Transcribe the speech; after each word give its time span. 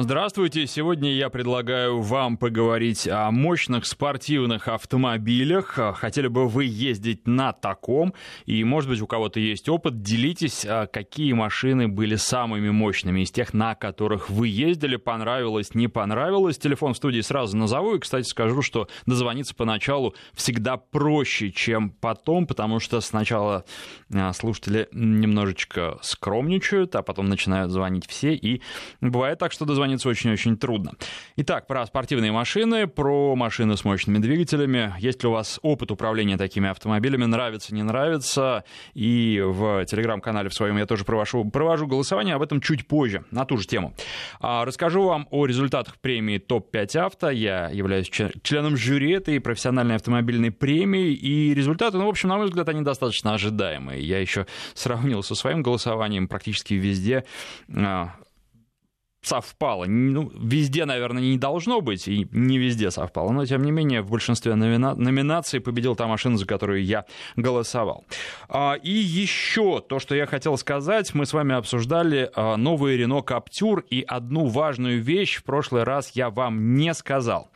Здравствуйте. 0.00 0.68
Сегодня 0.68 1.12
я 1.12 1.28
предлагаю 1.28 2.00
вам 2.00 2.36
поговорить 2.36 3.08
о 3.08 3.32
мощных 3.32 3.84
спортивных 3.84 4.68
автомобилях. 4.68 5.76
Хотели 5.96 6.28
бы 6.28 6.46
вы 6.46 6.66
ездить 6.66 7.26
на 7.26 7.52
таком? 7.52 8.14
И, 8.46 8.62
может 8.62 8.88
быть, 8.88 9.00
у 9.02 9.08
кого-то 9.08 9.40
есть 9.40 9.68
опыт. 9.68 10.00
Делитесь, 10.00 10.64
а 10.64 10.86
какие 10.86 11.32
машины 11.32 11.88
были 11.88 12.14
самыми 12.14 12.70
мощными 12.70 13.22
из 13.22 13.32
тех, 13.32 13.52
на 13.52 13.74
которых 13.74 14.30
вы 14.30 14.46
ездили. 14.46 14.94
Понравилось, 14.94 15.74
не 15.74 15.88
понравилось. 15.88 16.58
Телефон 16.58 16.94
в 16.94 16.96
студии 16.96 17.20
сразу 17.20 17.56
назову. 17.56 17.96
И, 17.96 17.98
кстати, 17.98 18.28
скажу, 18.28 18.62
что 18.62 18.86
дозвониться 19.06 19.56
поначалу 19.56 20.14
всегда 20.32 20.76
проще, 20.76 21.50
чем 21.50 21.90
потом, 21.90 22.46
потому 22.46 22.78
что 22.78 23.00
сначала 23.00 23.64
а, 24.14 24.32
слушатели 24.32 24.88
немножечко 24.92 25.98
скромничают, 26.02 26.94
а 26.94 27.02
потом 27.02 27.28
начинают 27.28 27.72
звонить 27.72 28.06
все. 28.06 28.34
И 28.34 28.62
бывает 29.00 29.40
так, 29.40 29.50
что 29.50 29.64
дозвониться 29.64 29.87
дозвониться 29.88 30.08
очень-очень 30.08 30.56
трудно. 30.56 30.92
Итак, 31.36 31.66
про 31.66 31.86
спортивные 31.86 32.30
машины, 32.30 32.86
про 32.86 33.34
машины 33.34 33.76
с 33.76 33.84
мощными 33.84 34.18
двигателями. 34.18 34.94
Есть 34.98 35.22
ли 35.22 35.28
у 35.28 35.32
вас 35.32 35.58
опыт 35.62 35.90
управления 35.90 36.36
такими 36.36 36.68
автомобилями? 36.68 37.24
Нравится, 37.24 37.74
не 37.74 37.82
нравится? 37.82 38.64
И 38.94 39.42
в 39.42 39.84
телеграм-канале 39.86 40.50
в 40.50 40.54
своем 40.54 40.76
я 40.76 40.86
тоже 40.86 41.04
провожу, 41.04 41.44
провожу 41.44 41.86
голосование, 41.86 42.34
об 42.34 42.42
этом 42.42 42.60
чуть 42.60 42.86
позже, 42.86 43.24
на 43.30 43.44
ту 43.44 43.56
же 43.56 43.66
тему. 43.66 43.94
А, 44.40 44.64
расскажу 44.64 45.04
вам 45.04 45.26
о 45.30 45.46
результатах 45.46 45.98
премии 45.98 46.38
ТОП-5 46.38 46.98
авто. 46.98 47.30
Я 47.30 47.68
являюсь 47.70 48.10
членом 48.42 48.76
жюри 48.76 49.12
этой 49.12 49.40
профессиональной 49.40 49.96
автомобильной 49.96 50.50
премии, 50.50 51.12
и 51.12 51.54
результаты, 51.54 51.96
ну, 51.96 52.06
в 52.06 52.08
общем, 52.08 52.28
на 52.28 52.36
мой 52.36 52.46
взгляд, 52.46 52.68
они 52.68 52.82
достаточно 52.82 53.34
ожидаемые. 53.34 54.02
Я 54.02 54.20
еще 54.20 54.46
сравнил 54.74 55.22
со 55.22 55.34
своим 55.34 55.62
голосованием 55.62 56.28
практически 56.28 56.74
везде 56.74 57.24
а, 57.74 58.10
совпало. 59.28 59.84
Ну, 59.86 60.32
везде, 60.34 60.84
наверное, 60.86 61.22
не 61.22 61.38
должно 61.38 61.80
быть, 61.80 62.08
и 62.08 62.26
не 62.32 62.58
везде 62.58 62.90
совпало, 62.90 63.32
но, 63.32 63.44
тем 63.46 63.62
не 63.62 63.70
менее, 63.70 64.00
в 64.00 64.10
большинстве 64.10 64.54
номина... 64.54 64.94
номинаций 64.94 65.60
победил 65.60 65.96
та 65.96 66.06
машина, 66.06 66.38
за 66.38 66.46
которую 66.46 66.82
я 66.84 67.04
голосовал. 67.36 68.04
А, 68.48 68.74
и 68.74 68.90
еще 68.90 69.80
то, 69.80 69.98
что 69.98 70.14
я 70.14 70.26
хотел 70.26 70.56
сказать, 70.56 71.14
мы 71.14 71.26
с 71.26 71.32
вами 71.32 71.54
обсуждали 71.54 72.30
а, 72.34 72.56
новый 72.56 72.98
Renault 72.98 73.26
Captur, 73.26 73.84
и 73.90 74.02
одну 74.02 74.46
важную 74.46 75.02
вещь 75.02 75.36
в 75.36 75.44
прошлый 75.44 75.84
раз 75.84 76.12
я 76.14 76.30
вам 76.30 76.74
не 76.74 76.94
сказал. 76.94 77.50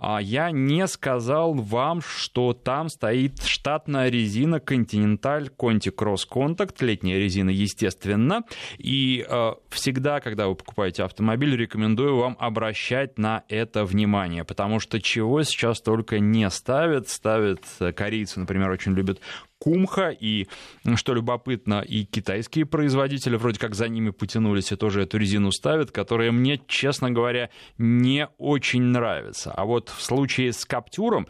А 0.00 0.20
я 0.20 0.50
не 0.50 0.86
сказал 0.88 1.52
вам, 1.52 2.00
что 2.00 2.54
там 2.54 2.88
стоит 2.88 3.42
штатная 3.42 4.08
резина 4.08 4.56
Continental 4.56 5.50
Conti 5.54 5.94
Cross 5.94 6.26
Contact, 6.30 6.76
летняя 6.80 7.18
резина, 7.18 7.50
естественно. 7.50 8.44
И 8.78 9.26
э, 9.28 9.52
всегда, 9.68 10.20
когда 10.20 10.48
вы 10.48 10.54
покупаете 10.54 11.02
автомобиль, 11.02 11.54
рекомендую 11.54 12.16
вам 12.16 12.36
обращать 12.40 13.18
на 13.18 13.44
это 13.48 13.84
внимание, 13.84 14.44
потому 14.44 14.80
что 14.80 15.02
чего 15.02 15.42
сейчас 15.42 15.82
только 15.82 16.18
не 16.18 16.48
ставят. 16.48 17.08
Ставят 17.08 17.60
э, 17.80 17.92
корейцы, 17.92 18.40
например, 18.40 18.70
очень 18.70 18.92
любят 18.92 19.20
Кумха, 19.60 20.08
и, 20.08 20.46
что 20.94 21.12
любопытно, 21.12 21.82
и 21.82 22.04
китайские 22.04 22.64
производители 22.64 23.36
вроде 23.36 23.58
как 23.58 23.74
за 23.74 23.88
ними 23.88 24.08
потянулись 24.08 24.72
и 24.72 24.76
тоже 24.76 25.02
эту 25.02 25.18
резину 25.18 25.52
ставят, 25.52 25.90
которая 25.90 26.32
мне, 26.32 26.62
честно 26.66 27.10
говоря, 27.10 27.50
не 27.76 28.28
очень 28.38 28.82
нравится. 28.82 29.52
А 29.52 29.66
вот 29.66 29.90
в 29.90 30.00
случае 30.00 30.54
с 30.54 30.64
Каптюром, 30.64 31.26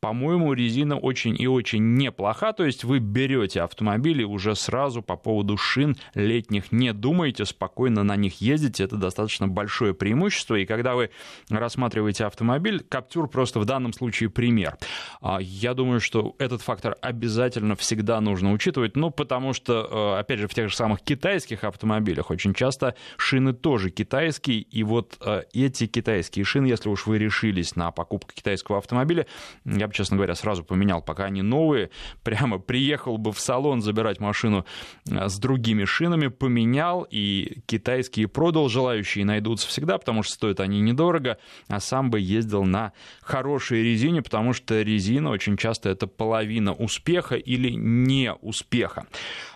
по-моему, 0.00 0.52
резина 0.52 0.98
очень 0.98 1.40
и 1.40 1.46
очень 1.46 1.94
неплоха, 1.94 2.52
то 2.52 2.66
есть 2.66 2.84
вы 2.84 2.98
берете 2.98 3.62
автомобили 3.62 4.24
уже 4.24 4.54
сразу 4.56 5.00
по 5.00 5.16
поводу 5.16 5.56
шин 5.56 5.96
летних 6.14 6.72
не 6.72 6.92
думаете, 6.92 7.46
спокойно 7.46 8.02
на 8.02 8.16
них 8.16 8.42
ездите, 8.42 8.84
это 8.84 8.96
достаточно 8.96 9.48
большое 9.48 9.94
преимущество, 9.94 10.56
и 10.56 10.66
когда 10.66 10.94
вы 10.94 11.10
рассматриваете 11.48 12.26
автомобиль, 12.26 12.84
Каптюр 12.86 13.26
просто 13.26 13.58
в 13.58 13.64
данном 13.64 13.94
случае 13.94 14.28
пример. 14.28 14.76
А 15.22 15.38
я 15.40 15.72
думаю, 15.72 16.00
что 16.00 16.34
этот 16.38 16.60
фактор 16.60 16.96
обязательно 17.00 17.69
наверное, 17.70 17.76
всегда 17.76 18.20
нужно 18.20 18.52
учитывать, 18.52 18.96
ну, 18.96 19.10
потому 19.10 19.52
что, 19.52 20.14
э, 20.16 20.20
опять 20.20 20.40
же, 20.40 20.48
в 20.48 20.54
тех 20.54 20.68
же 20.68 20.76
самых 20.76 21.00
китайских 21.02 21.64
автомобилях 21.64 22.30
очень 22.30 22.54
часто 22.54 22.94
шины 23.16 23.52
тоже 23.52 23.90
китайские, 23.90 24.60
и 24.60 24.82
вот 24.82 25.16
э, 25.20 25.42
эти 25.52 25.86
китайские 25.86 26.44
шины, 26.44 26.66
если 26.66 26.88
уж 26.88 27.06
вы 27.06 27.18
решились 27.18 27.76
на 27.76 27.90
покупку 27.90 28.32
китайского 28.34 28.78
автомобиля, 28.78 29.26
я 29.64 29.86
бы, 29.86 29.94
честно 29.94 30.16
говоря, 30.16 30.34
сразу 30.34 30.64
поменял, 30.64 31.02
пока 31.02 31.24
они 31.24 31.42
новые, 31.42 31.90
прямо 32.22 32.58
приехал 32.58 33.18
бы 33.18 33.32
в 33.32 33.40
салон 33.40 33.82
забирать 33.82 34.20
машину 34.20 34.64
э, 35.08 35.28
с 35.28 35.38
другими 35.38 35.84
шинами, 35.84 36.28
поменял, 36.28 37.06
и 37.10 37.60
китайские 37.66 38.28
продал, 38.28 38.68
желающие 38.68 39.24
найдутся 39.24 39.68
всегда, 39.68 39.98
потому 39.98 40.22
что 40.22 40.34
стоят 40.34 40.60
они 40.60 40.80
недорого, 40.80 41.38
а 41.68 41.80
сам 41.80 42.10
бы 42.10 42.20
ездил 42.20 42.64
на 42.64 42.92
хорошей 43.22 43.82
резине, 43.82 44.22
потому 44.22 44.52
что 44.52 44.82
резина 44.82 45.30
очень 45.30 45.56
часто 45.56 45.88
это 45.90 46.06
половина 46.06 46.72
успеха 46.72 47.36
или 47.36 47.59
или 47.60 47.74
не 47.74 48.32
успеха. 48.32 49.06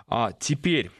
А 0.06 0.32
теперь 0.32 0.90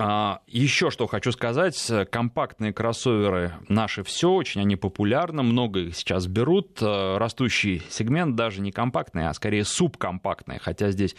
а, 0.00 0.42
еще 0.46 0.90
что 0.90 1.06
хочу 1.08 1.32
сказать, 1.32 1.90
компактные 2.10 2.72
кроссоверы 2.72 3.54
наши 3.68 4.04
все, 4.04 4.30
очень 4.30 4.60
они 4.60 4.76
популярны, 4.76 5.42
много 5.42 5.80
их 5.80 5.96
сейчас 5.96 6.26
берут, 6.26 6.78
а, 6.80 7.18
растущий 7.18 7.82
сегмент 7.90 8.36
даже 8.36 8.60
не 8.60 8.70
компактный, 8.70 9.28
а 9.28 9.34
скорее 9.34 9.64
субкомпактный, 9.64 10.58
хотя 10.60 10.90
здесь 10.90 11.16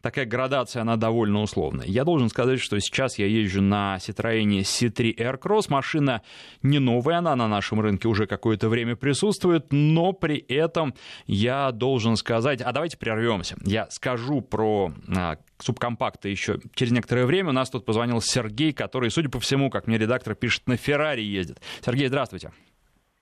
такая 0.00 0.26
градация, 0.26 0.82
она 0.82 0.96
довольно 0.96 1.40
условная. 1.40 1.86
Я 1.86 2.04
должен 2.04 2.28
сказать, 2.28 2.60
что 2.60 2.78
сейчас 2.80 3.18
я 3.18 3.26
езжу 3.26 3.62
на 3.62 3.96
Citroёn 3.96 4.60
C3 4.60 5.16
Aircross. 5.16 5.66
Машина 5.68 6.22
не 6.62 6.78
новая, 6.78 7.18
она 7.18 7.34
на 7.36 7.48
нашем 7.48 7.80
рынке 7.80 8.08
уже 8.08 8.26
какое-то 8.26 8.68
время 8.68 8.96
присутствует, 8.96 9.66
но 9.70 10.12
при 10.12 10.38
этом 10.38 10.94
я 11.26 11.72
должен 11.72 12.16
сказать... 12.16 12.60
А 12.60 12.72
давайте 12.72 12.96
прервемся. 12.96 13.56
Я 13.62 13.88
скажу 13.90 14.40
про 14.40 14.92
а, 15.14 15.36
субкомпакты 15.58 16.28
еще 16.28 16.58
через 16.74 16.92
некоторое 16.92 17.26
время. 17.26 17.50
У 17.50 17.52
нас 17.52 17.70
тут 17.70 17.84
позвонил 17.84 18.20
Сергей, 18.20 18.72
который, 18.72 19.10
судя 19.10 19.28
по 19.28 19.40
всему, 19.40 19.70
как 19.70 19.86
мне 19.86 19.98
редактор 19.98 20.34
пишет, 20.34 20.66
на 20.66 20.76
Феррари 20.76 21.22
ездит. 21.22 21.60
Сергей, 21.84 22.08
здравствуйте. 22.08 22.52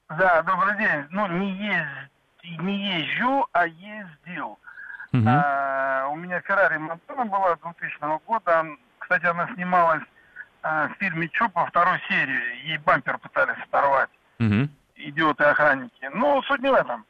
Да, 0.09 0.43
добрый 0.43 0.77
день. 0.79 1.05
Ну, 1.11 1.27
не, 1.27 1.53
езд... 1.53 2.61
не 2.61 3.01
езжу, 3.01 3.47
а 3.53 3.67
ездил. 3.67 4.59
Угу. 5.21 5.29
А, 5.29 6.09
у 6.09 6.17
меня 6.17 6.41
Феррари 6.41 6.79
Монтана 6.79 7.27
была 7.27 7.57
2000 7.57 8.25
года. 8.27 8.67
Кстати, 8.99 9.27
она 9.27 9.49
снималась 9.55 10.03
а, 10.63 10.89
в 10.89 10.93
фильме 10.99 11.29
Чопа 11.29 11.67
второй 11.67 12.01
серии. 12.09 12.67
Ей 12.67 12.79
бампер 12.79 13.19
пытались 13.19 13.63
оторвать. 13.65 14.11
Угу. 14.41 14.69
Идиоты-охранники. 14.97 16.11
Но 16.15 16.43
суть 16.43 16.63
не 16.63 16.71
в 16.71 16.75
этом. 16.75 17.05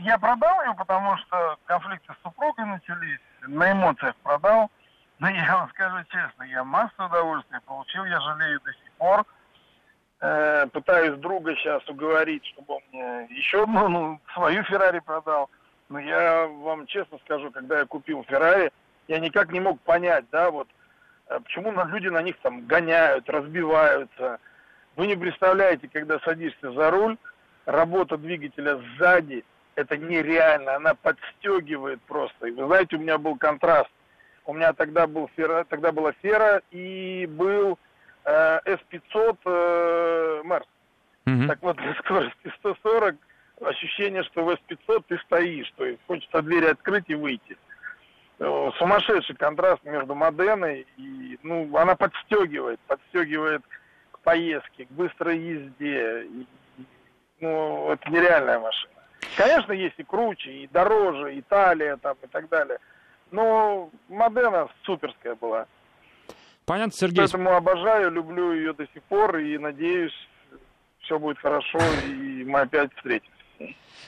Я 0.00 0.18
продал 0.18 0.62
ее, 0.62 0.74
потому 0.74 1.16
что 1.18 1.58
конфликты 1.66 2.12
с 2.12 2.22
супругой 2.22 2.66
начались. 2.66 3.20
На 3.46 3.72
эмоциях 3.72 4.16
продал. 4.16 4.70
Но 5.18 5.28
я 5.28 5.56
вам 5.56 5.70
скажу 5.70 5.96
честно, 6.10 6.42
я 6.42 6.62
массу 6.62 7.04
удовольствия 7.04 7.60
получил, 7.64 8.04
я 8.04 8.20
жалею 8.20 8.60
до 8.60 8.72
сих 8.72 8.92
пор. 8.98 9.24
Э, 10.20 10.66
пытаюсь 10.72 11.18
друга 11.20 11.54
сейчас 11.56 11.86
уговорить, 11.88 12.44
чтобы 12.46 12.74
он 12.74 12.82
мне 12.92 13.26
еще 13.30 13.62
одну, 13.62 13.88
ну, 13.88 14.20
свою 14.34 14.62
Феррари 14.64 14.98
продал. 15.00 15.50
Но 15.88 15.98
я 16.00 16.46
вам 16.46 16.86
честно 16.86 17.18
скажу, 17.24 17.50
когда 17.50 17.80
я 17.80 17.86
купил 17.86 18.24
Феррари, 18.24 18.72
я 19.08 19.20
никак 19.20 19.52
не 19.52 19.60
мог 19.60 19.80
понять, 19.82 20.24
да, 20.32 20.50
вот, 20.50 20.68
э, 21.28 21.38
почему 21.40 21.72
люди 21.86 22.08
на 22.08 22.22
них 22.22 22.36
там 22.42 22.66
гоняют, 22.66 23.28
разбиваются. 23.28 24.40
Вы 24.96 25.06
не 25.06 25.16
представляете, 25.16 25.88
когда 25.92 26.18
садишься 26.20 26.72
за 26.72 26.90
руль, 26.90 27.16
работа 27.66 28.16
двигателя 28.16 28.80
сзади, 28.98 29.44
это 29.76 29.96
нереально, 29.96 30.76
она 30.76 30.94
подстегивает 30.94 32.00
просто. 32.02 32.48
И 32.48 32.50
вы 32.50 32.66
знаете, 32.66 32.96
у 32.96 33.00
меня 33.00 33.18
был 33.18 33.36
контраст. 33.36 33.90
У 34.46 34.54
меня 34.54 34.72
тогда, 34.72 35.06
был 35.06 35.28
фера, 35.36 35.64
тогда 35.68 35.92
была 35.92 36.12
фера 36.22 36.62
и 36.70 37.26
был 37.30 37.78
э, 38.24 38.60
S500 38.64 39.38
э, 39.44 40.42
Мерс. 40.44 40.66
Mm-hmm. 41.26 41.46
Так 41.48 41.62
вот, 41.62 41.76
на 41.76 41.94
скорости 41.94 42.52
140 42.60 43.16
ощущение, 43.60 44.22
что 44.24 44.44
в 44.44 44.50
S500 44.50 45.04
ты 45.08 45.18
стоишь, 45.18 45.72
то 45.76 45.84
есть 45.84 46.00
хочется 46.06 46.42
дверь 46.42 46.66
открыть 46.66 47.08
и 47.08 47.14
выйти. 47.14 47.56
Э, 48.38 48.70
сумасшедший 48.78 49.34
контраст 49.36 49.82
между 49.84 50.14
Моденой 50.14 50.86
и, 50.98 51.38
ну, 51.42 51.74
она 51.76 51.96
подстегивает, 51.96 52.78
подстегивает 52.80 53.62
к 54.12 54.18
поездке, 54.20 54.84
к 54.84 54.90
быстрой 54.90 55.38
езде. 55.38 56.24
И, 56.24 56.46
ну, 57.40 57.92
это 57.92 58.10
нереальная 58.10 58.58
машина. 58.58 58.92
Конечно, 59.36 59.72
есть 59.72 59.98
и 59.98 60.02
круче, 60.02 60.50
и 60.50 60.66
дороже, 60.68 61.38
Италия 61.38 61.96
там 61.96 62.16
и 62.22 62.26
так 62.26 62.48
далее. 62.48 62.78
Но 63.30 63.90
Модена 64.08 64.68
суперская 64.82 65.34
была. 65.34 65.66
Понятно, 66.66 66.92
Сергей. 66.92 67.18
Поэтому 67.18 67.54
обожаю, 67.54 68.10
люблю 68.10 68.52
ее 68.52 68.74
до 68.74 68.86
сих 68.88 69.02
пор 69.04 69.38
и 69.38 69.56
надеюсь, 69.56 70.12
все 71.00 71.18
будет 71.18 71.38
хорошо, 71.38 71.78
и 72.06 72.44
мы 72.44 72.60
опять 72.60 72.92
встретимся. 72.96 73.35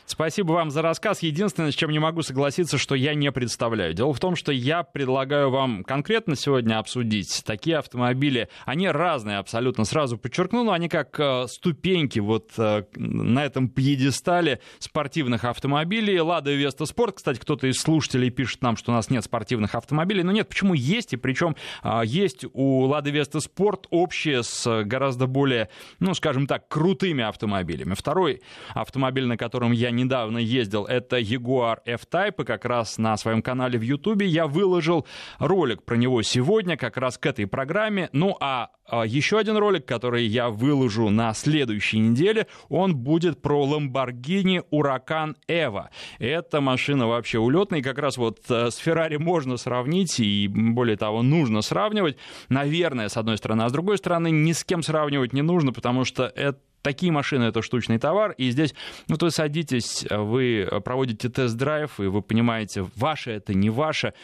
Спасибо 0.08 0.52
вам 0.52 0.70
за 0.70 0.81
рассказ. 0.81 1.22
Единственное, 1.22 1.70
с 1.70 1.75
чем 1.75 1.90
не 1.90 1.99
могу 1.99 2.22
согласиться, 2.22 2.78
что 2.78 2.94
я 2.94 3.12
не 3.12 3.31
представляю. 3.31 3.93
Дело 3.93 4.14
в 4.14 4.19
том, 4.19 4.37
что 4.37 4.52
я 4.52 4.82
предлагаю 4.82 5.50
вам 5.50 5.84
конкретно 5.84 6.34
сегодня 6.34 6.78
обсудить 6.78 7.43
такие 7.44 7.76
автомобили. 7.76 8.49
Они 8.64 8.88
разные 8.88 9.37
абсолютно. 9.37 9.84
Сразу 9.84 10.16
подчеркну, 10.16 10.64
но 10.64 10.72
они 10.72 10.88
как 10.88 11.20
э, 11.20 11.46
ступеньки 11.46 12.20
вот 12.20 12.52
э, 12.56 12.84
на 12.96 13.44
этом 13.44 13.69
пьедестале 13.69 14.60
спортивных 14.78 15.44
автомобилей. 15.44 16.19
Лада 16.20 16.55
Веста 16.55 16.87
Спорт. 16.87 17.16
Кстати, 17.16 17.38
кто-то 17.38 17.66
из 17.66 17.76
слушателей 17.76 18.31
пишет 18.31 18.62
нам, 18.62 18.78
что 18.78 18.93
у 18.93 18.94
нас 18.94 19.10
нет 19.10 19.25
спортивных 19.25 19.75
автомобилей. 19.75 20.22
Но 20.22 20.32
нет, 20.32 20.49
почему 20.49 20.72
есть? 20.72 21.12
И 21.12 21.16
причем 21.16 21.55
э, 21.84 22.00
есть 22.06 22.46
у 22.55 22.87
Лады 22.87 23.10
Веста 23.10 23.40
Спорт 23.40 23.87
общее 23.90 24.43
с 24.43 24.84
гораздо 24.84 25.26
более, 25.26 25.69
ну, 26.00 26.14
скажем 26.14 26.46
так, 26.46 26.66
крутыми 26.66 27.25
автомобилями. 27.25 27.93
Второй 27.93 28.40
автомобиль, 28.70 29.26
на 29.26 29.37
котором 29.37 29.72
я 29.72 29.90
недавно 29.98 30.38
ездил, 30.38 30.84
это 30.86 31.18
Jaguar 31.18 31.78
F-Type, 31.84 32.42
и 32.42 32.44
как 32.44 32.64
раз 32.64 32.96
на 32.98 33.16
своем 33.16 33.42
канале 33.42 33.78
в 33.78 33.82
YouTube 33.82 34.22
я 34.22 34.46
выложил 34.46 35.06
ролик 35.38 35.82
про 35.82 35.96
него 35.96 36.22
сегодня, 36.22 36.76
как 36.76 36.96
раз 36.96 37.18
к 37.18 37.26
этой 37.26 37.46
программе. 37.46 38.08
Ну 38.12 38.36
а, 38.40 38.70
а 38.86 39.04
еще 39.04 39.38
один 39.38 39.56
ролик, 39.56 39.84
который 39.84 40.24
я 40.24 40.48
выложу 40.48 41.10
на 41.10 41.34
следующей 41.34 41.98
неделе, 41.98 42.46
он 42.68 42.96
будет 42.96 43.42
про 43.42 43.66
Lamborghini 43.66 44.62
Huracan 44.72 45.34
Evo. 45.48 45.88
Эта 46.18 46.60
машина 46.60 47.06
вообще 47.06 47.38
улетная, 47.38 47.80
и 47.80 47.82
как 47.82 47.98
раз 47.98 48.16
вот 48.16 48.38
э, 48.48 48.70
с 48.70 48.80
Ferrari 48.84 49.18
можно 49.18 49.56
сравнить, 49.56 50.18
и 50.20 50.48
более 50.48 50.96
того, 50.96 51.22
нужно 51.22 51.60
сравнивать. 51.60 52.16
Наверное, 52.48 53.08
с 53.08 53.16
одной 53.16 53.36
стороны, 53.36 53.62
а 53.62 53.68
с 53.68 53.72
другой 53.72 53.98
стороны, 53.98 54.30
ни 54.30 54.52
с 54.52 54.64
кем 54.64 54.82
сравнивать 54.82 55.32
не 55.32 55.42
нужно, 55.42 55.72
потому 55.72 56.04
что 56.04 56.24
это 56.24 56.58
такие 56.82 57.12
машины 57.12 57.44
это 57.44 57.62
штучный 57.62 57.98
товар, 57.98 58.32
и 58.32 58.50
здесь, 58.50 58.75
ну, 59.08 59.16
то 59.16 59.30
садитесь, 59.30 60.06
вы 60.10 60.69
проводите 60.84 61.28
тест-драйв, 61.28 62.00
и 62.00 62.04
вы 62.04 62.22
понимаете, 62.22 62.86
ваше 62.96 63.32
это, 63.32 63.54
не 63.54 63.70
ваше. 63.70 64.14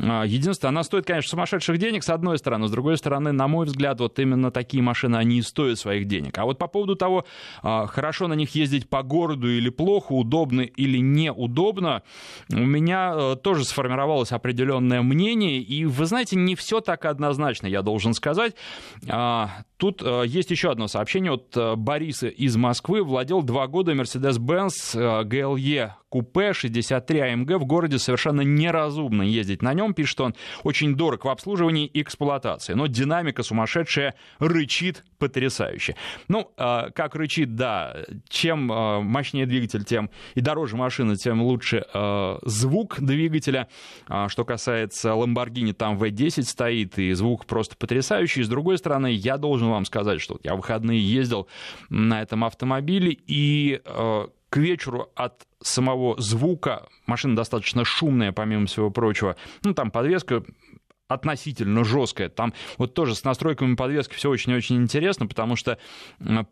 А, 0.00 0.24
единственное, 0.24 0.70
она 0.70 0.82
стоит, 0.82 1.06
конечно, 1.06 1.30
сумасшедших 1.30 1.78
денег, 1.78 2.04
с 2.04 2.10
одной 2.10 2.38
стороны, 2.38 2.68
с 2.68 2.70
другой 2.70 2.96
стороны, 2.96 3.32
на 3.32 3.48
мой 3.48 3.66
взгляд, 3.66 4.00
вот 4.00 4.18
именно 4.18 4.50
такие 4.50 4.82
машины, 4.82 5.16
они 5.16 5.38
и 5.38 5.42
стоят 5.42 5.78
своих 5.78 6.06
денег. 6.06 6.36
А 6.38 6.44
вот 6.44 6.58
по 6.58 6.66
поводу 6.66 6.96
того, 6.96 7.24
а, 7.62 7.86
хорошо 7.86 8.28
на 8.28 8.34
них 8.34 8.54
ездить 8.54 8.88
по 8.88 9.02
городу 9.02 9.50
или 9.50 9.68
плохо, 9.68 10.12
удобно 10.12 10.62
или 10.62 10.98
неудобно, 10.98 12.02
у 12.50 12.56
меня 12.56 13.12
э, 13.14 13.36
тоже 13.42 13.64
сформировалось 13.64 14.32
определенное 14.32 15.02
мнение, 15.02 15.58
и, 15.58 15.84
вы 15.84 16.06
знаете, 16.06 16.36
не 16.36 16.54
все 16.54 16.80
так 16.80 17.04
однозначно, 17.04 17.66
я 17.66 17.82
должен 17.82 18.14
сказать. 18.14 18.54
А, 19.08 19.50
тут 19.76 20.02
э, 20.02 20.24
есть 20.26 20.50
еще 20.50 20.70
одно 20.70 20.88
сообщение 20.88 21.32
от 21.32 21.56
э, 21.56 21.76
Бориса 21.98 22.28
из 22.28 22.56
Москвы 22.56 23.02
владел 23.02 23.42
два 23.42 23.66
года 23.66 23.92
Mercedes-Benz 23.92 25.24
GLE 25.24 25.94
купе 26.08 26.52
63 26.52 27.20
AMG 27.20 27.58
в 27.58 27.64
городе 27.64 27.98
совершенно 27.98 28.40
неразумно 28.40 29.22
ездить 29.22 29.62
на 29.62 29.74
нем, 29.74 29.94
пишет 29.94 30.20
он, 30.20 30.34
очень 30.62 30.94
дорог 30.94 31.24
в 31.24 31.28
обслуживании 31.28 31.86
и 31.86 32.02
эксплуатации, 32.02 32.74
но 32.74 32.86
динамика 32.86 33.42
сумасшедшая, 33.42 34.14
рычит 34.38 35.04
потрясающе. 35.18 35.96
Ну, 36.28 36.50
э, 36.56 36.90
как 36.94 37.14
рычит, 37.14 37.56
да, 37.56 37.96
чем 38.28 38.70
э, 38.70 39.00
мощнее 39.00 39.46
двигатель, 39.46 39.84
тем 39.84 40.10
и 40.34 40.40
дороже 40.40 40.76
машина, 40.76 41.16
тем 41.16 41.42
лучше 41.42 41.84
э, 41.92 42.38
звук 42.42 43.00
двигателя. 43.00 43.68
А, 44.06 44.28
что 44.28 44.44
касается 44.44 45.10
Lamborghini, 45.10 45.72
там 45.72 45.98
V10 45.98 46.42
стоит, 46.44 46.98
и 46.98 47.12
звук 47.12 47.46
просто 47.46 47.76
потрясающий. 47.76 48.42
С 48.42 48.48
другой 48.48 48.78
стороны, 48.78 49.10
я 49.10 49.36
должен 49.36 49.68
вам 49.68 49.84
сказать, 49.84 50.20
что 50.20 50.38
я 50.42 50.54
в 50.54 50.58
выходные 50.58 51.00
ездил 51.00 51.48
на 51.88 52.22
этом 52.22 52.44
автомобиле, 52.44 53.16
и 53.26 53.80
к 54.50 54.56
вечеру 54.56 55.10
от 55.14 55.47
самого 55.62 56.20
звука, 56.20 56.86
машина 57.06 57.36
достаточно 57.36 57.84
шумная, 57.84 58.32
помимо 58.32 58.66
всего 58.66 58.90
прочего, 58.90 59.36
ну, 59.64 59.74
там 59.74 59.90
подвеска 59.90 60.44
относительно 61.08 61.84
жесткая. 61.84 62.28
Там 62.28 62.52
вот 62.76 62.92
тоже 62.92 63.14
с 63.14 63.24
настройками 63.24 63.74
подвески 63.74 64.14
все 64.14 64.28
очень-очень 64.28 64.76
интересно, 64.76 65.26
потому 65.26 65.56
что 65.56 65.78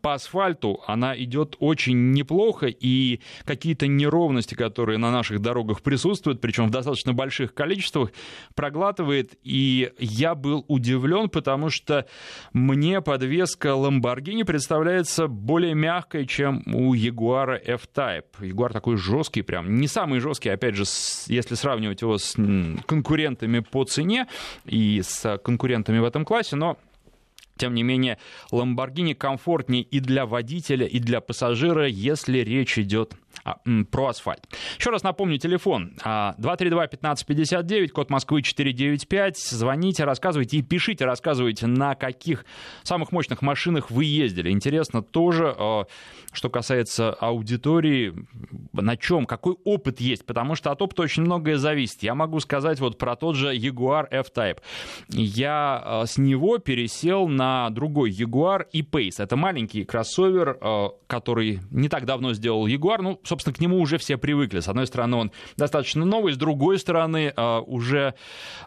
по 0.01 0.15
асфальту 0.15 0.81
она 0.87 1.17
идет 1.17 1.55
очень 1.59 2.11
неплохо, 2.11 2.65
и 2.67 3.21
какие-то 3.45 3.85
неровности, 3.87 4.55
которые 4.55 4.97
на 4.97 5.11
наших 5.11 5.41
дорогах 5.41 5.81
присутствуют, 5.81 6.41
причем 6.41 6.67
в 6.67 6.71
достаточно 6.71 7.13
больших 7.13 7.53
количествах, 7.53 8.11
проглатывает. 8.55 9.37
И 9.43 9.91
я 9.99 10.33
был 10.33 10.65
удивлен, 10.67 11.29
потому 11.29 11.69
что 11.69 12.07
мне 12.51 13.01
подвеска 13.01 13.69
Lamborghini 13.69 14.43
представляется 14.43 15.27
более 15.27 15.75
мягкой, 15.75 16.25
чем 16.25 16.63
у 16.65 16.95
Jaguar 16.95 17.61
F-Type. 17.63 18.25
Jaguar 18.39 18.73
такой 18.73 18.97
жесткий 18.97 19.43
прям, 19.43 19.75
не 19.75 19.87
самый 19.87 20.19
жесткий, 20.19 20.49
опять 20.49 20.75
же, 20.75 20.83
если 21.27 21.53
сравнивать 21.53 22.01
его 22.01 22.17
с 22.17 22.35
конкурентами 22.87 23.59
по 23.59 23.83
цене, 23.83 24.27
и 24.65 25.01
с 25.01 25.37
конкурентами 25.39 25.99
в 25.99 26.05
этом 26.05 26.25
классе, 26.25 26.55
но 26.55 26.77
тем 27.57 27.73
не 27.73 27.83
менее, 27.83 28.17
Lamborghini 28.51 29.15
комфортнее 29.15 29.81
и 29.81 29.99
для 29.99 30.25
водителя, 30.25 30.85
и 30.85 30.99
для 30.99 31.21
пассажира, 31.21 31.87
если 31.87 32.39
речь 32.39 32.77
идет 32.77 33.15
про 33.91 34.07
асфальт. 34.07 34.47
Еще 34.77 34.89
раз 34.89 35.03
напомню, 35.03 35.37
телефон 35.37 35.93
232-1559, 36.03 37.91
а, 37.91 37.93
код 37.93 38.09
Москвы 38.09 38.41
495. 38.41 39.37
Звоните, 39.37 40.03
рассказывайте 40.03 40.57
и 40.57 40.61
пишите, 40.61 41.05
рассказывайте, 41.05 41.67
на 41.67 41.95
каких 41.95 42.45
самых 42.83 43.11
мощных 43.11 43.41
машинах 43.41 43.89
вы 43.91 44.05
ездили. 44.05 44.49
Интересно 44.51 45.01
тоже, 45.01 45.53
а, 45.57 45.85
что 46.31 46.49
касается 46.49 47.11
аудитории, 47.11 48.13
на 48.73 48.97
чем, 48.97 49.25
какой 49.25 49.55
опыт 49.63 49.99
есть, 49.99 50.25
потому 50.25 50.55
что 50.55 50.71
от 50.71 50.81
опыта 50.81 51.03
очень 51.03 51.23
многое 51.23 51.57
зависит. 51.57 52.03
Я 52.03 52.15
могу 52.15 52.39
сказать 52.39 52.79
вот 52.79 52.97
про 52.97 53.15
тот 53.15 53.35
же 53.35 53.55
Jaguar 53.55 54.07
F-Type. 54.11 54.59
Я 55.09 56.03
с 56.05 56.17
него 56.17 56.57
пересел 56.57 57.27
на 57.27 57.69
другой 57.69 58.11
Jaguar 58.11 58.65
E-Pace. 58.73 59.15
Это 59.19 59.35
маленький 59.35 59.83
кроссовер, 59.83 60.59
который 61.07 61.59
не 61.71 61.89
так 61.89 62.05
давно 62.05 62.33
сделал 62.33 62.67
Jaguar, 62.67 63.01
ну, 63.01 63.19
собственно, 63.23 63.36
к 63.43 63.59
нему 63.59 63.79
уже 63.79 63.97
все 63.97 64.17
привыкли. 64.17 64.59
С 64.59 64.67
одной 64.67 64.87
стороны, 64.87 65.17
он 65.17 65.31
достаточно 65.55 66.05
новый, 66.05 66.33
с 66.33 66.37
другой 66.37 66.79
стороны, 66.79 67.33
а, 67.35 67.61
уже 67.61 68.13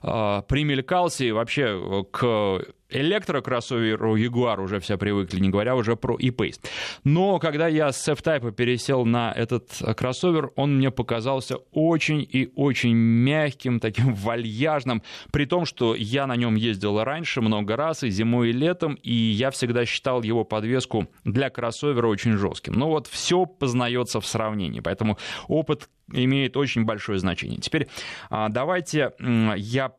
а, 0.02 0.42
примелькался 0.42 1.24
и 1.24 1.32
вообще 1.32 1.62
э, 1.62 2.04
к 2.10 2.64
электрокроссоверу 2.90 4.16
Jaguar 4.16 4.60
уже 4.62 4.80
все 4.80 4.98
привыкли, 4.98 5.40
не 5.40 5.48
говоря 5.48 5.76
уже 5.76 5.96
про 5.96 6.16
e-Pace. 6.18 6.60
Но 7.04 7.38
когда 7.38 7.68
я 7.68 7.92
с 7.92 8.08
F-Type 8.08 8.52
пересел 8.52 9.04
на 9.04 9.32
этот 9.32 9.70
кроссовер, 9.96 10.50
он 10.56 10.76
мне 10.76 10.90
показался 10.90 11.56
очень 11.72 12.26
и 12.30 12.50
очень 12.54 12.94
мягким, 12.94 13.80
таким 13.80 14.14
вальяжным, 14.14 15.02
при 15.32 15.46
том, 15.46 15.64
что 15.64 15.94
я 15.94 16.26
на 16.26 16.36
нем 16.36 16.54
ездил 16.54 17.02
раньше 17.02 17.40
много 17.40 17.76
раз, 17.76 18.02
и 18.02 18.10
зимой, 18.10 18.50
и 18.50 18.52
летом, 18.52 18.94
и 18.94 19.12
я 19.12 19.50
всегда 19.50 19.84
считал 19.84 20.22
его 20.22 20.44
подвеску 20.44 21.08
для 21.24 21.50
кроссовера 21.50 22.06
очень 22.06 22.36
жестким. 22.36 22.74
Но 22.74 22.88
вот 22.88 23.06
все 23.06 23.46
познается 23.46 24.20
в 24.20 24.26
сравнении, 24.26 24.80
поэтому 24.80 25.18
опыт 25.48 25.88
имеет 26.12 26.56
очень 26.56 26.84
большое 26.84 27.18
значение. 27.18 27.58
Теперь 27.58 27.88
а, 28.30 28.48
давайте 28.48 29.12
я 29.56 29.92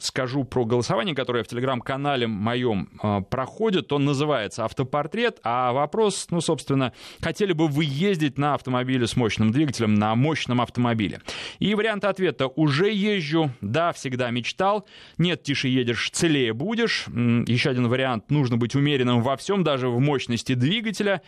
скажу 0.00 0.44
про 0.44 0.64
голосование, 0.64 1.14
которое 1.14 1.44
в 1.44 1.48
телеграм-канале 1.48 2.26
моем 2.26 2.88
а, 3.00 3.20
проходит. 3.20 3.92
Он 3.92 4.04
называется 4.04 4.64
«Автопортрет», 4.64 5.40
а 5.42 5.72
вопрос, 5.72 6.26
ну, 6.30 6.40
собственно, 6.40 6.92
хотели 7.20 7.52
бы 7.52 7.68
вы 7.68 7.84
ездить 7.84 8.38
на 8.38 8.54
автомобиле 8.54 9.06
с 9.06 9.16
мощным 9.16 9.50
двигателем, 9.50 9.94
на 9.94 10.14
мощном 10.14 10.60
автомобиле? 10.60 11.20
И 11.58 11.74
вариант 11.74 12.04
ответа 12.04 12.48
«Уже 12.48 12.92
езжу», 12.92 13.50
«Да, 13.60 13.92
всегда 13.92 14.30
мечтал», 14.30 14.86
«Нет, 15.18 15.42
тише 15.42 15.68
едешь, 15.68 16.10
целее 16.10 16.52
будешь». 16.52 17.06
Еще 17.08 17.70
один 17.70 17.88
вариант 17.88 18.30
«Нужно 18.30 18.56
быть 18.56 18.74
умеренным 18.74 19.22
во 19.22 19.36
всем, 19.36 19.64
даже 19.64 19.88
в 19.88 19.98
мощности 20.00 20.54
двигателя». 20.54 21.22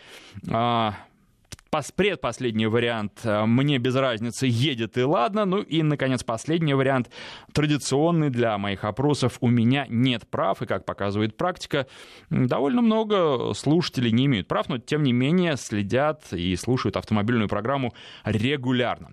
Предпоследний 1.95 2.65
вариант 2.65 3.21
э, 3.23 3.45
«Мне 3.45 3.77
без 3.77 3.95
разницы, 3.95 4.45
едет 4.45 4.97
и 4.97 5.03
ладно». 5.03 5.45
Ну 5.45 5.61
и, 5.61 5.81
наконец, 5.83 6.21
последний 6.21 6.73
вариант, 6.73 7.09
традиционный 7.53 8.29
для 8.29 8.57
моих 8.57 8.83
опросов 8.83 9.37
«У 9.39 9.47
меня 9.47 9.85
нет 9.87 10.27
прав». 10.29 10.61
И, 10.61 10.65
как 10.65 10.85
показывает 10.85 11.37
практика, 11.37 11.87
довольно 12.29 12.81
много 12.81 13.53
слушателей 13.53 14.11
не 14.11 14.25
имеют 14.25 14.49
прав, 14.49 14.67
но, 14.67 14.79
тем 14.79 15.03
не 15.03 15.13
менее, 15.13 15.55
следят 15.55 16.33
и 16.33 16.55
слушают 16.57 16.97
автомобильную 16.97 17.47
программу 17.47 17.93
регулярно. 18.25 19.11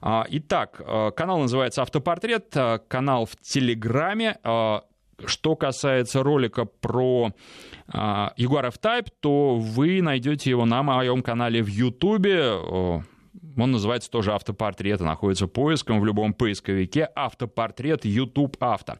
А, 0.00 0.26
итак, 0.28 0.80
э, 0.80 1.12
канал 1.16 1.38
называется 1.38 1.82
«Автопортрет», 1.82 2.56
э, 2.56 2.80
канал 2.88 3.26
в 3.26 3.36
Телеграме. 3.36 4.36
Что 5.26 5.56
касается 5.56 6.22
ролика 6.22 6.64
про 6.64 7.32
Jaguar 7.92 8.68
F-Type, 8.68 9.08
то 9.20 9.56
вы 9.56 10.02
найдете 10.02 10.50
его 10.50 10.64
на 10.64 10.82
моем 10.82 11.22
канале 11.22 11.62
в 11.62 11.68
YouTube. 11.68 13.04
Он 13.56 13.72
называется 13.72 14.10
тоже 14.10 14.32
автопортрет, 14.32 15.00
находится 15.00 15.46
поиском 15.46 16.00
в 16.00 16.04
любом 16.04 16.32
поисковике 16.32 17.08
автопортрет 17.14 18.04
YouTube 18.04 18.56
авто. 18.60 18.94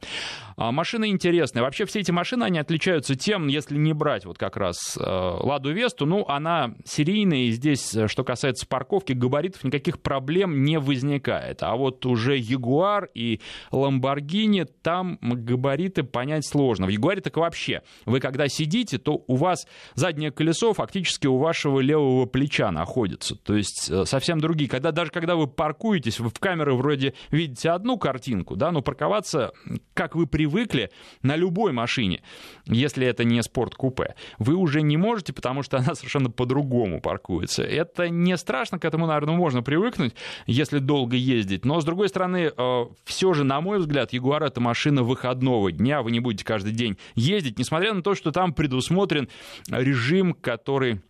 А 0.56 0.72
машина 0.72 1.08
интересная. 1.08 1.62
Вообще 1.62 1.84
все 1.86 2.00
эти 2.00 2.10
машины, 2.10 2.44
они 2.44 2.58
отличаются 2.58 3.14
тем, 3.14 3.48
если 3.48 3.76
не 3.76 3.92
брать 3.92 4.24
вот 4.24 4.38
как 4.38 4.56
раз 4.56 4.96
э, 4.98 5.02
Ладу 5.02 5.72
Весту, 5.72 6.06
ну, 6.06 6.24
она 6.28 6.74
серийная, 6.84 7.44
и 7.44 7.50
здесь, 7.50 7.94
э, 7.94 8.08
что 8.08 8.24
касается 8.24 8.66
парковки, 8.66 9.12
габаритов 9.12 9.64
никаких 9.64 10.00
проблем 10.00 10.62
не 10.62 10.78
возникает. 10.78 11.62
А 11.62 11.76
вот 11.76 12.04
уже 12.06 12.36
Ягуар 12.36 13.08
и 13.14 13.40
Ламборгини, 13.70 14.66
там 14.82 15.18
габариты 15.20 16.02
понять 16.02 16.46
сложно. 16.46 16.86
В 16.86 16.90
Ягуаре 16.90 17.20
так 17.20 17.36
вообще. 17.36 17.82
Вы 18.04 18.20
когда 18.20 18.48
сидите, 18.48 18.98
то 18.98 19.24
у 19.26 19.36
вас 19.36 19.66
заднее 19.94 20.30
колесо 20.30 20.72
фактически 20.72 21.26
у 21.26 21.38
вашего 21.38 21.80
левого 21.80 22.26
плеча 22.26 22.70
находится. 22.70 23.36
То 23.36 23.54
есть 23.54 23.88
э, 23.90 24.04
другие. 24.40 24.68
Когда, 24.68 24.92
даже 24.92 25.10
когда 25.10 25.36
вы 25.36 25.46
паркуетесь, 25.46 26.20
вы 26.20 26.28
в 26.30 26.38
камеры 26.38 26.74
вроде 26.74 27.14
видите 27.30 27.70
одну 27.70 27.98
картинку, 27.98 28.56
да, 28.56 28.70
но 28.70 28.82
парковаться, 28.82 29.52
как 29.94 30.14
вы 30.14 30.26
привыкли, 30.26 30.90
на 31.22 31.36
любой 31.36 31.72
машине, 31.72 32.22
если 32.66 33.06
это 33.06 33.24
не 33.24 33.42
спорт-купе, 33.42 34.14
вы 34.38 34.54
уже 34.54 34.82
не 34.82 34.96
можете, 34.96 35.32
потому 35.32 35.62
что 35.62 35.78
она 35.78 35.94
совершенно 35.94 36.30
по-другому 36.30 37.00
паркуется. 37.00 37.62
Это 37.62 38.08
не 38.08 38.36
страшно, 38.36 38.78
к 38.78 38.84
этому, 38.84 39.06
наверное, 39.06 39.34
можно 39.34 39.62
привыкнуть, 39.62 40.14
если 40.46 40.78
долго 40.78 41.16
ездить. 41.16 41.64
Но, 41.64 41.80
с 41.80 41.84
другой 41.84 42.08
стороны, 42.08 42.52
э, 42.56 42.84
все 43.04 43.32
же, 43.34 43.44
на 43.44 43.60
мой 43.60 43.78
взгляд, 43.78 44.12
Ягуар— 44.12 44.42
это 44.44 44.60
машина 44.60 45.02
выходного 45.02 45.72
дня. 45.72 46.02
Вы 46.02 46.10
не 46.10 46.20
будете 46.20 46.44
каждый 46.44 46.72
день 46.72 46.96
ездить, 47.14 47.58
несмотря 47.58 47.92
на 47.92 48.02
то, 48.02 48.14
что 48.14 48.32
там 48.32 48.52
предусмотрен 48.52 49.28
режим, 49.68 50.34
который 50.34 51.00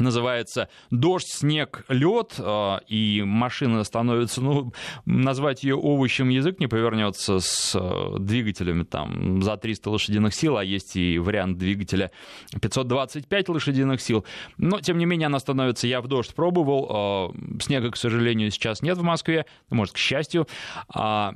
называется 0.00 0.68
«Дождь, 0.90 1.28
снег, 1.28 1.84
лед», 1.88 2.34
э, 2.38 2.78
и 2.88 3.22
машина 3.24 3.84
становится, 3.84 4.40
ну, 4.40 4.72
назвать 5.04 5.62
ее 5.62 5.76
овощем 5.76 6.28
язык 6.28 6.60
не 6.60 6.66
повернется 6.66 7.38
с 7.40 7.78
э, 7.78 8.18
двигателями 8.18 8.84
там 8.84 9.42
за 9.42 9.56
300 9.56 9.90
лошадиных 9.90 10.34
сил, 10.34 10.56
а 10.56 10.64
есть 10.64 10.96
и 10.96 11.18
вариант 11.18 11.58
двигателя 11.58 12.10
525 12.60 13.48
лошадиных 13.48 14.00
сил. 14.00 14.24
Но, 14.56 14.80
тем 14.80 14.98
не 14.98 15.06
менее, 15.06 15.26
она 15.26 15.38
становится, 15.38 15.86
я 15.86 16.00
в 16.00 16.08
дождь 16.08 16.34
пробовал, 16.34 17.32
э, 17.34 17.60
снега, 17.62 17.90
к 17.90 17.96
сожалению, 17.96 18.50
сейчас 18.50 18.82
нет 18.82 18.98
в 18.98 19.02
Москве, 19.02 19.46
может, 19.70 19.94
к 19.94 19.98
счастью, 19.98 20.46
а 20.88 21.34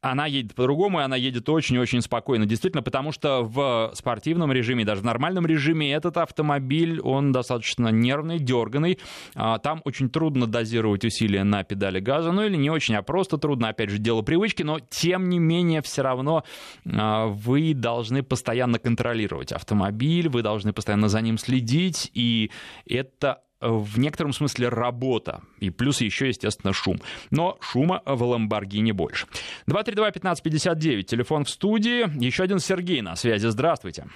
она 0.00 0.26
едет 0.26 0.54
по-другому, 0.54 1.00
и 1.00 1.02
она 1.02 1.16
едет 1.16 1.48
очень-очень 1.48 2.00
спокойно. 2.00 2.46
Действительно, 2.46 2.82
потому 2.82 3.12
что 3.12 3.42
в 3.42 3.90
спортивном 3.94 4.52
режиме, 4.52 4.84
даже 4.84 5.00
в 5.00 5.04
нормальном 5.04 5.46
режиме, 5.46 5.92
этот 5.92 6.16
автомобиль, 6.16 7.00
он 7.00 7.32
достаточно 7.32 7.88
нервный, 7.88 8.38
дерганный. 8.38 8.98
А, 9.34 9.58
там 9.58 9.80
очень 9.84 10.08
трудно 10.08 10.46
дозировать 10.46 11.04
усилия 11.04 11.44
на 11.44 11.64
педали 11.64 12.00
газа, 12.00 12.32
ну 12.32 12.44
или 12.44 12.56
не 12.56 12.70
очень, 12.70 12.94
а 12.94 13.02
просто 13.02 13.38
трудно, 13.38 13.68
опять 13.68 13.90
же, 13.90 13.98
дело 13.98 14.22
привычки, 14.22 14.62
но 14.62 14.78
тем 14.80 15.28
не 15.28 15.38
менее 15.38 15.82
все 15.82 16.02
равно 16.02 16.44
а, 16.86 17.26
вы 17.26 17.74
должны 17.74 18.22
постоянно 18.22 18.78
контролировать 18.78 19.52
автомобиль, 19.52 20.28
вы 20.28 20.42
должны 20.42 20.72
постоянно 20.72 21.08
за 21.08 21.20
ним 21.20 21.38
следить, 21.38 22.10
и 22.14 22.50
это 22.86 23.40
в 23.60 23.98
некотором 23.98 24.32
смысле 24.32 24.68
работа. 24.68 25.40
И 25.58 25.70
плюс 25.70 26.00
еще, 26.00 26.28
естественно, 26.28 26.72
шум. 26.72 26.98
Но 27.30 27.56
шума 27.60 28.02
в 28.04 28.22
Ламборгини 28.22 28.92
больше. 28.92 29.26
232-1559, 29.68 31.02
телефон 31.02 31.44
в 31.44 31.50
студии. 31.50 32.06
Еще 32.22 32.42
один 32.42 32.58
Сергей 32.58 33.00
на 33.00 33.16
связи. 33.16 33.46
Здравствуйте. 33.46 34.06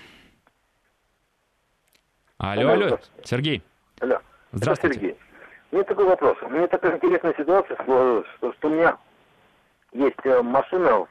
Алло, 2.39 2.71
алло. 2.71 2.99
Сергей. 3.25 3.63
Алло. 4.01 4.19
Здравствуйте. 4.53 4.97
Это 4.97 5.07
Сергей. 5.07 5.19
У 5.73 5.77
меня 5.77 5.85
такой 5.85 6.07
вопрос. 6.07 6.37
У 6.43 6.49
меня 6.49 6.67
такая 6.67 6.97
интересная 6.97 7.35
ситуация, 7.37 7.77
что, 7.83 8.25
что 8.41 8.69
у 8.69 8.71
меня 8.71 8.97
есть 9.93 10.17
э, 10.25 10.43
машина 10.43 11.07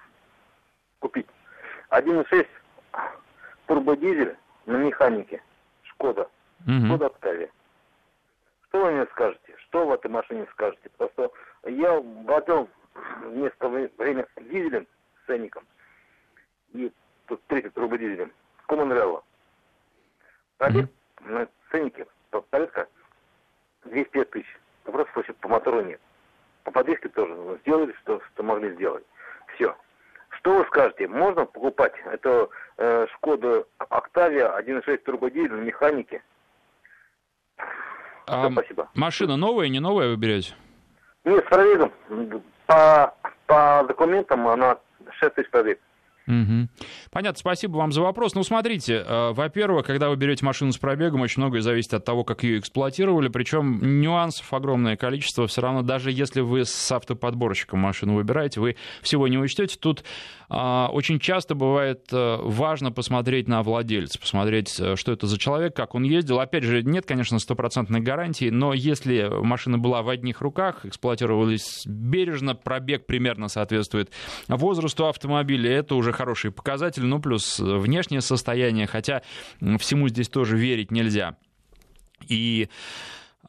купить 1.00 1.28
1.6 1.92 2.48
турбодизель 3.68 4.36
на 4.66 4.78
механике. 4.78 5.42
Шкода. 5.84 6.28
Угу. 6.66 6.86
Шкода 6.88 7.06
Октавия. 7.08 7.50
Что 8.70 8.84
вы 8.84 8.92
мне 8.92 9.06
скажете? 9.08 9.56
Что 9.58 9.88
в 9.88 9.92
этой 9.92 10.12
машине 10.12 10.48
скажете? 10.52 10.90
Просто 10.98 11.32
я 11.66 12.00
платил 12.26 12.70
в 13.24 13.36
несколько 13.36 13.68
время 13.68 14.28
дизелем 14.38 14.88
с 15.24 15.28
ценником. 15.28 15.66
И 16.74 16.92
тут 17.26 17.42
третий 17.48 17.70
турбодизелем. 17.70 18.32
Common 18.68 18.90
Rail. 18.90 19.24
Пробег 20.58 20.86
mm-hmm. 20.86 21.32
на 21.32 21.48
ценнике 21.72 22.06
порядка 22.52 22.88
205 23.86 24.30
тысяч. 24.30 24.60
Просто 24.84 25.12
вообще 25.16 25.34
по 25.34 25.48
мотору 25.48 25.82
нет. 25.82 26.00
По 26.64 26.72
подвеске 26.72 27.10
тоже 27.10 27.34
сделали, 27.62 27.94
что, 28.02 28.22
что 28.22 28.44
могли 28.44 28.72
сделать. 28.76 29.04
Все. 29.56 29.76
Что 30.30 30.60
вы 30.60 30.66
скажете? 30.66 31.08
Можно 31.08 31.46
покупать 31.46 31.94
эту 32.06 32.52
э, 32.78 33.08
Шкоду 33.16 33.68
Октавия 33.78 34.56
1.6 34.60 34.98
турбодизель 35.00 35.52
на 35.52 35.62
механике? 35.62 36.22
А 38.30 38.52
спасибо. 38.52 38.90
Машина 38.94 39.38
новая, 39.38 39.68
не 39.70 39.80
новая 39.80 40.10
вы 40.10 40.16
берете? 40.16 40.54
Нет, 41.26 41.44
с 41.46 41.50
пробегом. 41.50 41.92
По, 42.68 43.14
по 43.48 43.84
документам 43.88 44.48
она 44.48 44.78
6 45.20 45.36
тысяч 45.36 45.50
пробег. 45.50 45.80
Угу. 46.30 46.70
Понятно, 47.10 47.40
спасибо 47.40 47.78
вам 47.78 47.92
за 47.92 48.02
вопрос. 48.02 48.36
Ну, 48.36 48.44
смотрите, 48.44 49.04
э, 49.06 49.32
во-первых, 49.32 49.88
когда 49.88 50.10
вы 50.10 50.16
берете 50.16 50.46
машину 50.46 50.72
с 50.72 50.78
пробегом, 50.78 51.22
очень 51.22 51.42
многое 51.42 51.62
зависит 51.62 51.96
от 51.96 52.06
того, 52.06 52.24
как 52.24 52.44
ее 52.44 52.60
эксплуатировали, 52.60 53.30
причем 53.30 54.00
нюансов 54.00 54.54
огромное 54.54 54.96
количество. 54.96 55.48
Все 55.48 55.62
равно, 55.62 55.82
даже 55.82 56.12
если 56.12 56.42
вы 56.42 56.66
с 56.66 56.92
автоподборщиком 56.92 57.80
машину 57.80 58.14
выбираете, 58.14 58.60
вы 58.60 58.76
всего 59.02 59.28
не 59.28 59.40
учтете. 59.40 59.78
Тут 59.80 60.04
а, 60.50 60.90
очень 60.92 61.20
часто 61.20 61.54
бывает 61.54 62.08
э, 62.12 62.38
важно 62.42 62.92
посмотреть 62.92 63.48
на 63.48 63.62
владельца, 63.62 64.20
посмотреть, 64.20 64.80
э, 64.80 64.96
что 64.96 65.12
это 65.12 65.28
за 65.28 65.38
человек, 65.38 65.76
как 65.76 65.94
он 65.94 66.04
ездил. 66.04 66.40
Опять 66.40 66.64
же, 66.64 66.82
нет, 66.84 67.06
конечно, 67.06 67.38
стопроцентной 67.38 68.02
гарантии, 68.02 68.50
но 68.50 68.74
если 68.74 69.30
машина 69.44 69.78
была 69.78 70.02
в 70.02 70.10
одних 70.10 70.42
руках, 70.42 70.86
эксплуатировались 70.86 71.84
бережно, 71.86 72.56
пробег 72.56 73.06
примерно 73.06 73.48
соответствует 73.48 74.12
возрасту 74.48 75.08
автомобиля, 75.08 75.72
это 75.72 75.96
уже 75.96 76.14
хороший 76.20 76.52
показатель, 76.52 77.06
ну, 77.06 77.22
плюс 77.22 77.60
внешнее 77.60 78.20
состояние, 78.20 78.88
хотя 78.88 79.22
всему 79.80 80.10
здесь 80.10 80.28
тоже 80.28 80.58
верить 80.58 80.92
нельзя. 80.92 81.38
И 82.28 82.68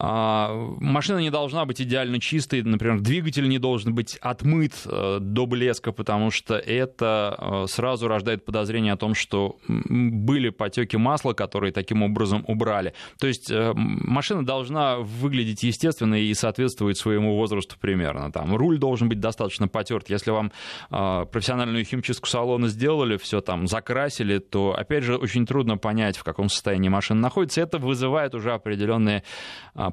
машина 0.02 1.18
не 1.18 1.30
должна 1.30 1.64
быть 1.66 1.80
идеально 1.80 2.20
чистой, 2.20 2.62
например, 2.62 3.00
двигатель 3.00 3.48
не 3.48 3.58
должен 3.58 3.94
быть 3.94 4.16
отмыт 4.20 4.72
э, 4.86 5.18
до 5.20 5.46
блеска, 5.46 5.92
потому 5.92 6.30
что 6.30 6.54
это 6.54 7.36
э, 7.38 7.66
сразу 7.68 8.08
рождает 8.08 8.44
подозрение 8.44 8.94
о 8.94 8.96
том, 8.96 9.14
что 9.14 9.56
были 9.68 10.48
потеки 10.48 10.96
масла, 10.96 11.34
которые 11.34 11.72
таким 11.72 12.02
образом 12.02 12.44
убрали. 12.48 12.94
То 13.18 13.26
есть 13.26 13.50
э, 13.50 13.72
машина 13.74 14.44
должна 14.44 14.98
выглядеть 14.98 15.62
естественно 15.62 16.14
и 16.14 16.32
соответствовать 16.32 16.96
своему 16.96 17.36
возрасту 17.36 17.76
примерно. 17.78 18.32
Там 18.32 18.56
руль 18.56 18.78
должен 18.78 19.08
быть 19.08 19.20
достаточно 19.20 19.68
потерт. 19.68 20.08
Если 20.08 20.30
вам 20.30 20.52
профессиональную 20.88 21.84
химчистку 21.84 22.26
салона 22.26 22.68
сделали, 22.68 23.16
все 23.16 23.40
там 23.40 23.66
закрасили, 23.66 24.38
то, 24.38 24.74
опять 24.76 25.04
же, 25.04 25.16
очень 25.16 25.46
трудно 25.46 25.76
понять, 25.76 26.16
в 26.16 26.24
каком 26.24 26.48
состоянии 26.48 26.88
машина 26.88 27.20
находится. 27.20 27.60
Это 27.60 27.78
вызывает 27.78 28.34
уже 28.34 28.52
определенные 28.52 29.24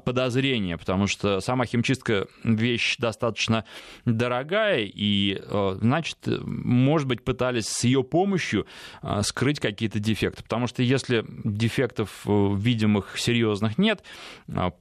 подозрения, 0.04 0.76
потому 0.76 1.06
что 1.06 1.40
сама 1.40 1.64
химчистка 1.66 2.26
вещь 2.44 2.96
достаточно 2.98 3.64
дорогая, 4.04 4.80
и, 4.84 5.40
э, 5.40 5.78
значит, 5.80 6.18
может 6.26 7.08
быть, 7.08 7.22
пытались 7.24 7.66
с 7.66 7.84
ее 7.84 8.02
помощью 8.02 8.66
э, 9.02 9.22
скрыть 9.22 9.60
какие-то 9.60 9.98
дефекты. 9.98 10.42
Потому 10.42 10.66
что 10.66 10.82
если 10.82 11.24
дефектов 11.44 12.22
э, 12.26 12.54
видимых 12.56 13.18
серьезных 13.18 13.78
нет 13.78 14.02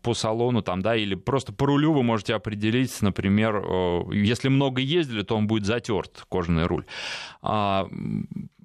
по 0.02 0.14
салону 0.14 0.62
там, 0.62 0.82
да, 0.82 0.96
или 0.96 1.16
просто 1.16 1.54
по 1.54 1.66
рулю 1.66 1.94
вы 1.94 2.04
можете 2.04 2.36
определить, 2.36 3.02
например, 3.02 3.64
если 4.12 4.50
много 4.50 4.82
ездили, 4.82 5.24
то 5.24 5.36
он 5.36 5.48
будет 5.48 5.66
затерт, 5.66 6.26
кожаный 6.30 6.66
руль. 6.66 6.86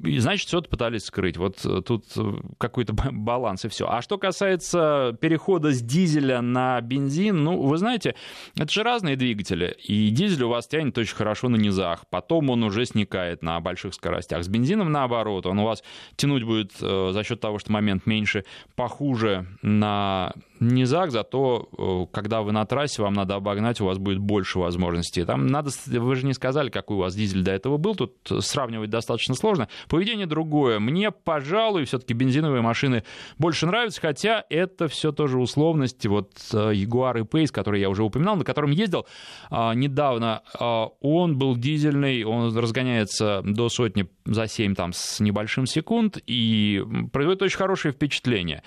И, 0.03 0.19
значит, 0.19 0.49
что-то 0.49 0.69
пытались 0.69 1.05
скрыть. 1.05 1.37
Вот 1.37 1.65
э, 1.65 1.81
тут 1.83 2.05
э, 2.17 2.35
какой-то 2.59 2.93
баланс 2.93 3.65
и 3.65 3.69
все. 3.69 3.89
А 3.89 4.03
что 4.03 4.19
касается 4.19 5.17
перехода 5.21 5.73
с 5.73 5.81
дизеля 5.81 6.41
на 6.41 6.81
бензин, 6.81 7.45
ну, 7.45 7.61
вы 7.61 7.79
знаете, 7.79 8.15
это 8.57 8.73
же 8.73 8.83
разные 8.83 9.17
двигатели. 9.17 9.77
И 9.85 10.11
дизель 10.11 10.43
у 10.43 10.49
вас 10.49 10.67
тянет 10.67 10.99
очень 10.99 11.15
хорошо 11.15 11.49
на 11.49 11.57
низах. 11.57 12.07
Потом 12.11 12.51
он 12.51 12.63
уже 12.65 12.85
сникает 12.85 13.43
на 13.43 13.61
больших 13.61 13.95
скоростях. 13.95 14.43
С 14.43 14.49
бензином 14.49 14.91
наоборот. 14.91 15.47
Он 15.47 15.59
у 15.61 15.65
вас 15.65 15.83
тянуть 16.17 16.43
будет 16.43 16.73
э, 16.81 17.11
за 17.13 17.23
счет 17.25 17.41
того, 17.41 17.59
что 17.59 17.73
момент 17.73 18.07
меньше, 18.07 18.45
похуже 18.75 19.47
на 19.63 20.33
низах, 20.63 21.11
зато 21.11 21.69
э, 21.77 22.07
когда 22.13 22.43
вы 22.43 22.53
на 22.53 22.65
трассе, 22.65 23.03
вам 23.03 23.15
надо 23.15 23.35
обогнать, 23.35 23.81
у 23.81 23.87
вас 23.87 23.99
будет 23.99 24.19
больше 24.19 24.59
возможностей. 24.59 25.25
Там 25.25 25.47
надо, 25.47 25.71
вы 25.87 26.17
же 26.17 26.27
не 26.27 26.35
сказали, 26.35 26.71
какой 26.71 26.97
у 26.97 27.01
вас 27.01 27.15
дизель 27.15 27.43
до 27.43 27.53
этого 27.53 27.77
был, 27.77 27.95
тут 27.95 28.17
сравнивать 28.41 28.91
достаточно 28.91 29.35
сложно. 29.35 29.69
Поведение 29.89 30.27
другое. 30.27 30.79
Мне, 30.79 31.11
пожалуй, 31.11 31.85
все-таки 31.85 32.15
бензиновые 32.15 32.63
машины 32.63 33.05
больше 33.39 33.67
нравятся, 33.67 34.01
хотя 34.01 34.45
это 34.49 34.89
все 34.89 35.13
тоже 35.13 35.39
условности. 35.39 36.09
Вот 36.09 36.33
Jaguar 36.53 37.21
и 37.21 37.23
Pace, 37.23 37.53
который 37.53 37.81
я 37.81 37.89
уже 37.91 38.05
упоминал, 38.05 38.37
на 38.37 38.45
котором 38.45 38.71
ездил 38.71 39.07
а, 39.51 39.75
недавно, 39.75 40.43
а, 40.59 40.89
он 41.01 41.39
был 41.39 41.57
дизельный, 41.57 42.25
он 42.25 42.57
разгоняется 42.57 43.43
до 43.45 43.69
сотни 43.69 44.09
за 44.25 44.47
7 44.47 44.75
там, 44.75 44.93
с 44.93 45.21
небольшим 45.21 45.67
секунд 45.67 46.19
и 46.27 46.83
производит 47.13 47.43
очень 47.43 47.59
хорошее 47.59 47.93
впечатление. 47.93 48.63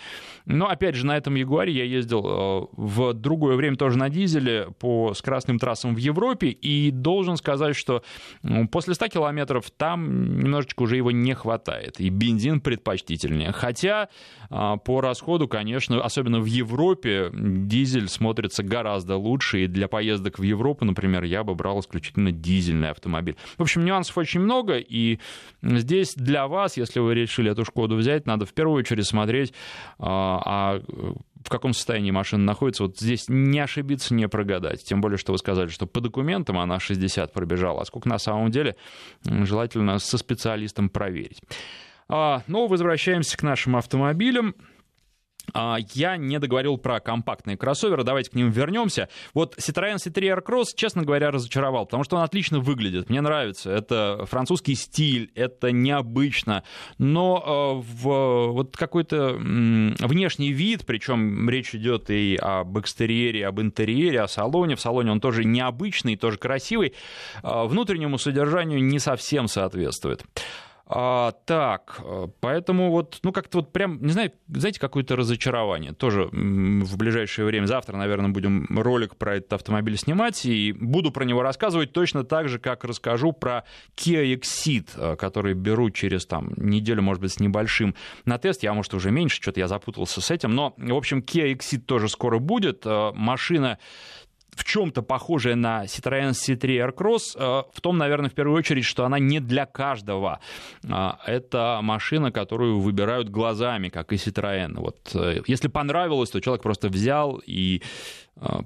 Но, 0.46 0.68
опять 0.68 0.96
же, 0.96 1.06
на 1.06 1.18
этом 1.18 1.36
Ягуаре 1.36 1.74
я 1.74 1.85
ездил 1.86 2.26
э, 2.26 2.68
в 2.74 3.14
другое 3.14 3.56
время 3.56 3.78
тоже 3.78 3.98
на 3.98 4.10
дизеле 4.10 4.70
по 4.80 5.14
скоростным 5.14 5.60
трассам 5.60 5.96
в 5.96 5.98
Европе 5.98 6.50
и 6.50 6.92
должен 6.92 7.38
сказать, 7.38 7.76
что 7.76 8.04
после 8.72 8.94
100 8.94 9.08
километров 9.08 9.72
там 9.72 10.40
немножечко 10.40 10.84
уже 10.84 10.98
его 10.98 11.12
не 11.12 11.34
хватает, 11.34 12.00
и 12.00 12.10
бензин 12.10 12.62
предпочтительнее. 12.62 13.52
Хотя 13.52 14.10
э, 14.50 14.74
по 14.84 15.02
расходу, 15.02 15.48
конечно, 15.48 16.04
особенно 16.04 16.40
в 16.40 16.46
Европе, 16.46 17.30
дизель 17.34 18.10
смотрится 18.10 18.64
гораздо 18.64 19.18
лучше, 19.18 19.64
и 19.64 19.68
для 19.68 19.88
поездок 19.88 20.40
в 20.40 20.44
Европу, 20.44 20.86
например, 20.86 21.24
я 21.24 21.44
бы 21.44 21.56
брал 21.56 21.80
исключительно 21.80 22.32
дизельный 22.32 22.90
автомобиль. 22.90 23.36
В 23.58 23.62
общем, 23.62 23.86
нюансов 23.86 24.18
очень 24.18 24.40
много, 24.40 24.78
и 24.78 25.20
здесь 25.62 26.16
для 26.16 26.48
вас, 26.48 26.78
если 26.78 27.00
вы 27.00 27.16
решили 27.16 27.52
эту 27.52 27.66
Шкоду 27.66 27.96
взять, 27.96 28.26
надо 28.26 28.46
в 28.46 28.54
первую 28.54 28.80
очередь 28.80 29.06
смотреть 29.06 29.54
а, 30.00 30.42
а 30.46 30.82
в 31.46 31.50
каком 31.50 31.74
состоянии 31.74 32.10
машина 32.10 32.44
находится, 32.44 32.84
вот 32.84 32.98
здесь 32.98 33.26
не 33.28 33.60
ошибиться, 33.60 34.16
не 34.16 34.28
прогадать. 34.28 34.84
Тем 34.84 35.00
более, 35.00 35.20
что 35.20 35.32
вы 35.32 35.38
сказали, 35.38 35.68
что 35.68 35.86
по 35.86 36.02
документам 36.02 36.58
она 36.58 36.80
60 36.80 37.32
пробежала, 37.32 37.84
а 37.84 37.86
сколько 37.86 38.10
на 38.10 38.18
самом 38.18 38.50
деле, 38.50 38.76
желательно 39.24 40.00
со 40.00 40.18
специалистом 40.18 40.90
проверить. 40.90 41.42
А, 42.08 42.42
но 42.48 42.66
возвращаемся 42.66 43.38
к 43.38 43.44
нашим 43.44 43.76
автомобилям. 43.76 44.56
А, 45.56 45.78
я 45.94 46.18
не 46.18 46.38
договорил 46.38 46.78
про 46.78 47.00
компактные 47.00 47.56
кроссоверы, 47.56 48.04
давайте 48.04 48.30
к 48.30 48.34
ним 48.34 48.52
вернемся. 48.52 49.08
Вот 49.34 49.56
Citroёn 49.58 49.96
C3 49.96 50.38
Aircross, 50.38 50.66
честно 50.76 51.04
говоря, 51.04 51.32
разочаровал, 51.32 51.86
потому 51.86 52.04
что 52.04 52.18
он 52.18 52.24
отлично 52.24 52.60
выглядит, 52.60 53.10
мне 53.10 53.22
нравится. 53.22 53.72
Это 53.72 54.26
французский 54.26 54.76
стиль, 54.76 55.32
это 55.34 55.72
необычно, 55.72 56.64
но 56.98 57.82
э, 57.82 57.84
в, 58.04 58.52
вот 58.52 58.76
какой-то 58.76 59.36
внешний 59.38 60.52
вид, 60.52 60.86
причем 60.86 61.50
речь 61.50 61.74
идет 61.74 62.10
и 62.10 62.36
об 62.36 62.78
экстерьере, 62.78 63.48
об 63.48 63.62
интерьере, 63.62 64.22
о 64.22 64.28
салоне. 64.28 64.76
В 64.76 64.82
салоне 64.82 65.12
он 65.12 65.22
тоже 65.22 65.46
необычный, 65.46 66.18
тоже 66.18 66.38
красивый, 66.38 66.96
э, 67.44 67.64
внутреннему 67.66 68.18
содержанию 68.18 68.84
не 68.84 69.00
совсем 69.00 69.48
соответствует. 69.48 70.26
А, 70.88 71.32
так, 71.46 72.00
э, 72.04 72.28
поэтому 72.42 72.92
вот, 72.92 73.18
ну 73.24 73.32
как-то 73.32 73.58
вот 73.60 73.74
прям, 73.74 74.00
не 74.04 74.12
знаю, 74.12 74.32
знаете, 74.48 74.80
какое-то 74.80 75.16
разочарование. 75.16 75.94
Тоже 75.94 76.30
в 76.32 76.98
ближайшее 76.98 77.46
время, 77.48 77.66
завтра, 77.66 77.98
наверное, 77.98 78.30
будем 78.30 78.68
ролик 78.70 79.16
про 79.16 79.38
этот 79.38 79.54
автомобиль 79.54 79.98
снимать, 79.98 80.46
и 80.46 80.74
буду 80.74 81.12
про 81.12 81.26
него 81.26 81.42
рассказывать 81.42 81.92
точно 81.92 82.24
так 82.24 82.50
же, 82.50 82.60
как 82.60 82.84
расскажу 82.84 83.32
про 83.32 83.64
Kia 83.96 84.36
Exceed, 84.36 84.90
э, 84.96 85.16
который 85.16 85.56
беру 85.56 85.90
через 85.90 86.28
там 86.28 86.54
неделю, 86.56 87.02
может 87.02 87.22
быть, 87.22 87.34
с 87.34 87.40
небольшим 87.40 87.96
на 88.26 88.38
тест. 88.38 88.62
Я, 88.62 88.76
может, 88.76 88.94
уже 88.94 89.10
меньше, 89.10 89.42
что-то 89.42 89.60
я 89.60 89.68
запутался 89.68 90.22
с 90.22 90.30
этим, 90.30 90.54
но, 90.54 90.76
в 90.78 90.94
общем, 90.94 91.20
Kia 91.20 91.52
Exceed 91.52 91.80
тоже 91.80 92.10
скоро 92.10 92.38
будет. 92.38 92.86
Э, 92.86 93.12
машина 93.16 93.80
в 94.56 94.64
чем-то 94.64 95.02
похожая 95.02 95.56
на 95.56 95.86
Citroёn 95.86 96.32
C3 96.32 96.90
Aircross, 96.90 97.36
э, 97.36 97.64
в 97.72 97.82
том, 97.82 97.98
наверное, 97.98 98.30
в 98.30 98.34
первую 98.34 98.58
очередь, 98.58 98.86
что 98.86 99.06
она 99.06 99.20
не 99.20 99.40
для 99.40 99.66
каждого. 99.66 100.40
А, 100.90 101.20
это 101.26 101.80
машина, 101.84 102.32
которую 102.32 102.80
выбирают 102.80 103.30
глазами, 103.30 103.90
как 103.90 104.14
и 104.14 104.16
Citroёn. 104.16 104.80
Вот, 104.80 104.98
э, 105.14 105.42
если 105.48 105.68
понравилось, 105.68 106.30
то 106.30 106.40
человек 106.40 106.64
просто 106.64 106.88
взял 106.88 107.42
и 107.46 107.82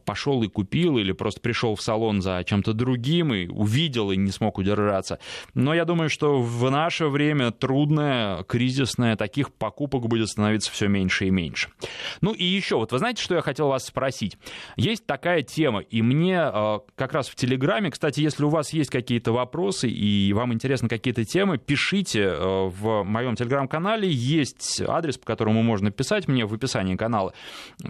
пошел 0.06 0.42
и 0.44 0.48
купил, 0.48 0.98
или 0.98 1.12
просто 1.12 1.42
пришел 1.42 1.76
в 1.76 1.82
салон 1.82 2.22
за 2.22 2.44
чем-то 2.44 2.74
другим 2.74 3.34
и 3.34 3.48
увидел 3.48 4.12
и 4.12 4.18
не 4.18 4.32
смог 4.32 4.58
удержаться. 4.58 5.20
Но 5.54 5.74
я 5.74 5.86
думаю, 5.86 6.10
что 6.10 6.42
в 6.42 6.70
наше 6.72 7.08
время 7.08 7.52
трудное, 7.52 8.44
кризисное, 8.44 9.16
таких 9.16 9.54
покупок 9.54 10.08
будет 10.08 10.30
становиться 10.30 10.72
все 10.72 10.88
меньше 10.88 11.28
и 11.28 11.30
меньше. 11.30 11.70
Ну 12.22 12.34
и 12.34 12.44
еще, 12.44 12.78
вот 12.78 12.92
вы 12.92 12.98
знаете, 12.98 13.22
что 13.22 13.36
я 13.36 13.42
хотел 13.42 13.68
вас 13.68 13.86
спросить? 13.86 14.38
Есть 14.76 15.06
такая 15.06 15.44
тема, 15.44 15.82
и 15.82 16.02
мне 16.02 16.40
а, 16.40 16.80
как 16.96 17.14
раз 17.14 17.30
в 17.30 17.36
Телеграме, 17.36 17.92
кстати, 17.92 18.22
если 18.22 18.44
у 18.44 18.50
вас 18.50 18.74
есть 18.74 18.90
какие-то 18.90 19.32
вопросы 19.32 19.88
и 19.88 20.34
вам 20.34 20.54
интересны 20.54 20.90
какие-то 20.90 21.26
темы, 21.26 21.58
пишите 21.58 22.30
а, 22.30 22.70
в 22.70 23.03
моем 23.03 23.36
Телеграм-канале, 23.36 24.10
есть 24.10 24.82
адрес, 24.82 25.18
по 25.18 25.25
которому 25.25 25.62
можно 25.62 25.92
писать 25.92 26.27
мне 26.27 26.46
в 26.46 26.53
описании 26.53 26.96
канала, 26.96 27.34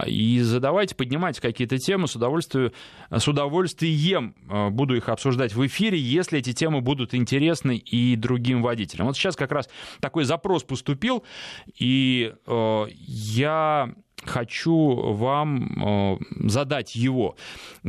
и 0.06 0.40
задавайте, 0.40 0.94
поднимайте 0.94 1.40
какие-то 1.40 1.69
какие-то 1.70 1.84
темы, 1.84 2.08
с 2.08 2.16
удовольствием, 2.16 2.72
с 3.10 3.28
удовольствием 3.28 4.34
э, 4.48 4.70
буду 4.70 4.96
их 4.96 5.08
обсуждать 5.08 5.54
в 5.54 5.66
эфире, 5.66 5.98
если 5.98 6.38
эти 6.38 6.52
темы 6.52 6.80
будут 6.80 7.14
интересны 7.14 7.76
и 7.76 8.16
другим 8.16 8.62
водителям. 8.62 9.06
Вот 9.06 9.16
сейчас 9.16 9.36
как 9.36 9.52
раз 9.52 9.68
такой 10.00 10.24
запрос 10.24 10.64
поступил, 10.64 11.24
и 11.78 12.32
э, 12.46 12.84
я 12.90 13.94
хочу 14.30 14.94
вам 15.12 16.18
э, 16.22 16.48
задать 16.48 16.94
его. 16.94 17.36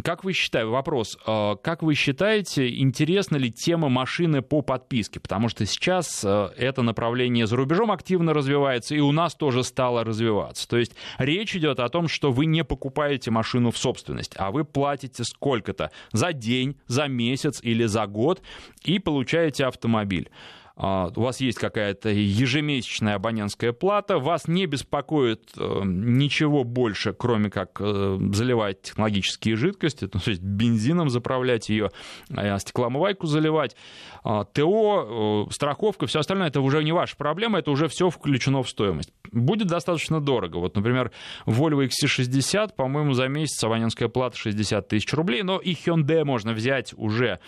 Как 0.03 0.23
вы 0.23 0.33
считаете, 0.33 0.67
вопрос, 0.67 1.17
э, 1.25 1.55
как 1.61 1.83
вы 1.83 1.93
считаете, 1.93 2.69
интересна 2.79 3.37
ли 3.37 3.51
тема 3.51 3.89
машины 3.89 4.41
по 4.41 4.61
подписке? 4.61 5.19
Потому 5.19 5.49
что 5.49 5.65
сейчас 5.65 6.23
э, 6.25 6.49
это 6.57 6.81
направление 6.81 7.47
за 7.47 7.55
рубежом 7.55 7.91
активно 7.91 8.33
развивается, 8.33 8.95
и 8.95 8.99
у 8.99 9.11
нас 9.11 9.35
тоже 9.35 9.63
стало 9.63 10.03
развиваться. 10.03 10.67
То 10.67 10.77
есть 10.77 10.93
речь 11.17 11.55
идет 11.55 11.79
о 11.79 11.89
том, 11.89 12.07
что 12.07 12.31
вы 12.31 12.47
не 12.47 12.63
покупаете 12.63 13.31
машину 13.31 13.71
в 13.71 13.77
собственность, 13.77 14.33
а 14.37 14.51
вы 14.51 14.65
платите 14.65 15.23
сколько-то 15.23 15.91
за 16.11 16.33
день, 16.33 16.75
за 16.87 17.07
месяц 17.07 17.59
или 17.61 17.85
за 17.85 18.07
год 18.07 18.41
и 18.83 18.99
получаете 18.99 19.65
автомобиль. 19.65 20.29
А, 20.75 21.11
у 21.15 21.21
вас 21.21 21.41
есть 21.41 21.57
какая-то 21.57 22.09
ежемесячная 22.09 23.15
абонентская 23.15 23.73
плата, 23.73 24.17
вас 24.17 24.47
не 24.47 24.65
беспокоит 24.65 25.51
э, 25.57 25.81
ничего 25.83 26.63
больше, 26.63 27.13
кроме 27.13 27.49
как 27.49 27.79
э, 27.79 28.17
заливать 28.33 28.81
технологические 28.81 29.55
жидкости, 29.55 30.07
то 30.07 30.19
есть 30.25 30.41
бензином 30.41 31.09
заправлять 31.09 31.69
ее, 31.69 31.91
а, 32.33 32.57
стеклоомывайку 32.57 33.27
заливать, 33.27 33.75
а, 34.23 34.45
ТО, 34.45 35.47
э, 35.49 35.53
страховка, 35.53 36.07
все 36.07 36.19
остальное, 36.19 36.47
это 36.47 36.61
уже 36.61 36.83
не 36.83 36.91
ваша 36.91 37.15
проблема, 37.15 37.59
это 37.59 37.71
уже 37.71 37.87
все 37.87 38.09
включено 38.09 38.63
в 38.63 38.69
стоимость. 38.69 39.11
Будет 39.31 39.67
достаточно 39.67 40.19
дорого. 40.19 40.57
Вот, 40.57 40.75
например, 40.75 41.11
Volvo 41.45 41.87
XC60, 41.87 42.75
по-моему, 42.75 43.13
за 43.13 43.27
месяц 43.27 43.63
абонентская 43.63 44.07
плата 44.07 44.37
60 44.37 44.87
тысяч 44.87 45.13
рублей, 45.13 45.43
но 45.43 45.57
и 45.57 45.73
Hyundai 45.73 46.23
можно 46.23 46.53
взять 46.53 46.93
уже 46.97 47.39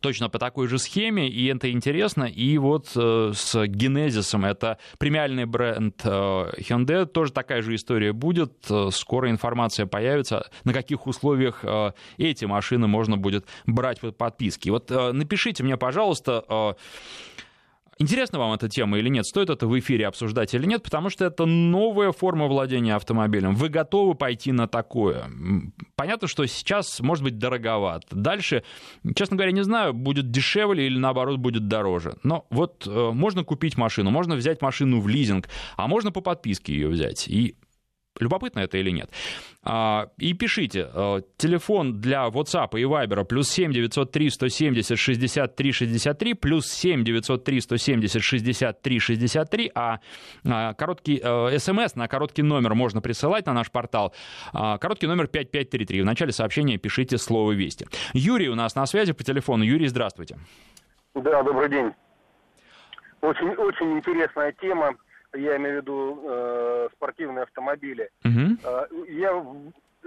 точно 0.00 0.28
по 0.28 0.38
такой 0.38 0.68
же 0.68 0.78
схеме, 0.78 1.28
и 1.28 1.46
это 1.46 1.70
интересно. 1.70 2.24
И 2.24 2.58
вот 2.58 2.90
э, 2.94 3.32
с 3.34 3.54
Genesis, 3.54 4.46
это 4.46 4.78
премиальный 4.98 5.44
бренд 5.44 6.00
э, 6.04 6.08
Hyundai, 6.08 7.06
тоже 7.06 7.32
такая 7.32 7.62
же 7.62 7.74
история 7.74 8.12
будет. 8.12 8.52
Э, 8.70 8.90
скоро 8.92 9.30
информация 9.30 9.86
появится, 9.86 10.48
на 10.64 10.72
каких 10.72 11.06
условиях 11.06 11.60
э, 11.62 11.92
эти 12.18 12.44
машины 12.44 12.86
можно 12.86 13.16
будет 13.16 13.46
брать 13.66 14.00
под 14.00 14.16
подписки. 14.16 14.68
Вот 14.70 14.90
э, 14.90 15.12
напишите 15.12 15.62
мне, 15.62 15.76
пожалуйста, 15.76 16.76
Интересна 17.98 18.38
вам 18.38 18.52
эта 18.52 18.68
тема 18.68 18.98
или 18.98 19.08
нет? 19.08 19.24
Стоит 19.26 19.48
это 19.48 19.66
в 19.66 19.78
эфире 19.78 20.06
обсуждать 20.06 20.52
или 20.52 20.66
нет? 20.66 20.82
Потому 20.82 21.08
что 21.08 21.24
это 21.24 21.46
новая 21.46 22.12
форма 22.12 22.46
владения 22.46 22.94
автомобилем. 22.94 23.54
Вы 23.54 23.70
готовы 23.70 24.14
пойти 24.14 24.52
на 24.52 24.68
такое? 24.68 25.30
Понятно, 25.94 26.28
что 26.28 26.44
сейчас 26.44 27.00
может 27.00 27.24
быть 27.24 27.38
дороговато. 27.38 28.14
Дальше, 28.14 28.64
честно 29.14 29.36
говоря, 29.36 29.52
не 29.52 29.64
знаю, 29.64 29.94
будет 29.94 30.30
дешевле 30.30 30.86
или 30.86 30.98
наоборот 30.98 31.38
будет 31.38 31.68
дороже. 31.68 32.18
Но 32.22 32.46
вот 32.50 32.86
э, 32.86 33.10
можно 33.12 33.44
купить 33.44 33.78
машину, 33.78 34.10
можно 34.10 34.36
взять 34.36 34.60
машину 34.60 35.00
в 35.00 35.08
лизинг, 35.08 35.48
а 35.76 35.86
можно 35.86 36.12
по 36.12 36.20
подписке 36.20 36.74
ее 36.74 36.88
взять. 36.88 37.26
И 37.28 37.56
Любопытно 38.20 38.60
это 38.60 38.78
или 38.78 38.90
нет? 38.90 39.10
А, 39.62 40.08
и 40.18 40.32
пишите. 40.32 40.88
Э, 40.94 41.22
телефон 41.36 42.00
для 42.00 42.26
WhatsApp 42.28 42.78
и 42.78 42.84
Viber 42.84 43.24
плюс 43.24 43.48
7 43.50 43.72
903 43.72 44.30
170 44.30 44.98
63 44.98 45.72
63 45.72 46.34
плюс 46.34 46.66
7 46.70 47.04
903 47.04 47.60
170 47.60 48.22
63 48.22 48.98
63, 48.98 49.72
а 49.74 49.98
короткий 50.74 51.18
смс 51.58 51.96
э, 51.96 51.98
на 51.98 52.08
короткий 52.08 52.42
номер 52.42 52.74
можно 52.74 53.00
присылать 53.00 53.46
на 53.46 53.52
наш 53.52 53.70
портал. 53.70 54.14
А, 54.52 54.78
короткий 54.78 55.06
номер 55.06 55.26
5533. 55.26 56.02
В 56.02 56.04
начале 56.04 56.32
сообщения 56.32 56.78
пишите 56.78 57.18
слово 57.18 57.52
«Вести». 57.52 57.86
Юрий 58.12 58.48
у 58.48 58.54
нас 58.54 58.74
на 58.76 58.86
связи 58.86 59.12
по 59.12 59.24
телефону. 59.24 59.64
Юрий, 59.64 59.88
здравствуйте. 59.88 60.38
Да, 61.14 61.42
добрый 61.42 61.68
день. 61.68 61.92
Очень, 63.20 63.48
очень 63.56 63.96
интересная 63.96 64.52
тема 64.52 64.94
я 65.36 65.56
имею 65.56 65.78
в 65.78 65.82
виду 65.82 66.20
э, 66.24 66.88
спортивные 66.92 67.44
автомобили. 67.44 68.10
Угу. 68.24 69.04
Я 69.08 69.44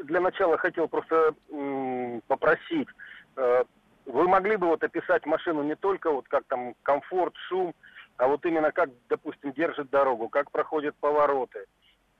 для 0.03 0.21
начала 0.21 0.57
хотел 0.57 0.87
просто 0.87 1.33
э, 1.49 2.19
попросить, 2.27 2.87
э, 3.35 3.63
вы 4.05 4.27
могли 4.27 4.55
бы 4.55 4.67
вот 4.67 4.83
описать 4.83 5.25
машину 5.25 5.63
не 5.63 5.75
только 5.75 6.11
вот 6.11 6.27
как 6.27 6.43
там 6.45 6.73
комфорт, 6.83 7.35
шум, 7.47 7.73
а 8.17 8.27
вот 8.27 8.45
именно 8.45 8.71
как, 8.71 8.89
допустим, 9.07 9.53
держит 9.53 9.89
дорогу, 9.89 10.29
как 10.29 10.51
проходят 10.51 10.95
повороты, 10.99 11.65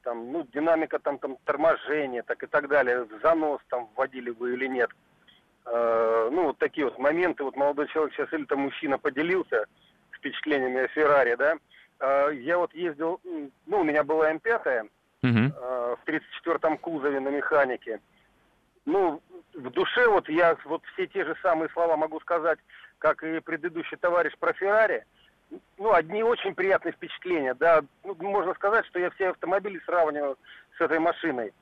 там, 0.04 0.32
ну, 0.32 0.48
динамика 0.54 1.00
там, 1.00 1.18
там 1.20 1.38
торможения, 1.46 2.24
так 2.24 2.44
и 2.44 2.48
так 2.48 2.68
далее, 2.68 3.08
занос 3.22 3.60
там 3.70 3.90
вводили 3.96 4.30
вы 4.30 4.54
или 4.54 4.68
нет. 4.68 4.90
Э, 5.66 6.30
ну, 6.32 6.46
вот 6.48 6.58
такие 6.58 6.86
вот 6.86 6.98
моменты, 7.00 7.44
вот 7.44 7.56
молодой 7.56 7.88
человек 7.88 8.14
сейчас 8.14 8.32
или 8.34 8.46
там 8.46 8.60
мужчина 8.60 8.98
поделился 8.98 9.66
впечатлениями 10.12 10.86
о 10.86 10.88
Феррари, 10.90 11.36
да. 11.36 11.56
Э, 12.00 12.30
я 12.34 12.58
вот 12.58 12.74
ездил, 12.74 13.20
ну, 13.66 13.80
у 13.82 13.84
меня 13.84 14.04
была 14.04 14.32
М5, 14.32 14.90
uh 15.22 15.52
э, 15.52 15.96
в 15.96 16.00
34-м 16.08 16.78
кузове 16.78 17.20
на 17.20 17.30
механике. 17.30 18.00
Ну, 18.86 19.22
в 19.54 19.70
душе 19.70 20.08
вот 20.08 20.30
я 20.30 20.58
вот 20.66 20.82
все 20.94 21.08
те 21.08 21.26
же 21.26 21.36
самые 21.42 21.70
слова 21.70 21.98
могу 21.98 22.20
сказать, 22.22 22.60
как 23.00 23.24
и 23.24 23.40
предыдущий 23.40 23.98
товарищ 23.98 24.34
про 24.40 24.54
Феррари. 24.54 25.06
Ну, 25.78 25.94
одни 25.94 26.24
очень 26.24 26.56
приятные 26.56 26.94
впечатления, 26.94 27.54
да. 27.54 27.82
Ну, 28.04 28.16
можно 28.20 28.54
сказать, 28.54 28.86
что 28.86 29.00
я 29.00 29.10
все 29.12 29.30
автомобили 29.30 29.82
сравниваю 29.86 30.38
с 30.78 30.82
этой 30.82 31.00
машиной. 31.00 31.54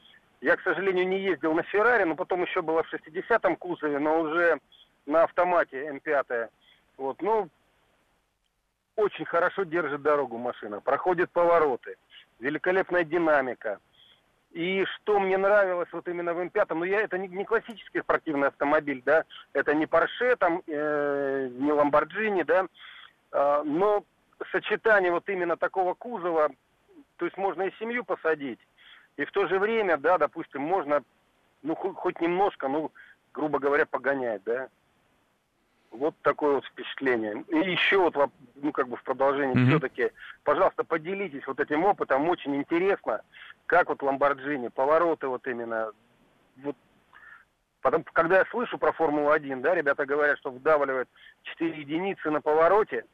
Я, 0.41 0.55
к 0.55 0.61
сожалению, 0.61 1.07
не 1.07 1.19
ездил 1.19 1.53
на 1.53 1.63
Феррари, 1.63 2.03
но 2.03 2.15
потом 2.15 2.43
еще 2.43 2.61
было 2.61 2.83
в 2.83 2.93
60-м 2.93 3.55
кузове, 3.55 3.97
но 3.97 4.19
уже 4.19 4.59
на 5.05 5.23
автомате 5.23 5.87
М5. 5.87 6.49
Вот, 6.97 7.21
ну, 7.21 7.49
очень 8.97 9.25
хорошо 9.25 9.63
держит 9.63 10.01
дорогу 10.01 10.37
машина, 10.37 10.81
проходит 10.81 11.31
повороты, 11.31 11.95
великолепная 12.39 13.03
динамика. 13.03 13.79
И 14.51 14.83
что 14.85 15.19
мне 15.19 15.37
нравилось 15.37 15.89
вот 15.91 16.07
именно 16.07 16.33
в 16.33 16.39
М5, 16.39 16.73
ну 16.73 16.83
я 16.83 17.01
это 17.01 17.17
не, 17.17 17.27
не 17.27 17.45
классический 17.45 18.01
спортивный 18.01 18.47
автомобиль, 18.47 19.03
да, 19.05 19.23
это 19.53 19.73
не 19.75 19.85
Porsche, 19.85 20.35
там, 20.37 20.63
э, 20.65 21.49
не 21.51 21.69
Lamborghini, 21.69 22.43
да, 22.43 22.65
э, 23.31 23.61
но 23.63 24.03
сочетание 24.51 25.11
вот 25.11 25.29
именно 25.29 25.57
такого 25.57 25.93
кузова, 25.93 26.49
то 27.17 27.25
есть 27.25 27.37
можно 27.37 27.63
и 27.63 27.75
семью 27.77 28.03
посадить, 28.03 28.59
и 29.17 29.25
в 29.25 29.31
то 29.31 29.47
же 29.47 29.59
время, 29.59 29.97
да, 29.97 30.17
допустим, 30.17 30.61
можно, 30.61 31.03
ну, 31.61 31.75
хоть, 31.75 31.95
хоть 31.95 32.21
немножко, 32.21 32.67
ну, 32.67 32.91
грубо 33.33 33.59
говоря, 33.59 33.85
погонять, 33.85 34.41
да. 34.43 34.69
Вот 35.91 36.15
такое 36.21 36.55
вот 36.55 36.65
впечатление. 36.65 37.43
И 37.47 37.57
еще 37.71 37.97
вот, 37.97 38.15
ну, 38.55 38.71
как 38.71 38.87
бы 38.87 38.97
в 38.97 39.03
продолжении 39.03 39.55
mm-hmm. 39.55 39.69
все-таки, 39.69 40.11
пожалуйста, 40.43 40.83
поделитесь 40.83 41.47
вот 41.47 41.59
этим 41.59 41.85
опытом, 41.85 42.27
очень 42.29 42.55
интересно, 42.55 43.21
как 43.65 43.89
вот 43.89 44.03
Ламборджини, 44.03 44.67
повороты 44.67 45.27
вот 45.27 45.47
именно, 45.47 45.91
вот 46.57 46.75
Потом, 47.81 48.03
когда 48.11 48.39
я 48.39 48.45
слышу 48.45 48.77
про 48.77 48.91
Формулу-1, 48.91 49.61
да, 49.61 49.73
ребята 49.73 50.05
говорят, 50.05 50.37
что 50.39 50.51
вдавливают 50.51 51.07
4 51.43 51.79
единицы 51.79 52.29
на 52.31 52.41
повороте, 52.41 53.05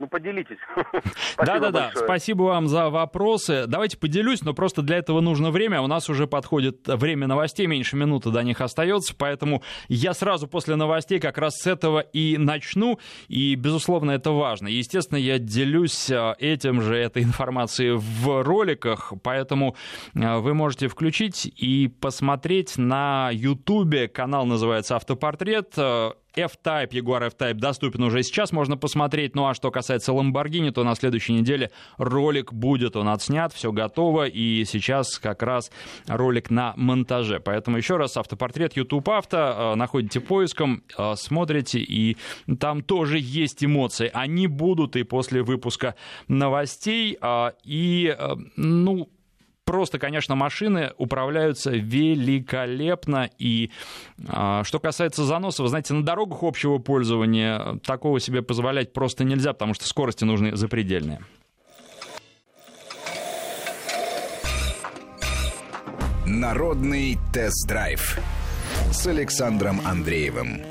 ну, 0.00 0.08
поделитесь. 0.08 0.56
Да-да-да, 1.36 1.92
спасибо 1.94 2.44
вам 2.44 2.68
за 2.68 2.88
вопросы. 2.88 3.64
Давайте 3.66 3.98
поделюсь, 3.98 4.40
но 4.40 4.54
просто 4.54 4.80
для 4.80 4.96
этого 4.96 5.20
нужно 5.20 5.50
время. 5.50 5.82
У 5.82 5.86
нас 5.86 6.08
уже 6.08 6.26
подходит 6.26 6.88
время 6.88 7.26
новостей, 7.26 7.66
меньше 7.66 7.96
минуты 7.96 8.30
до 8.30 8.42
них 8.42 8.62
остается, 8.62 9.14
поэтому 9.16 9.62
я 9.88 10.14
сразу 10.14 10.48
после 10.48 10.76
новостей 10.76 11.20
как 11.20 11.36
раз 11.36 11.58
с 11.58 11.66
этого 11.66 12.00
и 12.00 12.38
начну, 12.38 12.98
и, 13.28 13.54
безусловно, 13.56 14.12
это 14.12 14.30
важно. 14.30 14.68
Естественно, 14.68 15.18
я 15.18 15.38
делюсь 15.38 16.10
э, 16.10 16.34
этим 16.38 16.80
же, 16.80 16.96
этой 16.96 17.22
информацией 17.22 17.92
в 17.92 18.42
роликах, 18.42 19.12
поэтому 19.22 19.76
э, 20.14 20.38
вы 20.38 20.54
можете 20.54 20.88
включить 20.88 21.44
и 21.44 21.88
посмотреть 21.88 22.78
на 22.78 23.28
YouTube, 23.32 24.10
канал 24.10 24.46
называется 24.46 24.96
«Автопортрет», 24.96 25.74
э, 25.76 26.12
F-Type, 26.34 26.90
Jaguar 26.90 27.26
F-Type 27.26 27.54
доступен 27.54 28.02
уже 28.02 28.22
сейчас, 28.22 28.52
можно 28.52 28.76
посмотреть. 28.76 29.34
Ну 29.34 29.46
а 29.46 29.54
что 29.54 29.70
касается 29.70 30.12
Lamborghini, 30.12 30.70
то 30.70 30.84
на 30.84 30.94
следующей 30.94 31.32
неделе 31.32 31.70
ролик 31.98 32.52
будет, 32.52 32.96
он 32.96 33.08
отснят, 33.08 33.52
все 33.52 33.72
готово, 33.72 34.26
и 34.26 34.64
сейчас 34.64 35.18
как 35.18 35.42
раз 35.42 35.70
ролик 36.06 36.50
на 36.50 36.74
монтаже. 36.76 37.40
Поэтому 37.40 37.76
еще 37.76 37.96
раз, 37.96 38.16
автопортрет 38.16 38.76
YouTube 38.76 39.08
Авто, 39.08 39.36
э, 39.36 39.74
находите 39.74 40.20
поиском, 40.20 40.82
э, 40.96 41.14
смотрите, 41.16 41.80
и 41.80 42.16
там 42.58 42.82
тоже 42.82 43.18
есть 43.18 43.64
эмоции. 43.64 44.10
Они 44.12 44.46
будут 44.46 44.96
и 44.96 45.02
после 45.02 45.42
выпуска 45.42 45.94
новостей, 46.28 47.16
э, 47.20 47.50
и, 47.64 48.16
ну, 48.56 49.08
просто, 49.70 50.00
конечно, 50.00 50.34
машины 50.34 50.90
управляются 50.98 51.70
великолепно. 51.70 53.30
И 53.38 53.70
а, 54.26 54.64
что 54.64 54.80
касается 54.80 55.22
заноса, 55.24 55.62
вы 55.62 55.68
знаете, 55.68 55.94
на 55.94 56.04
дорогах 56.04 56.42
общего 56.42 56.78
пользования 56.78 57.78
такого 57.86 58.18
себе 58.18 58.42
позволять 58.42 58.92
просто 58.92 59.22
нельзя, 59.22 59.52
потому 59.52 59.74
что 59.74 59.86
скорости 59.86 60.24
нужны 60.24 60.56
запредельные. 60.56 61.20
Народный 66.26 67.16
тест-драйв 67.32 68.18
с 68.90 69.06
Александром 69.06 69.80
Андреевым. 69.86 70.69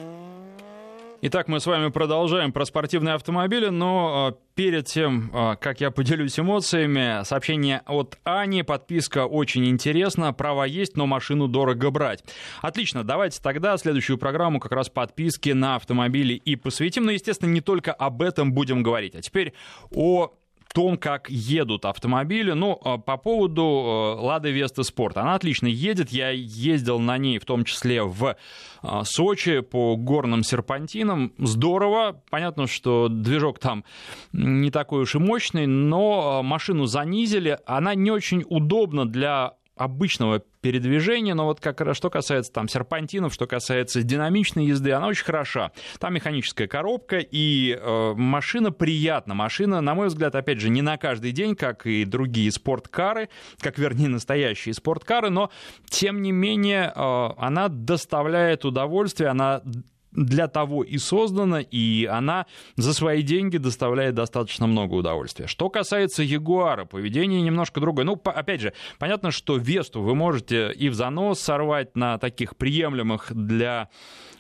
Итак, 1.22 1.50
мы 1.50 1.60
с 1.60 1.66
вами 1.66 1.90
продолжаем 1.90 2.54
про 2.54 2.64
спортивные 2.64 3.16
автомобили, 3.16 3.68
но 3.68 4.30
а, 4.30 4.38
перед 4.56 4.86
тем, 4.86 5.30
а, 5.34 5.58
как 5.58 5.82
я 5.82 5.92
поделюсь 5.92 6.40
эмоциями, 6.40 7.26
сообщение 7.26 7.82
от 7.88 8.18
Ани, 8.24 8.64
подписка 8.64 9.26
очень 9.26 9.68
интересна, 9.68 10.32
права 10.32 10.66
есть, 10.66 10.96
но 10.96 11.08
машину 11.08 11.50
дорого 11.50 11.92
брать. 11.92 12.24
Отлично, 12.62 13.04
давайте 13.04 13.42
тогда 13.42 13.76
следующую 13.76 14.18
программу 14.18 14.62
как 14.62 14.72
раз 14.72 14.88
подписки 14.88 15.50
на 15.50 15.76
автомобили 15.76 16.36
и 16.36 16.56
посвятим, 16.56 17.04
но, 17.04 17.12
естественно, 17.12 17.50
не 17.50 17.60
только 17.60 17.92
об 17.92 18.22
этом 18.22 18.54
будем 18.54 18.82
говорить. 18.82 19.14
А 19.14 19.22
теперь 19.22 19.54
о 19.94 20.32
том, 20.74 20.98
как 20.98 21.30
едут 21.30 21.86
автомобили. 21.86 22.52
Ну, 22.52 22.80
а, 22.84 22.98
по 22.98 23.18
поводу 23.18 23.64
Лады 24.20 24.52
Веста 24.52 24.84
Спорт. 24.84 25.18
Она 25.18 25.36
отлично 25.36 25.68
едет. 25.68 26.12
Я 26.12 26.30
ездил 26.30 27.00
на 27.00 27.18
ней 27.18 27.40
в 27.40 27.46
том 27.46 27.64
числе 27.64 28.04
в 28.04 28.36
а, 28.82 29.04
Сочи 29.04 29.62
по 29.62 29.96
горным 29.96 30.44
серпантинам. 30.44 31.34
Здорово. 31.38 32.22
Понятно, 32.30 32.68
что 32.68 33.08
движок 33.10 33.60
там 33.60 33.84
не 34.32 34.72
такой 34.72 35.02
уж 35.04 35.16
и 35.16 35.20
мощный, 35.20 35.66
но 35.66 36.40
а, 36.40 36.44
машину 36.44 36.86
занизили. 36.86 37.60
Она 37.66 37.96
не 37.96 38.12
очень 38.12 38.44
удобна 38.48 39.06
для 39.06 39.54
обычного 39.80 40.44
передвижения, 40.62 41.34
но 41.34 41.46
вот 41.46 41.62
как 41.62 41.80
что 41.96 42.10
касается 42.10 42.52
там 42.52 42.68
серпантинов, 42.68 43.34
что 43.34 43.48
касается 43.48 44.04
динамичной 44.04 44.66
езды, 44.66 44.92
она 44.92 45.08
очень 45.08 45.24
хороша. 45.24 45.72
Там 46.00 46.14
механическая 46.14 46.68
коробка, 46.68 47.20
и 47.20 47.80
э, 47.80 48.14
машина 48.16 48.72
приятна. 48.72 49.34
Машина, 49.34 49.80
на 49.80 49.96
мой 49.96 50.08
взгляд, 50.08 50.36
опять 50.36 50.60
же, 50.60 50.70
не 50.70 50.82
на 50.82 50.98
каждый 50.98 51.32
день, 51.32 51.56
как 51.56 51.86
и 51.86 52.04
другие 52.04 52.52
спорткары, 52.52 53.30
как, 53.62 53.78
вернее, 53.78 54.10
настоящие 54.10 54.74
спорткары, 54.74 55.30
но, 55.30 55.50
тем 55.90 56.22
не 56.22 56.34
менее, 56.34 56.92
э, 56.94 57.30
она 57.38 57.70
доставляет 57.70 58.66
удовольствие, 58.66 59.30
она 59.30 59.62
для 60.12 60.48
того 60.48 60.84
и 60.84 60.98
создана, 60.98 61.62
и 61.62 62.06
она 62.06 62.46
за 62.76 62.94
свои 62.94 63.22
деньги 63.22 63.58
доставляет 63.58 64.16
достаточно 64.16 64.68
много 64.68 64.96
удовольствия. 64.96 65.48
Что 65.48 65.70
касается 65.70 66.24
Ягуара, 66.24 66.86
поведение 66.86 67.42
немножко 67.42 67.80
другое. 67.80 68.06
Ну, 68.06 68.20
опять 68.24 68.62
же, 68.62 68.74
понятно, 68.98 69.32
что 69.32 69.58
Весту 69.58 70.02
вы 70.02 70.16
можете 70.16 70.72
и 70.72 70.90
в 70.90 70.94
занос 70.94 71.40
сорвать 71.40 71.96
на 71.96 72.18
таких 72.18 72.58
приемлемых 72.58 73.32
для 73.34 73.90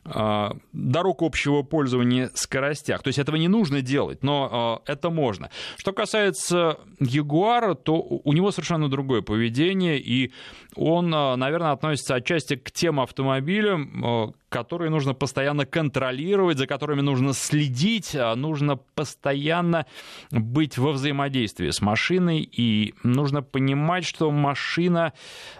а, 0.05 0.55
дорог 0.73 1.21
общего 1.21 1.61
пользования 1.61 2.31
скоростях. 2.33 3.03
То 3.03 3.09
есть 3.09 3.19
этого 3.19 3.35
не 3.35 3.47
нужно 3.47 3.81
делать, 3.81 4.23
но 4.23 4.81
а, 4.85 4.91
это 4.91 5.09
можно. 5.09 5.49
Что 5.77 5.93
касается 5.93 6.79
Ягуара, 6.99 7.75
то 7.75 8.01
у 8.01 8.33
него 8.33 8.51
совершенно 8.51 8.89
другое 8.89 9.21
поведение, 9.21 9.99
и 9.99 10.31
он, 10.75 11.13
а, 11.13 11.35
наверное, 11.35 11.71
относится 11.71 12.15
отчасти 12.15 12.55
к 12.55 12.71
тем 12.71 12.99
автомобилям, 12.99 14.33
которые 14.49 14.89
нужно 14.89 15.13
постоянно 15.13 15.65
контролировать, 15.65 16.57
за 16.57 16.67
которыми 16.67 17.01
нужно 17.01 17.33
следить, 17.33 18.15
нужно 18.35 18.77
постоянно 18.95 19.85
быть 20.31 20.77
во 20.77 20.91
взаимодействии 20.91 21.69
с 21.69 21.81
машиной, 21.81 22.39
и 22.41 22.93
нужно 23.03 23.41
понимать, 23.41 24.05
что 24.05 24.31
машина 24.31 25.13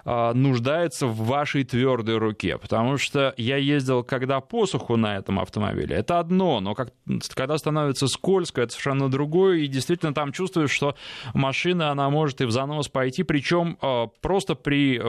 нуждается 0.06 1.08
в 1.08 1.18
вашей 1.18 1.64
твердой 1.64 2.18
руке, 2.18 2.58
потому 2.58 2.98
что 2.98 3.34
я 3.38 3.58
ездил, 3.58 4.04
когда 4.04 4.40
посуху 4.40 4.96
на 4.98 5.18
этом 5.18 5.40
автомобиле, 5.40 5.96
это 5.96 6.20
одно, 6.20 6.60
но 6.60 6.74
как, 6.74 6.90
когда 7.36 7.58
становится 7.58 8.08
скользко, 8.08 8.62
это 8.62 8.72
совершенно 8.72 9.10
другое, 9.10 9.60
и 9.60 9.68
действительно 9.68 10.14
там 10.14 10.32
чувствуешь, 10.32 10.72
что 10.72 10.96
машина, 11.34 11.92
она 11.92 12.10
может 12.10 12.42
и 12.42 12.46
в 12.46 12.52
занос 12.52 12.90
пойти, 12.90 13.24
причем 13.24 13.78
э, 13.82 14.08
просто 14.22 14.56
при 14.56 15.00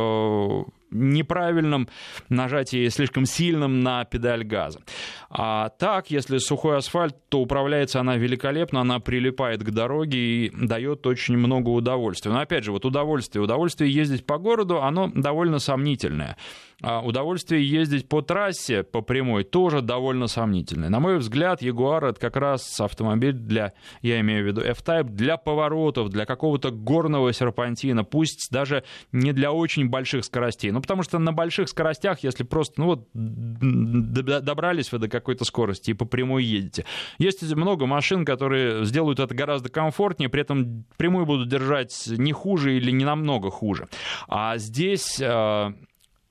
неправильном 0.90 1.88
нажатии, 2.28 2.88
слишком 2.88 3.26
сильном 3.26 3.80
на 3.80 4.04
педаль 4.04 4.44
газа. 4.44 4.80
А 5.30 5.68
так, 5.70 6.10
если 6.10 6.38
сухой 6.38 6.76
асфальт, 6.76 7.16
то 7.28 7.40
управляется 7.40 8.00
она 8.00 8.16
великолепно, 8.16 8.80
она 8.80 9.00
прилипает 9.00 9.62
к 9.62 9.70
дороге 9.70 10.18
и 10.18 10.50
дает 10.50 11.06
очень 11.06 11.36
много 11.36 11.68
удовольствия. 11.68 12.32
Но 12.32 12.40
опять 12.40 12.64
же, 12.64 12.72
вот 12.72 12.84
удовольствие, 12.84 13.42
удовольствие 13.42 13.92
ездить 13.92 14.26
по 14.26 14.38
городу, 14.38 14.82
оно 14.82 15.10
довольно 15.14 15.58
сомнительное. 15.58 16.36
А 16.82 17.00
удовольствие 17.00 17.68
ездить 17.68 18.08
по 18.08 18.22
трассе, 18.22 18.82
по 18.82 19.02
прямой, 19.02 19.44
тоже 19.44 19.82
довольно 19.82 20.26
сомнительное. 20.26 20.88
На 20.88 21.00
мой 21.00 21.18
взгляд, 21.18 21.62
Jaguar 21.62 22.10
это 22.10 22.20
как 22.20 22.36
раз 22.36 22.80
автомобиль 22.80 23.32
для, 23.32 23.72
я 24.02 24.20
имею 24.20 24.44
в 24.44 24.46
виду 24.46 24.60
F-Type, 24.62 25.10
для 25.10 25.36
поворотов, 25.36 26.08
для 26.08 26.24
какого-то 26.24 26.70
горного 26.70 27.32
серпантина, 27.32 28.04
пусть 28.04 28.50
даже 28.50 28.84
не 29.12 29.32
для 29.32 29.52
очень 29.52 29.88
больших 29.88 30.24
скоростей. 30.24 30.70
Ну, 30.70 30.80
потому 30.80 31.02
что 31.02 31.18
на 31.18 31.32
больших 31.32 31.68
скоростях, 31.68 32.20
если 32.22 32.44
просто, 32.44 32.80
ну 32.80 32.86
вот, 32.86 33.08
добрались 33.12 34.92
вы 34.92 34.98
до 34.98 35.08
какой-то 35.08 35.44
скорости 35.44 35.90
и 35.90 35.94
по 35.94 36.04
прямой 36.04 36.44
едете. 36.44 36.84
Есть 37.18 37.42
много 37.54 37.86
машин, 37.86 38.24
которые 38.24 38.84
сделают 38.84 39.20
это 39.20 39.34
гораздо 39.34 39.68
комфортнее, 39.68 40.28
при 40.28 40.42
этом 40.42 40.84
прямую 40.96 41.26
будут 41.26 41.48
держать 41.48 41.94
не 42.06 42.32
хуже 42.32 42.76
или 42.76 42.90
не 42.90 43.04
намного 43.04 43.50
хуже. 43.50 43.88
А 44.28 44.56
здесь 44.58 45.20
а, 45.22 45.74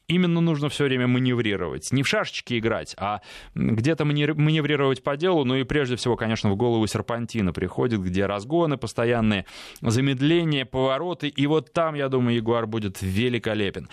именно 0.10 0.42
нужно 0.42 0.68
все 0.70 0.86
время 0.86 1.08
маневрировать. 1.08 1.92
Не 1.92 2.04
в 2.04 2.08
шашечки 2.08 2.58
играть, 2.60 2.96
а 2.98 3.22
где-то 3.56 4.04
маневрировать 4.04 5.04
по 5.04 5.16
делу. 5.16 5.46
Ну 5.46 5.56
и 5.56 5.64
прежде 5.64 5.96
всего, 5.96 6.18
конечно, 6.18 6.50
в 6.50 6.56
голову 6.56 6.86
серпантина 6.88 7.54
приходит, 7.54 8.02
где 8.02 8.26
разгоны 8.26 8.78
постоянные, 8.78 9.46
замедления, 9.82 10.66
повороты. 10.66 11.28
И 11.28 11.48
вот 11.48 11.72
там, 11.72 11.96
я 11.96 12.10
думаю, 12.10 12.36
Ягуар 12.36 12.68
будет 12.68 13.02
великолепен. 13.02 13.88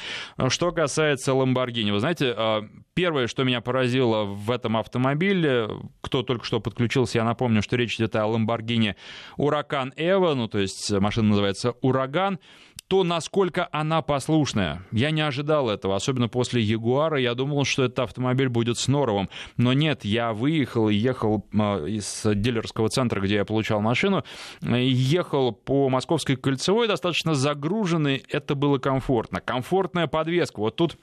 Что 0.49 0.73
касается 0.73 1.35
Ламборгини, 1.35 1.91
вы 1.91 2.01
знаете, 2.01 2.35
а, 2.37 2.63
первое, 2.95 3.27
что 3.27 3.45
меня 3.45 3.61
поразило 3.61 4.25
в 4.25 4.51
этом 4.51 4.77
автомобиле, 4.77 5.69
кто 6.01 6.23
только 6.23 6.45
что 6.45 6.61
подключился, 6.61 7.19
я 7.19 7.25
напомню, 7.25 7.63
что 7.63 7.77
речь 7.77 7.97
идет 7.97 8.17
о 8.17 8.27
Ламборгини 8.27 8.97
Уракан 9.37 9.93
Эва, 9.97 10.35
ну 10.35 10.49
то 10.49 10.59
есть 10.59 10.91
машина 10.91 11.29
называется 11.29 11.73
Ураган 11.83 12.39
то, 12.89 13.03
насколько 13.03 13.69
она 13.73 14.01
послушная. 14.01 14.83
Я 14.93 15.11
не 15.11 15.21
ожидал 15.21 15.69
этого, 15.69 15.97
особенно 15.97 16.29
после 16.29 16.63
Ягуара. 16.63 17.19
Я 17.21 17.35
думал, 17.35 17.65
что 17.65 17.85
этот 17.85 17.99
автомобиль 17.99 18.49
будет 18.49 18.79
с 18.79 18.87
норовом. 18.87 19.29
Но 19.57 19.73
нет, 19.73 20.05
я 20.05 20.33
выехал 20.33 20.89
и 20.89 20.95
ехал 20.95 21.45
из 21.53 22.23
дилерского 22.25 22.89
центра, 22.89 23.21
где 23.21 23.37
я 23.37 23.45
получал 23.45 23.81
машину, 23.81 24.25
ехал 24.63 25.53
по 25.53 25.89
Московской 25.89 26.37
кольцевой, 26.37 26.87
достаточно 26.87 27.35
загруженный. 27.35 28.25
Это 28.29 28.55
было 28.55 28.79
комфортно. 28.79 29.41
Комфортная 29.41 30.07
подвеска. 30.07 30.61
Вот 30.61 30.77
тут 30.77 30.97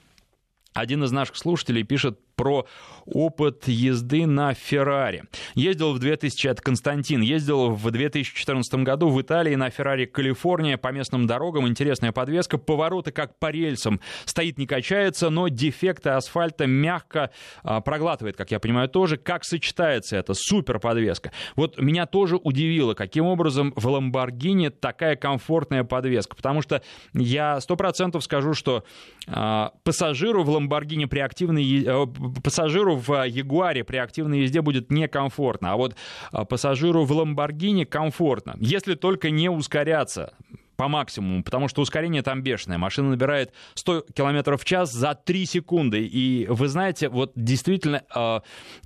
один 0.72 1.04
из 1.04 1.12
наших 1.12 1.36
слушателей 1.36 1.82
пишет 1.82 2.18
про 2.36 2.66
опыт 3.06 3.68
езды 3.68 4.26
на 4.26 4.54
Феррари. 4.54 5.24
Ездил 5.54 5.92
в 5.92 5.98
2000, 5.98 6.48
это 6.48 6.62
Константин, 6.62 7.20
ездил 7.20 7.70
в 7.70 7.90
2014 7.90 8.74
году 8.82 9.08
в 9.08 9.20
Италии 9.20 9.54
на 9.54 9.70
Феррари 9.70 10.06
Калифорния 10.06 10.76
по 10.76 10.88
местным 10.88 11.26
дорогам, 11.26 11.68
интересная 11.68 12.12
подвеска, 12.12 12.58
повороты 12.58 13.12
как 13.12 13.38
по 13.38 13.50
рельсам, 13.50 14.00
стоит 14.24 14.58
не 14.58 14.66
качается, 14.66 15.30
но 15.30 15.48
дефекты 15.48 16.10
асфальта 16.10 16.66
мягко 16.66 17.30
а, 17.62 17.80
проглатывает, 17.80 18.36
как 18.36 18.50
я 18.50 18.60
понимаю, 18.60 18.88
тоже. 18.88 19.16
Как 19.16 19.44
сочетается 19.44 20.16
это? 20.16 20.34
Супер 20.34 20.78
подвеска. 20.78 21.32
Вот 21.56 21.80
меня 21.80 22.06
тоже 22.06 22.36
удивило, 22.36 22.94
каким 22.94 23.26
образом 23.26 23.72
в 23.76 23.86
Ламборгини 23.86 24.68
такая 24.68 25.16
комфортная 25.16 25.84
подвеска, 25.84 26.34
потому 26.36 26.62
что 26.62 26.82
я 27.12 27.60
сто 27.60 27.76
процентов 27.76 28.24
скажу, 28.24 28.54
что 28.54 28.84
а, 29.26 29.72
пассажиру 29.84 30.42
в 30.42 30.50
Ламборгини 30.50 31.06
при 31.06 31.20
активной 31.20 31.84
э, 31.84 32.06
пассажиру 32.42 32.96
в 32.96 33.26
Ягуаре 33.26 33.84
при 33.84 33.96
активной 33.96 34.40
езде 34.40 34.60
будет 34.62 34.90
некомфортно, 34.90 35.72
а 35.72 35.76
вот 35.76 35.96
а, 36.32 36.44
пассажиру 36.44 37.04
в 37.04 37.12
Ламборгини 37.12 37.84
комфортно, 37.84 38.56
если 38.60 38.94
только 38.94 39.30
не 39.30 39.48
ускоряться 39.48 40.34
по 40.76 40.88
максимуму, 40.88 41.42
потому 41.42 41.68
что 41.68 41.82
ускорение 41.82 42.22
там 42.22 42.42
бешеное. 42.42 42.78
Машина 42.78 43.10
набирает 43.10 43.52
100 43.74 44.06
км 44.14 44.56
в 44.56 44.64
час 44.64 44.92
за 44.92 45.14
3 45.14 45.46
секунды. 45.46 46.04
И 46.04 46.46
вы 46.48 46.68
знаете, 46.68 47.08
вот 47.08 47.32
действительно, 47.34 48.02
э, 48.14 48.40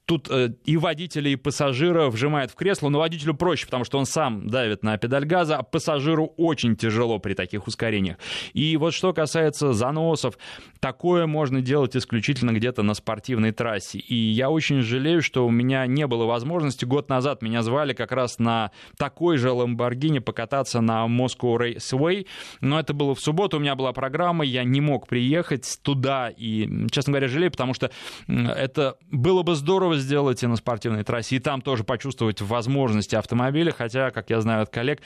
тут 0.05 0.29
э, 0.31 0.51
и 0.65 0.77
водителя, 0.77 1.31
и 1.31 1.37
пассажира 1.37 2.09
вжимает 2.09 2.51
в 2.51 2.55
кресло, 2.55 2.89
но 2.89 2.99
водителю 2.99 3.35
проще, 3.35 3.67
потому 3.67 3.85
что 3.85 3.99
он 3.99 4.07
сам 4.07 4.49
давит 4.49 4.83
на 4.83 4.97
педаль 4.99 5.25
газа, 5.25 5.57
а 5.59 5.63
пассажиру 5.63 6.33
очень 6.37 6.77
тяжело 6.77 7.19
при 7.19 7.35
таких 7.35 7.67
ускорениях. 7.67 8.19
И 8.53 8.77
вот 8.77 8.95
что 8.95 9.13
касается 9.13 9.73
заносов, 9.73 10.39
такое 10.81 11.27
можно 11.27 11.61
делать 11.61 11.97
исключительно 11.97 12.53
где-то 12.53 12.83
на 12.83 12.95
спортивной 12.95 13.53
трассе. 13.53 13.99
И 13.99 14.15
я 14.15 14.51
очень 14.51 14.83
жалею, 14.83 15.23
что 15.23 15.47
у 15.47 15.51
меня 15.51 15.87
не 15.87 16.07
было 16.07 16.25
возможности. 16.25 16.85
Год 16.85 17.09
назад 17.09 17.43
меня 17.43 17.63
звали 17.63 17.93
как 17.93 18.13
раз 18.13 18.39
на 18.39 18.71
такой 18.97 19.39
же 19.39 19.49
Lamborghini 19.49 20.21
покататься 20.21 20.81
на 20.81 21.07
Moscow 21.07 21.57
Sway, 21.79 22.27
но 22.61 22.79
это 22.79 22.95
было 22.95 23.15
в 23.15 23.21
субботу, 23.21 23.57
у 23.57 23.61
меня 23.61 23.75
была 23.75 23.93
программа, 23.93 24.45
я 24.45 24.65
не 24.65 24.81
мог 24.81 25.09
приехать 25.09 25.79
туда, 25.83 26.29
и, 26.29 26.87
честно 26.91 27.13
говоря, 27.13 27.29
жалею, 27.29 27.51
потому 27.51 27.75
что 27.75 27.91
это 28.27 28.97
было 29.11 29.43
бы 29.43 29.55
здорово 29.55 29.97
сделать 29.97 30.43
и 30.43 30.47
на 30.47 30.57
спортивной 30.57 31.05
трассе, 31.05 31.37
и 31.37 31.39
там 31.39 31.61
тоже 31.61 31.85
почувствовать 31.85 32.41
возможности 32.41 33.15
автомобиля, 33.15 33.73
хотя, 33.73 34.11
как 34.11 34.31
я 34.31 34.41
знаю 34.41 34.63
от 34.63 34.71
коллег, 34.71 35.01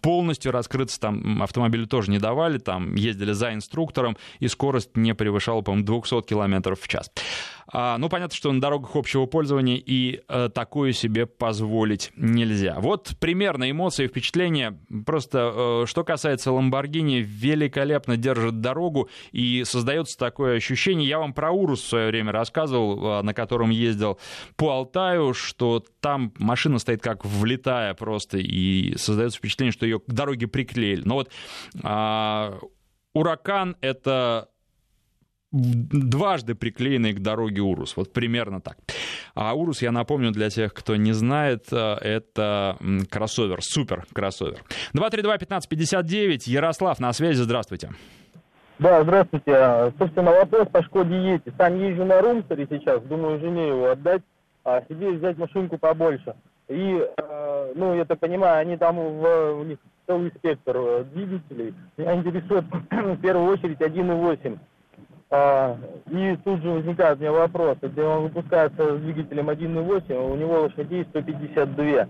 полностью 0.00 0.52
раскрыться 0.52 1.00
там 1.00 1.42
автомобили 1.42 1.84
тоже 1.84 2.10
не 2.10 2.18
давали, 2.18 2.58
там 2.58 2.94
ездили 2.94 3.32
за 3.32 3.54
инструктором, 3.54 4.16
и 4.38 4.48
скорость 4.48 4.96
не 4.96 5.14
превышала, 5.14 5.62
по-моему, 5.62 5.86
200 5.86 6.22
км 6.22 6.74
в 6.74 6.88
час. 6.88 7.10
А, 7.72 7.98
ну, 7.98 8.08
понятно, 8.08 8.36
что 8.36 8.50
на 8.52 8.60
дорогах 8.60 8.96
общего 8.96 9.26
пользования 9.26 9.76
и 9.76 10.22
э, 10.28 10.48
такое 10.52 10.92
себе 10.92 11.26
позволить 11.26 12.10
нельзя. 12.16 12.76
Вот 12.80 13.12
примерно 13.20 13.70
эмоции, 13.70 14.08
впечатления. 14.08 14.78
Просто, 15.06 15.82
э, 15.82 15.86
что 15.86 16.02
касается 16.02 16.50
Lamborghini, 16.50 17.20
великолепно 17.20 18.16
держит 18.16 18.60
дорогу 18.60 19.08
и 19.30 19.62
создается 19.64 20.18
такое 20.18 20.56
ощущение. 20.56 21.08
Я 21.08 21.20
вам 21.20 21.32
про 21.32 21.52
Урус 21.52 21.82
в 21.82 21.88
свое 21.88 22.08
время 22.08 22.32
рассказывал, 22.32 23.20
э, 23.20 23.22
на 23.22 23.34
котором 23.34 23.70
ездил 23.70 24.18
по 24.56 24.70
Алтаю, 24.70 25.32
что 25.32 25.84
там 26.00 26.32
машина 26.38 26.78
стоит 26.80 27.02
как 27.02 27.24
влетая 27.24 27.94
просто, 27.94 28.38
и 28.38 28.96
создается 28.96 29.38
впечатление, 29.38 29.72
что 29.72 29.86
ее 29.86 30.00
к 30.00 30.06
дороге 30.06 30.48
приклеили. 30.48 31.02
Но 31.04 31.14
вот 31.14 31.30
э, 31.82 32.58
Уракан— 33.12 33.76
это 33.80 34.49
дважды 35.52 36.54
приклеенный 36.54 37.12
к 37.12 37.20
дороге 37.20 37.60
Урус. 37.60 37.96
Вот 37.96 38.12
примерно 38.12 38.60
так. 38.60 38.76
А 39.34 39.54
Урус, 39.54 39.82
я 39.82 39.92
напомню, 39.92 40.30
для 40.30 40.50
тех, 40.50 40.72
кто 40.72 40.96
не 40.96 41.12
знает, 41.12 41.64
э, 41.72 41.76
это 41.76 42.76
кроссовер, 43.10 43.62
супер 43.62 44.06
кроссовер. 44.12 44.62
232-1559, 44.94 46.48
Ярослав 46.48 47.00
на 47.00 47.12
связи, 47.12 47.42
здравствуйте. 47.42 47.90
Да, 48.78 49.02
здравствуйте. 49.02 49.52
А, 49.54 49.92
собственно, 49.98 50.30
вопрос 50.30 50.68
по 50.68 50.82
Шкоде 50.82 51.34
Ети. 51.34 51.52
Сам 51.58 51.78
езжу 51.78 52.04
на 52.04 52.22
Румсере 52.22 52.66
сейчас, 52.70 53.02
думаю, 53.02 53.38
жене 53.40 53.68
его 53.68 53.90
отдать, 53.90 54.22
а 54.64 54.82
себе 54.88 55.10
взять 55.10 55.36
машинку 55.36 55.76
побольше. 55.76 56.34
И, 56.68 57.04
э, 57.16 57.72
ну, 57.74 57.94
я 57.94 58.04
так 58.04 58.20
понимаю, 58.20 58.60
они 58.60 58.76
там, 58.76 58.96
в, 58.96 59.52
у 59.60 59.64
них 59.64 59.78
целый 60.06 60.30
спектр 60.30 60.76
э, 60.76 61.04
двигателей. 61.12 61.74
Меня 61.96 62.14
интересует 62.14 62.64
в 62.90 63.20
первую 63.20 63.52
очередь 63.52 63.80
1.8. 63.80 64.58
А, 65.32 65.78
и 66.10 66.36
тут 66.44 66.60
же 66.60 66.70
возникает 66.70 67.18
у 67.18 67.20
меня 67.20 67.32
вопрос, 67.32 67.78
если 67.82 68.00
он 68.00 68.24
выпускается 68.24 68.96
с 68.96 69.00
двигателем 69.00 69.48
1.8, 69.48 70.32
у 70.32 70.34
него 70.34 70.62
лошадей 70.62 71.04
152. 71.04 72.08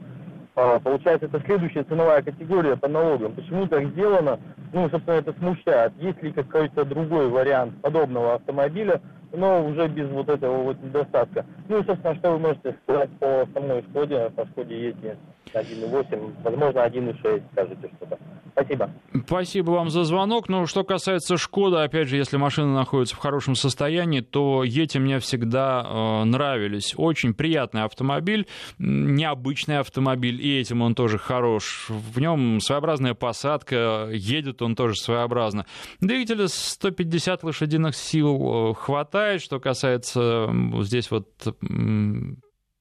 А, 0.57 0.79
получается, 0.81 1.27
это 1.27 1.41
следующая 1.45 1.85
ценовая 1.85 2.23
категория 2.23 2.77
по 2.77 2.89
налогам. 2.89 3.35
Почему 3.35 3.67
так 3.67 3.85
сделано? 3.89 4.41
Ну, 4.73 4.89
собственно, 4.89 5.17
это 5.17 5.35
смущает. 5.35 5.93
Есть 5.99 6.23
ли 6.23 6.33
какой-то 6.33 6.85
другой 6.87 7.29
вариант 7.29 7.81
подобного 7.83 8.37
автомобиля, 8.37 9.03
но 9.33 9.65
уже 9.65 9.89
без 9.89 10.09
вот 10.11 10.29
этого 10.29 10.63
вот 10.63 10.83
недостатка? 10.83 11.45
Ну 11.69 11.81
и, 11.81 11.85
собственно, 11.85 12.15
что 12.17 12.33
вы 12.33 12.39
можете 12.39 12.77
сказать 12.83 13.11
по 13.19 13.47
самой 13.55 13.83
Шкоде, 13.83 14.31
по 14.37 14.47
Шкоде 14.47 14.89
Ети 14.89 15.17
1.8, 15.53 16.35
возможно, 16.43 16.79
1.6, 16.81 17.43
скажете 17.53 17.91
что-то. 17.97 18.19
Спасибо. 18.53 18.91
Спасибо 19.27 19.71
вам 19.71 19.91
за 19.91 20.05
звонок. 20.05 20.49
Но 20.49 20.67
что 20.67 20.85
касается 20.85 21.37
Шкода, 21.37 21.83
опять 21.83 22.09
же, 22.09 22.17
если 22.17 22.37
машина 22.37 22.75
находится 22.75 23.17
в 23.17 23.19
хорошем 23.19 23.55
состоянии, 23.55 24.21
то 24.21 24.65
эти 24.65 24.99
мне 24.99 25.19
всегда 25.19 25.85
э, 25.85 26.25
нравились. 26.25 26.95
Очень 26.97 27.35
приятный 27.35 27.85
автомобиль, 27.85 28.47
необычный 28.79 29.79
автомобиль, 29.79 30.41
и 30.45 30.61
этим 30.61 30.83
он 30.83 30.95
тоже 30.95 31.19
хорош. 31.19 31.87
В 31.89 32.21
нем 32.21 32.61
своеобразная 32.61 33.15
посадка, 33.15 34.09
едет 34.13 34.63
он 34.63 34.75
тоже 34.75 34.95
своеобразно. 34.97 35.67
Двигателя 36.01 36.49
150 36.49 37.43
лошадиных 37.45 37.97
сил 37.97 38.73
э, 38.73 38.75
хватает. 38.75 39.20
Что 39.39 39.61
касается 39.61 40.51
здесь 40.83 41.11
вот 41.11 41.29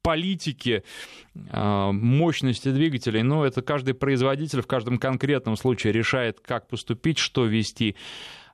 политики 0.01 0.83
а, 1.51 1.91
мощности 1.91 2.71
двигателей, 2.71 3.21
но 3.21 3.45
это 3.45 3.61
каждый 3.61 3.93
производитель 3.93 4.61
в 4.61 4.67
каждом 4.67 4.97
конкретном 4.97 5.55
случае 5.55 5.93
решает, 5.93 6.39
как 6.39 6.67
поступить, 6.67 7.17
что 7.17 7.45
вести. 7.45 7.95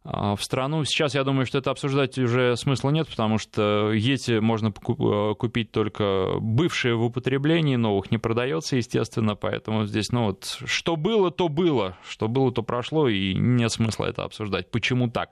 В 0.06 0.38
страну. 0.40 0.86
Сейчас 0.86 1.16
я 1.16 1.24
думаю, 1.24 1.48
что 1.48 1.58
это 1.58 1.72
обсуждать 1.72 2.18
уже 2.20 2.56
смысла 2.58 2.92
нет, 2.92 3.08
потому 3.08 3.40
что 3.40 3.92
эти 3.92 4.38
можно 4.38 4.72
купить 4.72 5.72
только 5.72 6.36
бывшие 6.40 6.94
в 6.96 7.04
употреблении, 7.04 7.76
новых 7.76 8.12
не 8.12 8.20
продается, 8.20 8.76
естественно, 8.76 9.36
поэтому 9.36 9.86
здесь, 9.86 10.12
ну 10.12 10.26
вот, 10.26 10.60
что 10.66 10.96
было, 10.96 11.32
то 11.32 11.50
было, 11.50 11.98
что 12.08 12.28
было, 12.28 12.52
то 12.52 12.62
прошло, 12.62 13.10
и 13.10 13.34
нет 13.34 13.72
смысла 13.72 14.06
это 14.06 14.24
обсуждать. 14.24 14.70
Почему 14.70 15.10
так? 15.10 15.32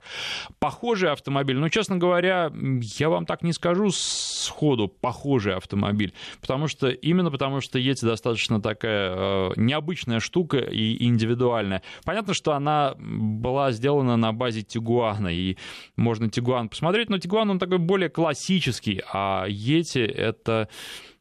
Похожий 0.58 1.12
автомобиль, 1.12 1.56
ну, 1.56 1.68
честно 1.68 1.96
говоря, 1.96 2.50
я 2.98 3.08
вам 3.08 3.26
так 3.26 3.42
не 3.42 3.52
скажу 3.52 3.90
сходу, 3.90 4.88
похожий 4.88 5.54
автомобиль, 5.54 6.14
потому 6.40 6.66
что, 6.66 6.88
именно 6.88 7.30
потому 7.30 7.60
что 7.60 7.78
Yeti 7.78 8.04
достаточно 8.04 8.60
такая 8.60 9.12
э, 9.14 9.50
необычная 9.54 10.18
штука 10.18 10.58
и 10.58 11.04
индивидуальная. 11.06 11.82
Понятно, 12.04 12.34
что 12.34 12.54
она 12.54 12.94
была 12.98 13.70
сделана 13.70 14.16
на 14.16 14.32
базе 14.32 14.63
Тигуана, 14.64 15.28
и 15.28 15.56
можно 15.96 16.28
Тигуан 16.28 16.68
посмотреть, 16.68 17.10
но 17.10 17.18
Тигуан, 17.18 17.50
он 17.50 17.58
такой 17.58 17.78
более 17.78 18.08
классический, 18.08 19.02
а 19.12 19.46
Yeti— 19.48 20.04
это 20.06 20.68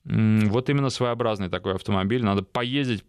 вот 0.06 0.70
именно 0.70 0.90
своеобразный 0.90 1.50
такой 1.50 1.76
автомобиль. 1.76 2.24
Надо 2.24 2.44
поездить, 2.44 3.04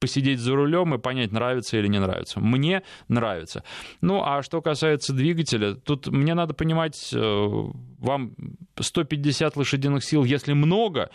посидеть 0.00 0.40
за 0.40 0.54
рулем 0.54 0.94
и 0.94 0.98
понять, 0.98 1.30
нравится 1.30 1.78
или 1.78 1.86
не 1.86 2.00
нравится. 2.00 2.40
Мне 2.40 2.82
нравится. 3.08 3.62
Ну, 4.00 4.22
а 4.24 4.42
что 4.42 4.62
касается 4.62 5.12
двигателя, 5.12 5.74
тут 5.74 6.08
мне 6.08 6.34
надо 6.34 6.54
понимать, 6.54 7.10
э, 7.14 7.48
вам 7.98 8.34
150 8.78 9.56
лошадиных 9.56 10.02
сил, 10.02 10.24
если 10.24 10.54
много, 10.54 11.10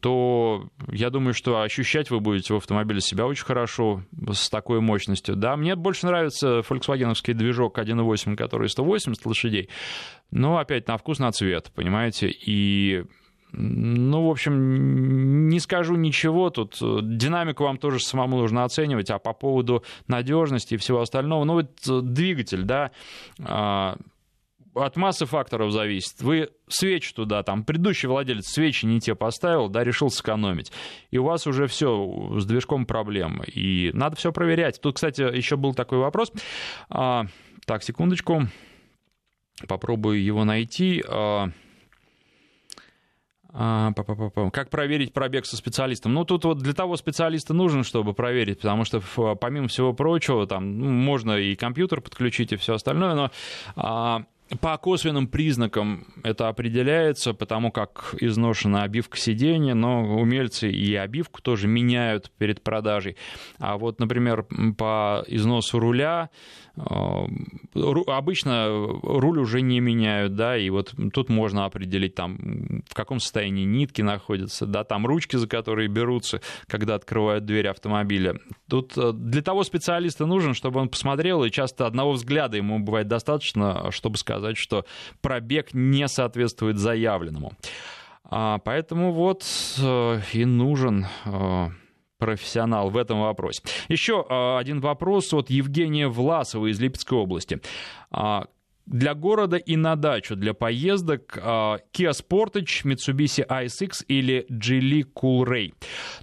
то 0.00 0.68
я 0.90 1.10
думаю, 1.10 1.34
что 1.34 1.62
ощущать 1.62 2.10
вы 2.10 2.20
будете 2.20 2.52
в 2.52 2.58
автомобиле 2.58 3.00
себя 3.00 3.26
очень 3.26 3.44
хорошо 3.44 4.02
с 4.30 4.50
такой 4.50 4.80
мощностью. 4.80 5.34
Да, 5.34 5.56
мне 5.56 5.74
больше 5.74 6.06
нравится 6.06 6.62
фольксвагеновский 6.62 7.32
движок 7.32 7.78
1.8, 7.78 8.36
который 8.36 8.68
180 8.68 9.24
лошадей, 9.24 9.70
но 10.30 10.58
опять 10.58 10.86
на 10.86 10.98
вкус, 10.98 11.18
на 11.18 11.32
цвет, 11.32 11.72
понимаете, 11.74 12.28
и 12.28 13.04
ну, 13.52 14.26
в 14.26 14.30
общем, 14.30 15.48
не 15.48 15.60
скажу 15.60 15.96
ничего. 15.96 16.50
Тут 16.50 16.78
э, 16.80 17.00
динамику 17.02 17.64
вам 17.64 17.76
тоже 17.76 18.00
самому 18.00 18.38
нужно 18.38 18.64
оценивать. 18.64 19.10
А 19.10 19.18
по 19.18 19.34
поводу 19.34 19.84
надежности 20.06 20.74
и 20.74 20.76
всего 20.78 21.00
остального, 21.00 21.44
ну, 21.44 21.54
вот 21.54 21.70
э, 21.88 22.00
двигатель, 22.02 22.62
да, 22.62 22.92
а, 23.44 23.96
от 24.74 24.96
массы 24.96 25.26
факторов 25.26 25.70
зависит. 25.70 26.22
Вы 26.22 26.48
свечи 26.66 27.12
туда, 27.12 27.42
там, 27.42 27.64
предыдущий 27.64 28.08
владелец 28.08 28.46
свечи 28.46 28.86
не 28.86 29.00
те 29.00 29.14
поставил, 29.14 29.68
да, 29.68 29.84
решил 29.84 30.08
сэкономить. 30.08 30.72
И 31.10 31.18
у 31.18 31.24
вас 31.24 31.46
уже 31.46 31.66
все 31.66 32.38
с 32.38 32.46
движком 32.46 32.86
проблемы. 32.86 33.44
И 33.44 33.90
надо 33.92 34.16
все 34.16 34.32
проверять. 34.32 34.80
Тут, 34.80 34.94
кстати, 34.94 35.20
еще 35.20 35.56
был 35.56 35.74
такой 35.74 35.98
вопрос. 35.98 36.32
А, 36.88 37.26
так, 37.66 37.82
секундочку. 37.82 38.48
Попробую 39.68 40.22
его 40.22 40.44
найти. 40.44 41.02
А, 43.54 43.92
как 44.52 44.70
проверить 44.70 45.12
пробег 45.12 45.44
со 45.44 45.56
специалистом? 45.56 46.14
Ну, 46.14 46.24
тут 46.24 46.44
вот 46.44 46.58
для 46.58 46.72
того 46.72 46.96
специалиста 46.96 47.52
нужен, 47.52 47.84
чтобы 47.84 48.14
проверить, 48.14 48.60
потому 48.60 48.84
что 48.84 49.02
помимо 49.36 49.68
всего 49.68 49.92
прочего, 49.92 50.46
там 50.46 50.78
ну, 50.78 50.90
можно 50.90 51.32
и 51.32 51.54
компьютер 51.54 52.00
подключить, 52.00 52.52
и 52.52 52.56
все 52.56 52.74
остальное, 52.74 53.14
но 53.14 53.30
а, 53.76 54.24
по 54.60 54.76
косвенным 54.76 55.28
признакам 55.28 56.06
это 56.22 56.48
определяется, 56.48 57.32
потому 57.34 57.70
как 57.70 58.14
изношена 58.20 58.82
обивка 58.82 59.16
сиденья, 59.16 59.74
но 59.74 60.02
умельцы 60.02 60.70
и 60.70 60.94
обивку 60.94 61.40
тоже 61.42 61.68
меняют 61.68 62.30
перед 62.38 62.62
продажей. 62.62 63.16
А 63.58 63.78
вот, 63.78 63.98
например, 63.98 64.46
по 64.76 65.24
износу 65.26 65.78
руля 65.78 66.30
обычно 66.74 68.68
руль 69.02 69.38
уже 69.38 69.60
не 69.60 69.80
меняют, 69.80 70.34
да, 70.34 70.56
и 70.56 70.70
вот 70.70 70.94
тут 71.12 71.28
можно 71.28 71.64
определить, 71.64 72.14
там, 72.14 72.82
в 72.88 72.94
каком 72.94 73.20
состоянии 73.20 73.64
нитки 73.64 74.00
находятся, 74.02 74.66
да, 74.66 74.84
там 74.84 75.06
ручки, 75.06 75.36
за 75.36 75.46
которые 75.46 75.88
берутся, 75.88 76.40
когда 76.66 76.94
открывают 76.94 77.44
дверь 77.44 77.68
автомобиля. 77.68 78.38
Тут 78.68 78.96
э, 78.96 79.12
для 79.12 79.42
того 79.42 79.64
специалиста 79.64 80.24
нужен, 80.24 80.54
чтобы 80.54 80.80
он 80.80 80.88
посмотрел, 80.88 81.44
и 81.44 81.50
часто 81.50 81.86
одного 81.86 82.12
взгляда 82.12 82.56
ему 82.56 82.78
бывает 82.78 83.06
достаточно, 83.06 83.90
чтобы 83.90 84.16
сказать, 84.16 84.56
что 84.56 84.86
пробег 85.20 85.74
не 85.74 86.08
соответствует 86.08 86.78
заявленному. 86.78 87.52
А, 88.24 88.58
поэтому 88.58 89.12
вот 89.12 89.44
э, 89.78 90.20
и 90.32 90.44
нужен 90.46 91.06
профессионал 92.22 92.88
в 92.88 92.96
этом 92.96 93.20
вопросе. 93.20 93.62
Еще 93.88 94.24
а, 94.28 94.56
один 94.58 94.80
вопрос 94.80 95.34
от 95.34 95.50
Евгения 95.50 96.06
Власова 96.06 96.70
из 96.70 96.78
Липецкой 96.78 97.18
области 97.18 97.60
а, 98.12 98.44
для 98.86 99.14
города 99.14 99.56
и 99.56 99.74
на 99.74 99.96
дачу, 99.96 100.36
для 100.36 100.54
поездок 100.54 101.36
uh, 101.36 101.78
Kia 101.92 102.10
Sportage, 102.10 102.82
Mitsubishi 102.84 103.46
ASX 103.46 104.04
или 104.08 104.44
Geely 104.50 105.04
Coolray. 105.14 105.72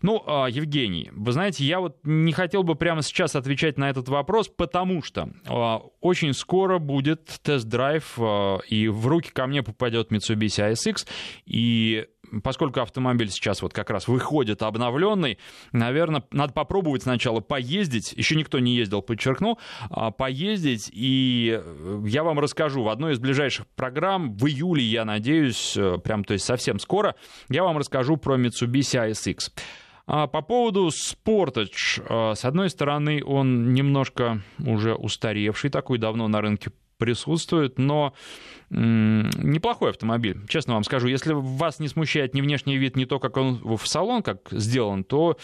Ну, 0.02 0.22
uh, 0.28 0.52
Евгений, 0.52 1.10
вы 1.14 1.32
знаете, 1.32 1.64
я 1.64 1.80
вот 1.80 2.00
не 2.04 2.34
хотел 2.34 2.64
бы 2.64 2.76
прямо 2.76 3.02
сейчас 3.02 3.36
отвечать 3.36 3.78
на 3.78 3.90
этот 3.90 4.10
вопрос, 4.10 4.50
потому 4.50 5.02
что 5.02 5.30
очень 6.02 6.34
скоро 6.34 6.80
будет 6.80 7.26
тест-драйв, 7.44 8.20
и 8.68 8.90
в 8.90 9.08
руки 9.08 9.32
ко 9.32 9.48
мне 9.48 9.64
попадет 9.64 10.12
Mitsubishi 10.12 10.74
ASX, 10.74 11.08
и 11.46 12.08
поскольку 12.44 12.82
автомобиль 12.82 13.30
сейчас 13.30 13.62
вот 13.62 13.74
как 13.74 13.89
раз 13.89 14.08
выходит 14.08 14.62
обновленный, 14.62 15.38
наверное, 15.72 16.24
надо 16.32 16.54
попробовать 16.54 17.04
сначала 17.04 17.39
поездить, 17.39 18.13
еще 18.13 18.36
никто 18.36 18.60
не 18.60 18.76
ездил, 18.76 19.02
подчеркну, 19.02 19.58
а, 19.89 20.12
поездить, 20.12 20.89
и 20.94 21.60
э, 21.62 22.04
я 22.06 22.24
вам 22.24 22.39
расскажу. 22.39 22.84
В 22.84 22.89
одной 22.89 23.13
из 23.13 23.20
ближайших 23.20 23.68
программ, 23.76 24.36
в 24.38 24.48
июле, 24.48 24.84
я 24.84 25.06
надеюсь, 25.06 25.76
э, 25.78 25.98
прям, 26.04 26.24
то 26.24 26.34
есть 26.34 26.46
совсем 26.46 26.80
скоро, 26.80 27.15
я 27.50 27.63
вам 27.63 27.78
расскажу 27.78 28.18
про 28.18 28.38
Mitsubishi 28.38 29.12
ASX. 29.12 29.52
А 30.12 30.26
по 30.26 30.42
поводу 30.42 30.88
Sportage, 30.88 32.02
э, 32.32 32.36
с 32.36 32.44
одной 32.44 32.70
стороны, 32.70 33.24
он 33.24 33.74
немножко 33.74 34.42
уже 34.58 34.96
устаревший, 34.96 35.70
такой 35.70 36.00
давно 36.00 36.28
на 36.28 36.42
рынке 36.42 36.72
присутствует, 37.00 37.80
но 37.80 38.14
неплохой 38.70 39.90
автомобиль, 39.90 40.38
честно 40.48 40.76
вам 40.76 40.84
скажу. 40.84 41.08
Если 41.08 41.34
вас 41.34 41.80
не 41.80 41.88
смущает 41.88 42.36
ни 42.36 42.42
внешний 42.42 42.78
вид, 42.78 42.96
ни 42.96 43.06
то, 43.06 43.20
как 43.20 43.36
он 43.38 43.60
в 43.64 43.88
салон 43.88 44.22
как 44.22 44.50
сделан, 44.52 45.04
то 45.04 45.38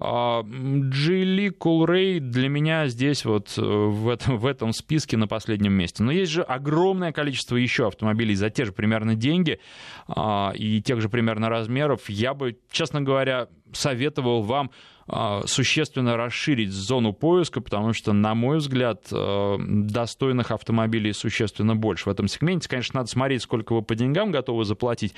Geely 0.00 1.56
Coolray 1.56 2.18
для 2.18 2.48
меня 2.48 2.88
здесь 2.88 3.24
вот 3.24 3.54
э, 3.56 3.62
в 3.62 4.08
этом, 4.08 4.38
в 4.38 4.46
этом 4.46 4.72
списке 4.72 5.16
на 5.16 5.28
последнем 5.28 5.72
месте. 5.72 6.02
Но 6.02 6.10
есть 6.10 6.32
же 6.32 6.42
огромное 6.42 7.12
количество 7.12 7.54
еще 7.54 7.86
автомобилей 7.86 8.34
за 8.34 8.50
те 8.50 8.64
же 8.64 8.72
примерно 8.72 9.14
деньги 9.14 9.60
а, 10.08 10.52
и 10.56 10.82
тех 10.82 11.00
же 11.00 11.08
примерно 11.08 11.48
размеров. 11.48 12.08
Я 12.08 12.34
бы, 12.34 12.58
честно 12.72 13.00
говоря, 13.02 13.48
советовал 13.72 14.42
вам 14.42 14.70
а, 14.70 14.93
существенно 15.46 16.16
расширить 16.16 16.72
зону 16.72 17.12
поиска, 17.12 17.60
потому 17.60 17.92
что, 17.92 18.12
на 18.12 18.34
мой 18.34 18.58
взгляд, 18.58 19.06
э, 19.10 19.56
достойных 19.58 20.50
автомобилей 20.50 21.12
существенно 21.12 21.76
больше 21.76 22.08
в 22.08 22.12
этом 22.12 22.28
сегменте. 22.28 22.68
Конечно, 22.68 23.00
надо 23.00 23.10
смотреть, 23.10 23.42
сколько 23.42 23.74
вы 23.74 23.82
по 23.82 23.94
деньгам 23.94 24.30
готовы 24.30 24.64
заплатить, 24.64 25.14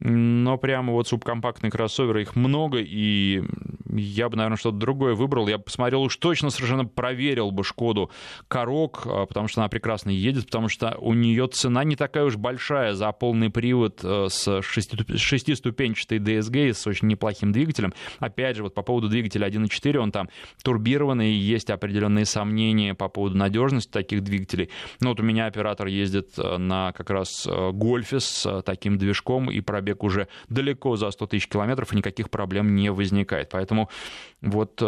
но 0.00 0.56
прямо 0.58 0.92
вот 0.92 1.08
субкомпактные 1.08 1.70
кроссоверы, 1.70 2.22
их 2.22 2.36
много, 2.36 2.78
и 2.78 3.42
я 3.92 4.28
бы, 4.28 4.36
наверное, 4.36 4.56
что-то 4.56 4.76
другое 4.76 5.14
выбрал. 5.14 5.48
Я 5.48 5.58
бы 5.58 5.64
посмотрел 5.64 6.02
уж 6.02 6.16
точно 6.16 6.50
совершенно 6.50 6.84
проверил 6.84 7.50
бы 7.50 7.64
Шкоду 7.64 8.10
Корок, 8.48 9.02
а, 9.06 9.26
потому 9.26 9.48
что 9.48 9.60
она 9.60 9.68
прекрасно 9.68 10.10
едет, 10.10 10.46
потому 10.46 10.68
что 10.68 10.96
у 10.98 11.14
нее 11.14 11.46
цена 11.48 11.84
не 11.84 11.96
такая 11.96 12.24
уж 12.24 12.36
большая 12.36 12.94
за 12.94 13.10
полный 13.12 13.50
привод 13.50 14.00
э, 14.02 14.26
с 14.28 14.62
шестиступенчатой 14.62 16.18
DSG, 16.18 16.74
с 16.74 16.86
очень 16.86 17.08
неплохим 17.08 17.52
двигателем. 17.52 17.94
Опять 18.18 18.56
же, 18.56 18.62
вот 18.62 18.74
по 18.74 18.82
поводу 18.82 19.08
двигателя 19.08 19.25
двигатель 19.28 19.44
1.4, 19.44 19.98
он 19.98 20.12
там 20.12 20.28
турбированный, 20.62 21.32
есть 21.32 21.70
определенные 21.70 22.24
сомнения 22.24 22.94
по 22.94 23.08
поводу 23.08 23.36
надежности 23.36 23.90
таких 23.90 24.22
двигателей. 24.22 24.70
Но 25.00 25.10
вот 25.10 25.20
у 25.20 25.22
меня 25.22 25.46
оператор 25.46 25.86
ездит 25.86 26.30
э, 26.38 26.56
на 26.56 26.92
как 26.92 27.10
раз 27.10 27.46
э, 27.46 27.70
гольфе 27.72 28.20
с 28.20 28.46
э, 28.46 28.62
таким 28.62 28.98
движком, 28.98 29.50
и 29.50 29.60
пробег 29.60 30.02
уже 30.02 30.28
далеко 30.48 30.96
за 30.96 31.10
100 31.10 31.26
тысяч 31.26 31.48
километров, 31.48 31.92
и 31.92 31.96
никаких 31.96 32.30
проблем 32.30 32.74
не 32.74 32.90
возникает. 32.90 33.50
Поэтому 33.50 33.90
вот 34.40 34.82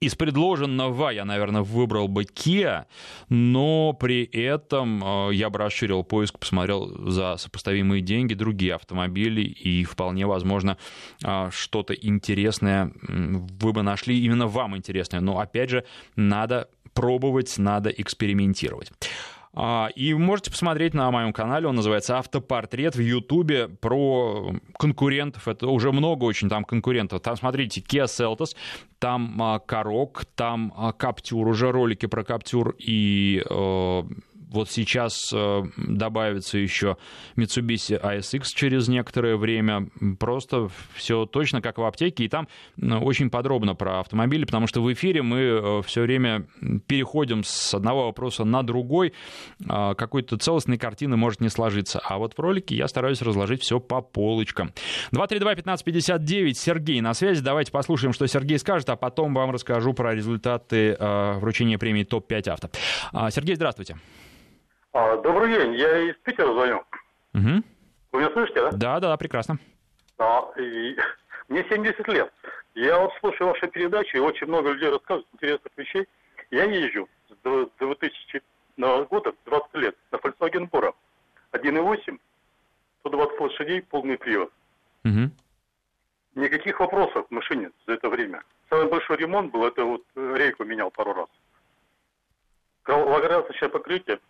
из 0.00 0.14
предложенного 0.14 1.10
я, 1.10 1.24
наверное, 1.24 1.62
выбрал 1.62 2.08
бы 2.08 2.24
Kia, 2.24 2.86
но 3.28 3.92
при 3.92 4.24
этом 4.24 5.02
э, 5.04 5.34
я 5.34 5.50
бы 5.50 5.58
расширил 5.58 6.04
поиск, 6.04 6.38
посмотрел 6.38 7.10
за 7.10 7.36
сопоставимые 7.36 8.00
деньги 8.00 8.34
другие 8.34 8.74
автомобили, 8.74 9.42
и 9.42 9.84
вполне 9.84 10.26
возможно 10.26 10.78
э, 11.22 11.50
что-то 11.52 11.92
интересное 11.92 12.92
вы 13.02 13.72
бы 13.72 13.82
нашли, 13.82 14.18
именно 14.18 14.46
вам 14.46 14.76
интересное. 14.76 15.20
Но, 15.20 15.38
опять 15.38 15.70
же, 15.70 15.84
надо 16.16 16.68
пробовать, 16.94 17.58
надо 17.58 17.90
экспериментировать. 17.90 18.92
А, 19.52 19.88
и 19.96 20.14
можете 20.14 20.50
посмотреть 20.50 20.94
на 20.94 21.10
моем 21.10 21.32
канале, 21.32 21.66
он 21.66 21.74
называется 21.74 22.18
«Автопортрет» 22.18 22.94
в 22.94 23.00
Ютубе 23.00 23.68
про 23.68 24.52
конкурентов. 24.78 25.48
Это 25.48 25.66
уже 25.66 25.90
много 25.90 26.24
очень 26.24 26.48
там 26.48 26.64
конкурентов. 26.64 27.20
Там, 27.20 27.36
смотрите, 27.36 27.80
Kia 27.80 28.04
Seltos, 28.04 28.54
там 28.98 29.60
Корок, 29.66 30.24
там 30.36 30.94
Каптюр, 30.96 31.48
уже 31.48 31.72
ролики 31.72 32.06
про 32.06 32.22
Каптюр 32.22 32.76
и 32.78 33.42
э, 33.48 34.02
вот 34.50 34.70
сейчас 34.70 35.30
э, 35.32 35.62
добавится 35.76 36.58
еще 36.58 36.96
Mitsubishi 37.36 38.00
ASX 38.00 38.44
через 38.54 38.88
некоторое 38.88 39.36
время. 39.36 39.88
Просто 40.18 40.68
все 40.94 41.26
точно 41.26 41.62
как 41.62 41.78
в 41.78 41.84
аптеке. 41.84 42.24
И 42.24 42.28
там 42.28 42.48
очень 42.80 43.30
подробно 43.30 43.74
про 43.74 44.00
автомобили, 44.00 44.44
потому 44.44 44.66
что 44.66 44.82
в 44.82 44.92
эфире 44.92 45.22
мы 45.22 45.38
э, 45.38 45.82
все 45.86 46.02
время 46.02 46.46
переходим 46.86 47.44
с 47.44 47.74
одного 47.74 48.06
вопроса 48.06 48.44
на 48.44 48.62
другой. 48.62 49.12
Какой-то 49.66 50.36
целостной 50.36 50.78
картины 50.78 51.16
может 51.16 51.40
не 51.40 51.48
сложиться. 51.48 52.00
А 52.00 52.18
вот 52.18 52.34
в 52.34 52.40
ролике 52.40 52.74
я 52.74 52.88
стараюсь 52.88 53.22
разложить 53.22 53.62
все 53.62 53.78
по 53.78 54.00
полочкам. 54.00 54.72
232-1559. 55.12 56.54
Сергей 56.54 57.00
на 57.00 57.14
связи. 57.14 57.42
Давайте 57.42 57.72
послушаем, 57.72 58.12
что 58.12 58.26
Сергей 58.26 58.58
скажет, 58.58 58.88
а 58.90 58.96
потом 58.96 59.34
вам 59.34 59.50
расскажу 59.50 59.94
про 59.94 60.14
результаты 60.14 60.96
э, 60.98 61.32
вручения 61.38 61.78
премии 61.78 62.04
ТОП-5 62.04 62.48
авто. 62.50 62.70
А, 63.12 63.30
Сергей, 63.30 63.54
здравствуйте. 63.54 63.96
А, 64.92 65.16
добрый 65.18 65.54
день, 65.54 65.74
я 65.74 65.98
из 66.10 66.16
Питера 66.16 66.52
звоню. 66.52 66.78
Угу. 67.34 67.62
Вы 68.12 68.18
меня 68.18 68.30
слышите, 68.32 68.60
да? 68.60 68.70
Да, 68.72 69.00
да, 69.00 69.16
прекрасно. 69.16 69.58
А, 70.18 70.50
и... 70.58 70.96
Мне 71.48 71.64
70 71.68 72.06
лет. 72.08 72.32
Я 72.74 72.98
вот 72.98 73.12
слушаю 73.20 73.48
ваши 73.48 73.66
передачи, 73.68 74.16
и 74.16 74.20
очень 74.20 74.46
много 74.46 74.70
людей 74.70 74.88
рассказывают 74.88 75.26
интересных 75.34 75.72
вещей. 75.76 76.08
Я 76.50 76.64
езжу 76.64 77.08
с 77.28 77.68
2000 77.78 78.42
года, 78.76 79.32
20 79.46 79.74
лет, 79.74 79.96
на 80.10 80.16
Volkswagen 80.16 80.70
Polo. 80.70 80.94
1.8, 81.52 82.18
120 83.00 83.40
лошадей, 83.40 83.82
полный 83.82 84.16
привод. 84.16 84.52
Угу. 85.04 85.30
Никаких 86.36 86.78
вопросов 86.78 87.26
в 87.28 87.30
машине 87.32 87.70
за 87.86 87.94
это 87.94 88.08
время. 88.08 88.42
Самый 88.68 88.88
большой 88.88 89.16
ремонт 89.16 89.52
был, 89.52 89.66
это 89.66 89.84
вот 89.84 90.04
рейку 90.14 90.64
менял 90.64 90.90
пару 90.90 91.12
раз. 91.12 91.28
Кровообрасточное 92.82 93.68
покрытие, 93.68 94.20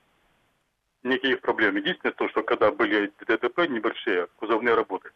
никаких 1.02 1.40
проблем. 1.40 1.76
Единственное 1.76 2.12
то, 2.12 2.28
что 2.28 2.42
когда 2.42 2.70
были 2.70 3.12
ДТП 3.20 3.68
небольшие, 3.68 4.28
кузовные 4.36 4.74
работы, 4.74 5.10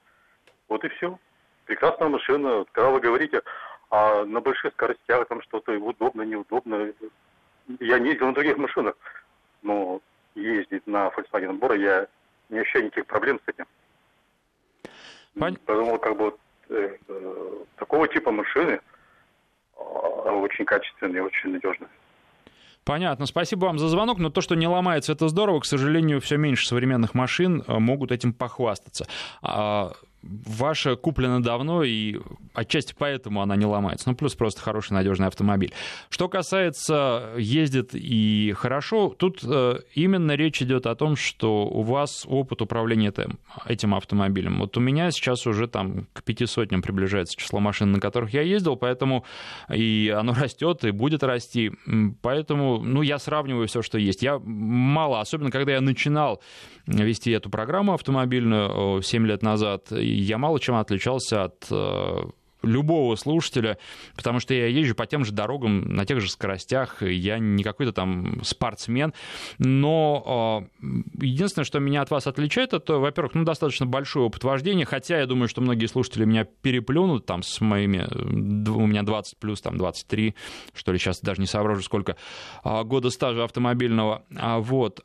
вот 0.69 0.85
и 0.85 0.89
все. 0.89 1.19
Прекрасная 1.67 2.09
машина. 2.09 2.65
Когда 2.73 2.91
вы 2.91 3.01
говорите, 3.01 3.43
а 3.91 4.25
на 4.25 4.41
больших 4.41 4.73
скоростях 4.73 5.29
там 5.29 5.43
что-то 5.43 5.73
удобно, 5.73 6.23
неудобно. 6.23 6.93
Я 7.81 7.99
не 7.99 8.11
ездил 8.11 8.27
на 8.27 8.35
других 8.35 8.57
машинах, 8.57 8.95
но 9.63 10.01
ездить 10.35 10.87
на 10.87 11.09
Volkswagen 11.09 11.59
Bora 11.59 11.79
я 11.79 12.07
не 12.49 12.59
ощущаю 12.59 12.87
никаких 12.87 13.07
проблем 13.07 13.41
с 13.45 13.49
этим. 13.49 13.67
Пон... 15.39 15.57
Поэтому 15.65 15.99
как 15.99 16.17
бы 16.17 16.37
э, 16.69 16.97
э, 17.09 17.65
такого 17.77 18.09
типа 18.09 18.31
машины 18.31 18.81
э, 19.77 19.81
очень 19.81 20.65
качественные, 20.65 21.23
очень 21.23 21.51
надежные. 21.51 21.89
Понятно. 22.85 23.27
Спасибо 23.27 23.67
вам 23.67 23.79
за 23.79 23.89
звонок. 23.89 24.19
Но 24.19 24.31
то, 24.31 24.41
что 24.41 24.55
не 24.55 24.69
ломается, 24.69 25.13
это 25.13 25.29
здорово. 25.29 25.61
К 25.61 25.67
сожалению, 25.67 26.21
все 26.21 26.37
меньше 26.37 26.67
современных 26.67 27.15
машин 27.15 27.65
э, 27.67 27.79
могут 27.79 28.13
этим 28.13 28.33
похвастаться. 28.33 29.07
Ваша 30.47 30.97
куплена 30.97 31.43
давно, 31.43 31.83
и 31.83 32.19
отчасти 32.55 32.95
поэтому 32.97 33.43
она 33.43 33.57
не 33.57 33.67
ломается. 33.67 34.09
Ну, 34.09 34.17
плюс 34.17 34.35
просто 34.35 34.61
хороший, 34.61 34.93
надежный 34.93 35.27
автомобиль. 35.27 35.73
Что 36.09 36.29
касается 36.29 37.33
ездит 37.37 37.91
и 37.93 38.55
хорошо, 38.57 39.15
тут 39.19 39.41
э, 39.43 39.81
именно 39.95 40.33
речь 40.33 40.63
идет 40.63 40.87
о 40.87 40.95
том, 40.95 41.17
что 41.17 41.67
у 41.67 41.83
вас 41.83 42.25
опыт 42.27 42.63
управления 42.63 43.09
этим, 43.09 43.39
этим 43.67 43.95
автомобилем. 43.95 44.61
Вот 44.61 44.77
у 44.77 44.81
меня 44.81 45.11
сейчас 45.11 45.47
уже 45.47 45.69
там 45.69 46.07
к 46.13 46.23
пяти 46.23 46.47
сотням 46.47 46.83
приближается 46.83 47.37
число 47.37 47.61
машин, 47.61 47.93
на 47.93 48.01
которых 48.01 48.33
я 48.33 48.43
ездил, 48.43 48.77
поэтому 48.77 49.25
и 49.73 50.15
оно 50.17 50.35
растет, 50.41 50.85
и 50.85 50.91
будет 50.91 51.23
расти. 51.23 51.73
Поэтому, 52.23 52.79
ну, 52.79 53.03
я 53.03 53.19
сравниваю 53.19 53.67
все, 53.67 53.83
что 53.83 53.99
есть. 53.99 54.23
Я 54.23 54.39
мало, 54.39 55.21
особенно 55.21 55.51
когда 55.51 55.73
я 55.73 55.81
начинал 55.81 56.41
вести 56.87 57.31
эту 57.31 57.51
программу 57.51 57.95
автомобильную 57.95 59.03
7 59.03 59.27
лет 59.27 59.43
назад, 59.43 59.91
я 60.17 60.39
мало 60.39 60.61
чем 60.61 60.77
отличался 60.77 61.45
от 61.45 61.67
э, 61.71 62.23
любого 62.65 63.17
слушателя, 63.17 63.79
потому 64.17 64.41
что 64.41 64.55
я 64.55 64.67
езжу 64.67 64.95
по 64.95 65.07
тем 65.07 65.25
же 65.25 65.33
дорогам, 65.33 65.81
на 65.95 66.05
тех 66.05 66.21
же 66.21 66.31
скоростях, 66.31 67.03
я 67.03 67.39
не 67.39 67.63
какой-то 67.63 67.93
там 67.93 68.43
спортсмен, 68.43 69.13
но 69.59 70.69
э, 70.83 70.87
единственное, 71.23 71.65
что 71.65 71.79
меня 71.79 72.03
от 72.03 72.11
вас 72.11 72.27
отличает, 72.27 72.73
это, 72.73 72.99
во-первых, 72.99 73.35
ну, 73.35 73.45
достаточно 73.45 73.87
большой 73.87 74.25
опыт 74.25 74.45
вождения, 74.45 74.85
хотя 74.85 75.19
я 75.19 75.27
думаю, 75.27 75.49
что 75.49 75.61
многие 75.61 75.87
слушатели 75.87 76.25
меня 76.25 76.45
переплюнут 76.45 77.27
там 77.27 77.43
с 77.43 77.61
моими, 77.61 78.07
у 78.71 78.87
меня 78.87 79.03
20 79.03 79.39
плюс, 79.39 79.61
там 79.61 79.77
23, 79.77 80.35
что 80.75 80.93
ли, 80.93 80.99
сейчас 80.99 81.21
даже 81.21 81.41
не 81.41 81.47
соображу, 81.47 81.83
сколько 81.83 82.17
э, 82.65 82.83
года 82.85 83.11
стажа 83.11 83.45
автомобильного, 83.45 84.25
а 84.37 84.59
вот, 84.59 85.01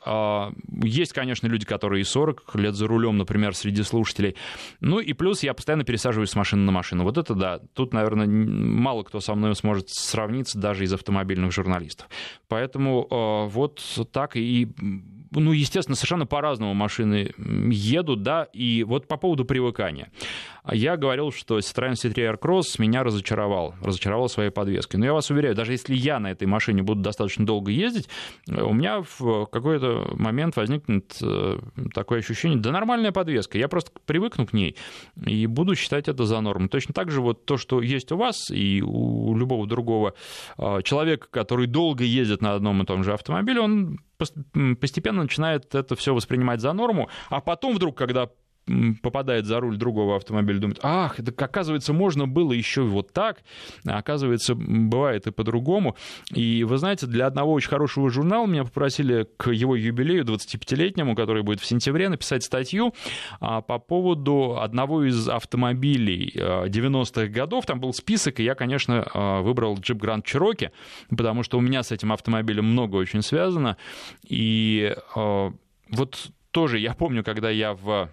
есть, 0.84 1.14
конечно, 1.14 1.48
люди, 1.48 1.66
которые 1.66 2.02
и 2.02 2.04
40 2.04 2.56
лет 2.56 2.76
за 2.76 2.88
рулем, 2.88 3.18
например, 3.18 3.56
среди 3.56 3.84
слушателей, 3.84 4.36
ну 4.80 5.00
и 5.00 5.14
плюс 5.14 5.44
я 5.44 5.54
постоянно 5.54 5.84
пересаживаюсь 5.84 6.30
с 6.30 6.36
машины 6.36 6.64
на 6.64 6.72
машину, 6.72 7.04
вот 7.04 7.18
это 7.18 7.34
да, 7.36 7.49
тут, 7.74 7.94
наверное, 7.94 8.28
мало 8.28 9.04
кто 9.04 9.20
со 9.20 9.36
мной 9.36 9.56
сможет 9.56 9.90
сравниться 9.90 10.60
даже 10.60 10.84
из 10.84 10.94
автомобильных 10.94 11.52
журналистов. 11.52 12.08
Поэтому 12.48 13.08
э, 13.10 13.50
вот 13.50 13.82
так 14.12 14.36
и 14.36 14.68
ну, 15.32 15.52
естественно, 15.52 15.96
совершенно 15.96 16.26
по-разному 16.26 16.74
машины 16.74 17.34
едут, 17.38 18.24
да, 18.24 18.48
и 18.54 18.84
вот 18.84 19.08
по 19.08 19.18
поводу 19.18 19.46
привыкания. 19.46 20.12
Я 20.72 20.98
говорил, 20.98 21.32
что 21.32 21.60
Citroёn 21.60 21.94
C3 21.94 22.36
Aircross 22.36 22.64
меня 22.78 23.04
разочаровал, 23.04 23.76
разочаровал 23.82 24.30
своей 24.30 24.52
подвеской. 24.52 25.00
Но 25.00 25.06
я 25.06 25.14
вас 25.14 25.30
уверяю, 25.30 25.56
даже 25.56 25.72
если 25.72 25.96
я 25.96 26.20
на 26.20 26.32
этой 26.32 26.48
машине 26.48 26.84
буду 26.84 27.02
достаточно 27.02 27.46
долго 27.46 27.72
ездить, 27.72 28.08
у 28.48 28.74
меня 28.74 29.04
в 29.20 29.46
какой-то 29.46 30.12
момент 30.16 30.56
возникнет 30.56 31.18
э, 31.22 31.60
такое 31.94 32.20
ощущение, 32.20 32.60
да 32.60 32.72
нормальная 32.72 33.12
подвеска, 33.12 33.58
я 33.58 33.68
просто 33.68 33.92
привыкну 34.06 34.46
к 34.46 34.54
ней 34.54 34.76
и 35.26 35.48
буду 35.48 35.76
считать 35.76 36.08
это 36.08 36.26
за 36.26 36.40
норму. 36.42 36.70
Точно 36.70 36.94
так 36.94 37.12
же 37.12 37.22
вот 37.22 37.46
то, 37.46 37.58
что 37.58 37.82
есть 37.82 38.12
у 38.12 38.18
вас 38.18 38.52
и 38.52 38.84
у 38.86 39.36
любого 39.36 39.66
другого 39.68 40.14
э, 40.58 40.82
человека, 40.84 41.28
который 41.32 41.68
долго 41.68 42.04
ездит 42.04 42.42
на 42.42 42.54
одном 42.54 42.82
и 42.82 42.86
том 42.86 43.04
же 43.04 43.14
автомобиле, 43.14 43.62
он 43.62 44.00
постепенно 44.20 45.24
начинает 45.24 45.74
это 45.74 45.96
все 45.96 46.14
воспринимать 46.14 46.62
за 46.62 46.74
норму, 46.74 47.10
а 47.30 47.42
потом 47.42 47.76
вдруг, 47.76 47.98
когда 47.98 48.30
попадает 49.02 49.46
за 49.46 49.60
руль 49.60 49.78
другого 49.78 50.16
автомобиля, 50.16 50.60
думает, 50.60 50.80
ах, 50.84 51.20
это, 51.20 51.32
оказывается, 51.44 51.94
можно 51.94 52.28
было 52.28 52.54
еще 52.54 52.82
вот 52.82 53.12
так, 53.14 53.44
а 53.86 53.98
оказывается, 53.98 54.56
бывает 54.56 55.28
и 55.28 55.32
по-другому. 55.32 55.96
И 56.34 56.64
вы 56.64 56.78
знаете, 56.78 57.08
для 57.08 57.28
одного 57.28 57.54
очень 57.54 57.70
хорошего 57.70 58.10
журнала 58.10 58.46
меня 58.46 58.64
попросили 58.64 59.28
к 59.38 59.52
его 59.52 59.76
юбилею 59.76 60.24
25-летнему, 60.26 61.16
который 61.16 61.44
будет 61.44 61.60
в 61.60 61.66
сентябре, 61.66 62.10
написать 62.10 62.44
статью 62.44 62.94
а, 63.40 63.62
по 63.62 63.80
поводу 63.80 64.60
одного 64.60 65.04
из 65.04 65.28
автомобилей 65.28 66.32
90-х 66.36 67.22
а, 67.22 67.28
годов. 67.28 67.66
Там 67.66 67.80
был 67.80 67.94
список, 67.94 68.40
и 68.40 68.44
я, 68.44 68.56
конечно, 68.56 69.08
выбрал 69.42 69.78
Jeep 69.78 69.98
Grand 69.98 70.24
Cherokee, 70.24 70.72
потому 71.10 71.44
что 71.44 71.58
у 71.58 71.62
меня 71.62 71.84
с 71.84 71.92
этим 71.92 72.12
автомобилем 72.12 72.66
много 72.66 72.96
очень 72.96 73.22
связано. 73.22 73.78
И 74.28 74.96
вот 75.16 76.32
тоже 76.52 76.80
я 76.80 76.94
помню, 76.94 77.24
когда 77.24 77.50
я 77.50 77.74
в 77.74 78.10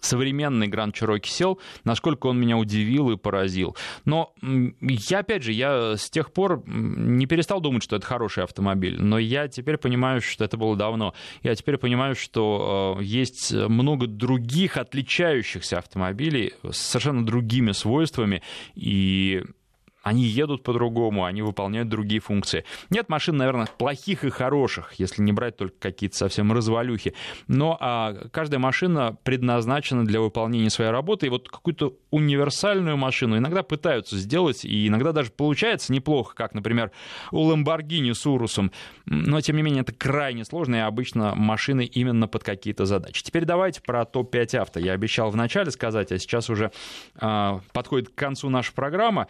современный 0.00 0.68
Гранд 0.68 0.94
Чироки 0.94 1.28
сел, 1.28 1.60
насколько 1.84 2.26
он 2.26 2.40
меня 2.40 2.56
удивил 2.56 3.10
и 3.10 3.16
поразил. 3.16 3.76
Но 4.04 4.34
я, 4.80 5.20
опять 5.20 5.42
же, 5.42 5.52
я 5.52 5.96
с 5.96 6.10
тех 6.10 6.32
пор 6.32 6.62
не 6.66 7.26
перестал 7.26 7.60
думать, 7.60 7.82
что 7.82 7.96
это 7.96 8.06
хороший 8.06 8.44
автомобиль, 8.44 9.00
но 9.00 9.18
я 9.18 9.48
теперь 9.48 9.76
понимаю, 9.76 10.20
что 10.20 10.44
это 10.44 10.56
было 10.56 10.76
давно. 10.76 11.14
Я 11.42 11.54
теперь 11.54 11.76
понимаю, 11.76 12.14
что 12.14 12.96
э, 12.98 13.02
есть 13.04 13.52
много 13.52 14.06
других 14.06 14.76
отличающихся 14.76 15.78
автомобилей 15.78 16.54
с 16.62 16.78
совершенно 16.78 17.24
другими 17.24 17.72
свойствами, 17.72 18.42
и 18.74 19.42
они 20.02 20.22
едут 20.22 20.62
по-другому, 20.62 21.24
они 21.24 21.42
выполняют 21.42 21.88
другие 21.88 22.20
функции. 22.20 22.64
Нет 22.88 23.08
машин, 23.08 23.36
наверное, 23.36 23.66
плохих 23.66 24.24
и 24.24 24.30
хороших, 24.30 24.94
если 24.94 25.22
не 25.22 25.32
брать 25.32 25.56
только 25.56 25.76
какие-то 25.78 26.16
совсем 26.16 26.52
развалюхи. 26.52 27.14
Но 27.48 27.76
а, 27.80 28.14
каждая 28.32 28.60
машина 28.60 29.16
предназначена 29.24 30.06
для 30.06 30.20
выполнения 30.20 30.70
своей 30.70 30.90
работы. 30.90 31.26
И 31.26 31.28
вот 31.28 31.48
какую-то 31.48 31.96
универсальную 32.10 32.96
машину 32.96 33.36
иногда 33.36 33.62
пытаются 33.62 34.16
сделать, 34.16 34.64
и 34.64 34.88
иногда 34.88 35.12
даже 35.12 35.30
получается 35.30 35.92
неплохо, 35.92 36.34
как, 36.34 36.54
например, 36.54 36.92
у 37.30 37.50
Lamborghini 37.50 38.14
с 38.14 38.26
Урусом. 38.26 38.72
Но, 39.04 39.40
тем 39.40 39.56
не 39.56 39.62
менее, 39.62 39.82
это 39.82 39.92
крайне 39.92 40.44
сложно, 40.44 40.76
и 40.76 40.78
обычно 40.78 41.34
машины 41.34 41.84
именно 41.84 42.26
под 42.26 42.42
какие-то 42.42 42.86
задачи. 42.86 43.22
Теперь 43.22 43.44
давайте 43.44 43.82
про 43.82 44.04
топ-5 44.04 44.56
авто. 44.56 44.80
Я 44.80 44.92
обещал 44.92 45.30
вначале 45.30 45.70
сказать, 45.70 46.10
а 46.12 46.18
сейчас 46.18 46.48
уже 46.48 46.72
а, 47.16 47.60
подходит 47.72 48.08
к 48.08 48.14
концу 48.14 48.48
наша 48.48 48.72
программа. 48.72 49.28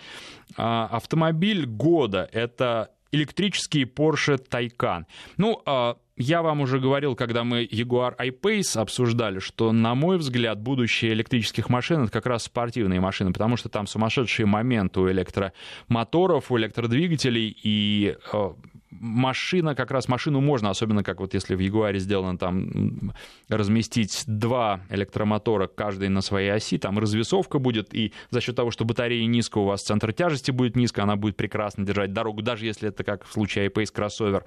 А, 0.63 0.89
автомобиль 0.93 1.65
года— 1.65 2.29
это 2.33 2.91
электрический 3.13 3.85
Porsche 3.85 4.39
Taycan. 4.39 5.05
Ну, 5.39 5.63
а, 5.65 5.97
я 6.19 6.43
вам 6.43 6.61
уже 6.61 6.79
говорил, 6.79 7.17
когда 7.17 7.45
мы 7.45 7.65
Jaguar 7.65 8.15
I-Pace 8.19 8.79
обсуждали, 8.79 9.39
что, 9.39 9.73
на 9.73 9.95
мой 9.95 10.19
взгляд, 10.19 10.61
будущее 10.61 11.15
электрических 11.15 11.71
машин— 11.71 12.03
это 12.05 12.13
как 12.13 12.27
раз 12.27 12.43
спортивные 12.43 13.01
машины, 13.01 13.33
потому 13.33 13.57
что 13.57 13.71
там 13.71 13.87
сумасшедшие 13.87 14.45
моменты 14.45 15.01
у 15.01 15.11
электромоторов, 15.11 16.53
у 16.53 16.59
электродвигателей, 16.59 17.57
и 17.63 18.17
э, 18.31 18.51
машина, 18.91 19.75
как 19.75 19.91
раз 19.91 20.09
машину 20.09 20.41
можно, 20.41 20.71
особенно 20.71 21.03
как 21.03 21.21
вот 21.21 21.35
если 21.35 21.55
в 21.55 21.61
Ягуаре 21.61 21.99
сделано 21.99 22.39
там 22.39 23.13
разместить 23.49 24.25
два 24.27 24.81
электромотора, 24.91 25.67
каждый 25.67 26.09
на 26.09 26.21
своей 26.21 26.51
оси, 26.51 26.79
там 26.79 26.99
развесовка 26.99 27.59
будет, 27.59 27.95
и 27.95 28.13
за 28.31 28.41
счет 28.41 28.57
того, 28.57 28.71
что 28.71 28.85
батарея 28.85 29.27
низко, 29.27 29.59
у 29.59 29.65
вас 29.65 29.83
центр 29.83 30.13
тяжести 30.13 30.51
будет 30.51 30.77
низко, 30.77 31.03
она 31.03 31.17
будет 31.17 31.37
прекрасно 31.37 31.85
держать 31.85 32.13
дорогу, 32.13 32.43
даже 32.43 32.67
если 32.67 32.89
это 32.89 33.05
как 33.05 33.25
в 33.25 33.33
случае 33.33 33.69
iPace 33.69 33.93
кроссовер. 33.93 34.45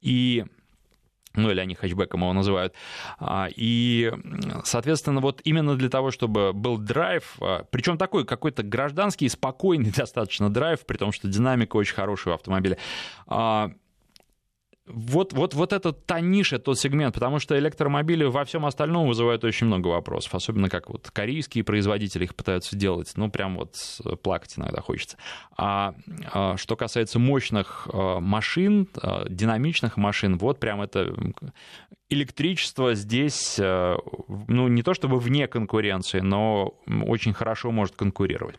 И 0.00 0.44
ну 1.34 1.50
или 1.50 1.60
они 1.60 1.74
хэтчбеком 1.74 2.20
его 2.20 2.32
называют. 2.32 2.74
А, 3.18 3.48
и, 3.54 4.12
соответственно, 4.64 5.20
вот 5.20 5.40
именно 5.44 5.76
для 5.76 5.88
того, 5.88 6.10
чтобы 6.10 6.52
был 6.52 6.78
драйв, 6.78 7.36
а, 7.40 7.64
причем 7.70 7.98
такой 7.98 8.24
какой-то 8.24 8.62
гражданский, 8.62 9.28
спокойный 9.28 9.90
достаточно 9.96 10.48
драйв, 10.48 10.86
при 10.86 10.96
том, 10.96 11.12
что 11.12 11.28
динамика 11.28 11.76
очень 11.76 11.94
хорошая 11.94 12.34
у 12.34 12.36
автомобиля, 12.36 12.78
а, 13.26 13.72
вот, 14.86 15.32
вот, 15.32 15.54
вот 15.54 15.72
это 15.72 15.92
та 15.92 16.20
ниша, 16.20 16.58
тот 16.58 16.78
сегмент, 16.78 17.14
потому 17.14 17.38
что 17.38 17.58
электромобили 17.58 18.24
во 18.24 18.44
всем 18.44 18.66
остальном 18.66 19.08
вызывают 19.08 19.42
очень 19.42 19.66
много 19.66 19.88
вопросов, 19.88 20.34
особенно 20.34 20.68
как 20.68 20.90
вот 20.90 21.10
корейские 21.10 21.64
производители 21.64 22.24
их 22.24 22.34
пытаются 22.34 22.76
делать, 22.76 23.12
ну, 23.16 23.30
прям 23.30 23.56
вот 23.56 23.76
плакать 24.22 24.54
иногда 24.58 24.82
хочется. 24.82 25.16
А, 25.56 25.94
а 26.32 26.56
что 26.58 26.76
касается 26.76 27.18
мощных 27.18 27.88
а, 27.92 28.20
машин, 28.20 28.88
а, 29.00 29.26
динамичных 29.28 29.96
машин, 29.96 30.36
вот 30.36 30.60
прям 30.60 30.82
это 30.82 31.14
электричество 32.10 32.94
здесь, 32.94 33.58
ну, 33.58 34.68
не 34.68 34.82
то 34.82 34.92
чтобы 34.92 35.18
вне 35.18 35.48
конкуренции, 35.48 36.20
но 36.20 36.74
очень 36.86 37.32
хорошо 37.32 37.72
может 37.72 37.96
конкурировать. 37.96 38.56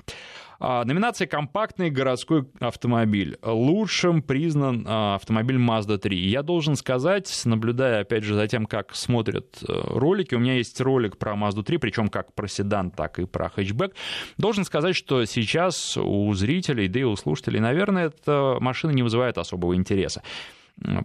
А, 0.60 0.84
номинация 0.86 1.28
«Компактный 1.28 1.90
городской 1.90 2.46
автомобиль». 2.60 3.38
Лучшим 3.44 4.22
признан 4.22 4.86
а, 4.88 5.16
автомобиль 5.16 5.58
Mazda 5.58 5.98
3. 5.98 6.18
Я 6.18 6.44
должен 6.44 6.76
сказать, 6.76 7.42
наблюдая, 7.46 8.02
опять 8.02 8.24
же, 8.24 8.36
за 8.36 8.48
тем, 8.48 8.66
как 8.66 8.96
смотрят 8.96 9.58
э, 9.68 9.74
ролики, 9.88 10.36
у 10.36 10.40
меня 10.40 10.56
есть 10.56 10.80
ролик 10.82 11.18
про 11.18 11.34
Mazda 11.34 11.64
3, 11.64 11.78
причем 11.78 12.08
как 12.08 12.34
про 12.34 12.48
седан, 12.48 12.92
так 12.92 13.20
и 13.20 13.26
про 13.26 13.50
хэтчбэк. 13.50 13.94
Должен 14.38 14.64
сказать, 14.64 14.96
что 14.96 15.26
сейчас 15.26 15.98
у 15.98 16.34
зрителей, 16.34 16.88
да 16.88 17.00
и 17.00 17.04
у 17.04 17.16
слушателей, 17.16 17.60
наверное, 17.60 18.08
эта 18.08 18.58
машина 18.60 18.92
не 18.92 19.04
вызывает 19.04 19.38
особого 19.38 19.76
интереса 19.76 20.22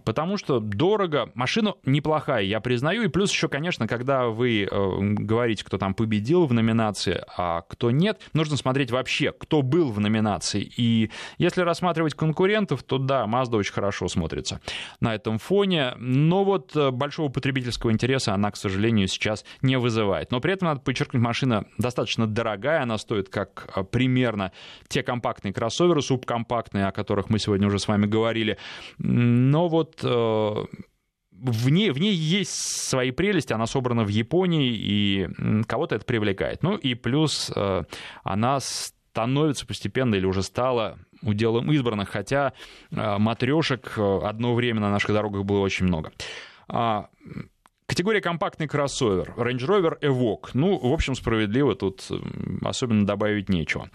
потому 0.03 0.37
что 0.37 0.59
дорого. 0.59 1.29
Машина 1.33 1.75
неплохая, 1.85 2.43
я 2.43 2.59
признаю. 2.59 3.03
И 3.03 3.07
плюс 3.07 3.31
еще, 3.31 3.47
конечно, 3.47 3.87
когда 3.87 4.27
вы 4.27 4.63
э, 4.63 4.99
говорите, 4.99 5.63
кто 5.63 5.77
там 5.77 5.93
победил 5.93 6.45
в 6.45 6.53
номинации, 6.53 7.23
а 7.37 7.61
кто 7.61 7.91
нет, 7.91 8.21
нужно 8.33 8.57
смотреть 8.57 8.91
вообще, 8.91 9.31
кто 9.31 9.61
был 9.61 9.91
в 9.91 9.99
номинации. 9.99 10.61
И 10.61 11.09
если 11.37 11.61
рассматривать 11.61 12.13
конкурентов, 12.13 12.83
то 12.83 12.97
да, 12.97 13.25
Mazda 13.25 13.57
очень 13.57 13.73
хорошо 13.73 14.07
смотрится 14.07 14.59
на 14.99 15.15
этом 15.15 15.37
фоне. 15.37 15.93
Но 15.97 16.43
вот 16.43 16.75
э, 16.75 16.91
большого 16.91 17.29
потребительского 17.29 17.91
интереса 17.91 18.33
она, 18.33 18.51
к 18.51 18.57
сожалению, 18.57 19.07
сейчас 19.07 19.45
не 19.61 19.77
вызывает. 19.77 20.31
Но 20.31 20.41
при 20.41 20.53
этом 20.53 20.67
надо 20.67 20.81
подчеркнуть, 20.81 21.23
машина 21.23 21.65
достаточно 21.77 22.27
дорогая, 22.27 22.83
она 22.83 22.97
стоит 22.97 23.29
как 23.29 23.69
э, 23.75 23.83
примерно 23.83 24.51
те 24.87 25.01
компактные 25.01 25.53
кроссоверы, 25.53 26.01
субкомпактные, 26.01 26.87
о 26.87 26.91
которых 26.91 27.29
мы 27.29 27.39
сегодня 27.39 27.67
уже 27.67 27.79
с 27.79 27.87
вами 27.87 28.05
говорили. 28.05 28.57
Но 28.97 29.60
но 29.61 29.67
вот 29.67 29.99
э, 30.03 30.07
в 31.31 31.69
ней, 31.69 31.91
в 31.91 31.99
ней 31.99 32.13
есть 32.13 32.89
свои 32.89 33.11
прелести, 33.11 33.53
она 33.53 33.67
собрана 33.67 34.03
в 34.03 34.07
Японии, 34.07 34.71
и 34.73 35.29
кого-то 35.67 35.93
это 35.95 36.03
привлекает. 36.03 36.63
Ну 36.63 36.77
и 36.77 36.95
плюс 36.95 37.51
э, 37.55 37.83
она 38.23 38.59
становится 38.59 39.67
постепенно 39.67 40.15
или 40.15 40.25
уже 40.25 40.41
стала 40.41 40.97
уделом 41.21 41.71
избранных, 41.71 42.09
хотя 42.09 42.53
э, 42.89 43.17
матрешек 43.19 43.99
одно 43.99 44.55
время 44.55 44.81
на 44.81 44.89
наших 44.89 45.13
дорогах 45.13 45.43
было 45.43 45.59
очень 45.59 45.85
много. 45.85 46.11
А, 46.67 47.09
категория 47.85 48.21
компактный 48.21 48.67
кроссовер. 48.67 49.35
Range 49.37 49.59
Rover 49.59 49.99
Evoque. 50.01 50.49
Ну, 50.55 50.75
в 50.79 50.91
общем, 50.91 51.13
справедливо, 51.13 51.75
тут 51.75 52.09
особенно 52.63 53.05
добавить 53.05 53.47
нечего. 53.47 53.91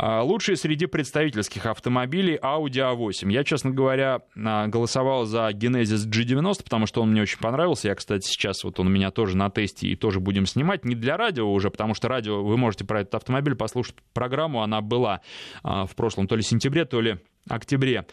А, 0.00 0.22
лучшие 0.22 0.56
среди 0.56 0.86
представительских 0.86 1.66
автомобилей 1.66 2.38
Audi 2.40 2.76
A8. 2.76 3.32
Я, 3.32 3.42
честно 3.42 3.72
говоря, 3.72 4.20
а, 4.36 4.68
голосовал 4.68 5.24
за 5.24 5.48
Genesis 5.48 6.08
G90, 6.08 6.62
потому 6.62 6.86
что 6.86 7.02
он 7.02 7.10
мне 7.10 7.22
очень 7.22 7.40
понравился. 7.40 7.88
Я, 7.88 7.96
кстати, 7.96 8.24
сейчас 8.24 8.62
вот 8.62 8.78
он 8.78 8.86
у 8.86 8.90
меня 8.90 9.10
тоже 9.10 9.36
на 9.36 9.50
тесте 9.50 9.88
и 9.88 9.96
тоже 9.96 10.20
будем 10.20 10.46
снимать. 10.46 10.84
Не 10.84 10.94
для 10.94 11.16
радио 11.16 11.52
уже, 11.52 11.70
потому 11.70 11.94
что 11.94 12.06
радио, 12.06 12.44
вы 12.44 12.56
можете 12.56 12.84
про 12.84 13.00
этот 13.00 13.16
автомобиль 13.16 13.56
послушать 13.56 13.96
программу. 14.14 14.62
Она 14.62 14.82
была 14.82 15.20
а, 15.64 15.84
в 15.84 15.96
прошлом 15.96 16.28
то 16.28 16.36
ли 16.36 16.42
сентябре, 16.42 16.84
то 16.84 17.00
ли 17.00 17.18
октябре 17.48 18.06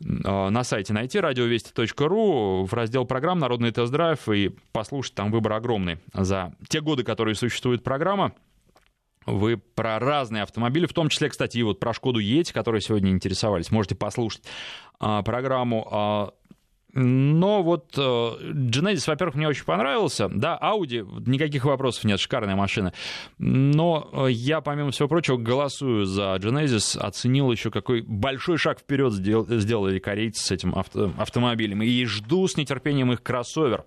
на 0.00 0.64
сайте 0.64 0.92
найти 0.92 1.18
радиовести.ру 1.18 2.66
в 2.66 2.74
раздел 2.74 3.06
программ 3.06 3.38
«Народный 3.38 3.70
тест-драйв» 3.70 4.28
и 4.28 4.50
послушать, 4.72 5.14
там 5.14 5.30
выбор 5.30 5.54
огромный 5.54 5.96
за 6.12 6.54
те 6.68 6.82
годы, 6.82 7.02
которые 7.02 7.34
существует 7.34 7.82
программа. 7.82 8.32
Вы 9.26 9.56
про 9.56 9.98
разные 9.98 10.42
автомобили, 10.42 10.86
в 10.86 10.92
том 10.92 11.08
числе, 11.08 11.28
кстати, 11.28 11.58
и 11.58 11.62
вот 11.62 11.80
про 11.80 11.92
Шкоду 11.92 12.18
Ети, 12.18 12.52
которые 12.52 12.80
сегодня 12.80 13.10
интересовались, 13.10 13.70
можете 13.70 13.94
послушать 13.94 14.42
а, 14.98 15.22
программу. 15.22 15.88
А, 15.90 16.30
но 16.94 17.62
вот 17.62 17.94
э, 17.96 18.00
Genesis, 18.00 19.04
во-первых, 19.06 19.34
мне 19.34 19.48
очень 19.48 19.64
понравился. 19.64 20.28
Да, 20.28 20.58
Audi, 20.60 21.06
никаких 21.26 21.64
вопросов 21.64 22.04
нет, 22.04 22.20
шикарная 22.20 22.54
машина. 22.54 22.92
Но 23.38 24.10
э, 24.12 24.30
я, 24.30 24.60
помимо 24.60 24.90
всего 24.90 25.08
прочего, 25.08 25.38
голосую 25.38 26.04
за 26.04 26.36
Genesis. 26.36 26.98
Оценил 26.98 27.50
еще, 27.50 27.70
какой 27.70 28.02
большой 28.02 28.58
шаг 28.58 28.80
вперед 28.80 29.14
сделали 29.14 29.98
корейцы 29.98 30.44
с 30.44 30.50
этим 30.50 30.74
авто, 30.74 31.12
автомобилем. 31.16 31.82
И 31.82 32.04
жду 32.04 32.46
с 32.46 32.58
нетерпением 32.58 33.10
их 33.12 33.22
кроссовер. 33.22 33.84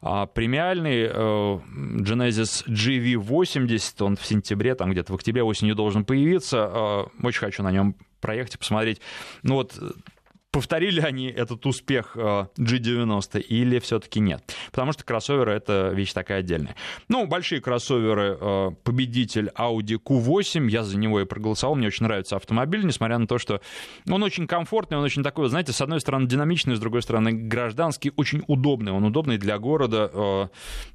А 0.00 0.26
премиальный 0.26 1.08
э, 1.10 1.10
Genesis 1.12 2.64
GV80, 2.68 4.04
он 4.04 4.16
в 4.16 4.24
сентябре, 4.24 4.76
там 4.76 4.92
где-то 4.92 5.12
в 5.12 5.16
октябре 5.16 5.42
осенью 5.42 5.74
должен 5.74 6.04
появиться. 6.04 7.08
Очень 7.20 7.40
хочу 7.40 7.62
на 7.64 7.72
нем 7.72 7.96
проехать 8.20 8.54
и 8.54 8.58
посмотреть. 8.58 9.00
Ну 9.42 9.54
вот 9.54 9.74
повторили 10.54 11.00
они 11.00 11.26
этот 11.26 11.66
успех 11.66 12.12
э, 12.14 12.46
G90 12.56 13.40
или 13.40 13.80
все-таки 13.80 14.20
нет? 14.20 14.54
Потому 14.70 14.92
что 14.92 15.02
кроссоверы— 15.02 15.52
это 15.54 15.90
вещь 15.92 16.12
такая 16.12 16.38
отдельная. 16.38 16.76
Ну, 17.08 17.26
большие 17.26 17.60
кроссоверы, 17.60 18.38
э, 18.40 18.70
победитель 18.84 19.50
Audi 19.56 19.98
Q8, 19.98 20.70
я 20.70 20.84
за 20.84 20.96
него 20.96 21.20
и 21.20 21.24
проголосовал, 21.24 21.74
мне 21.74 21.88
очень 21.88 22.06
нравится 22.06 22.36
автомобиль, 22.36 22.86
несмотря 22.86 23.18
на 23.18 23.26
то, 23.26 23.38
что 23.38 23.60
он 24.08 24.22
очень 24.22 24.46
комфортный, 24.46 24.96
он 24.96 25.02
очень 25.02 25.24
такой, 25.24 25.48
знаете, 25.48 25.72
с 25.72 25.80
одной 25.80 26.00
стороны 26.00 26.28
динамичный, 26.28 26.76
с 26.76 26.78
другой 26.78 27.02
стороны 27.02 27.32
гражданский, 27.32 28.12
очень 28.14 28.44
удобный, 28.46 28.92
он 28.92 29.02
удобный 29.02 29.38
для 29.38 29.58
города, 29.58 30.08
э, 30.14 30.48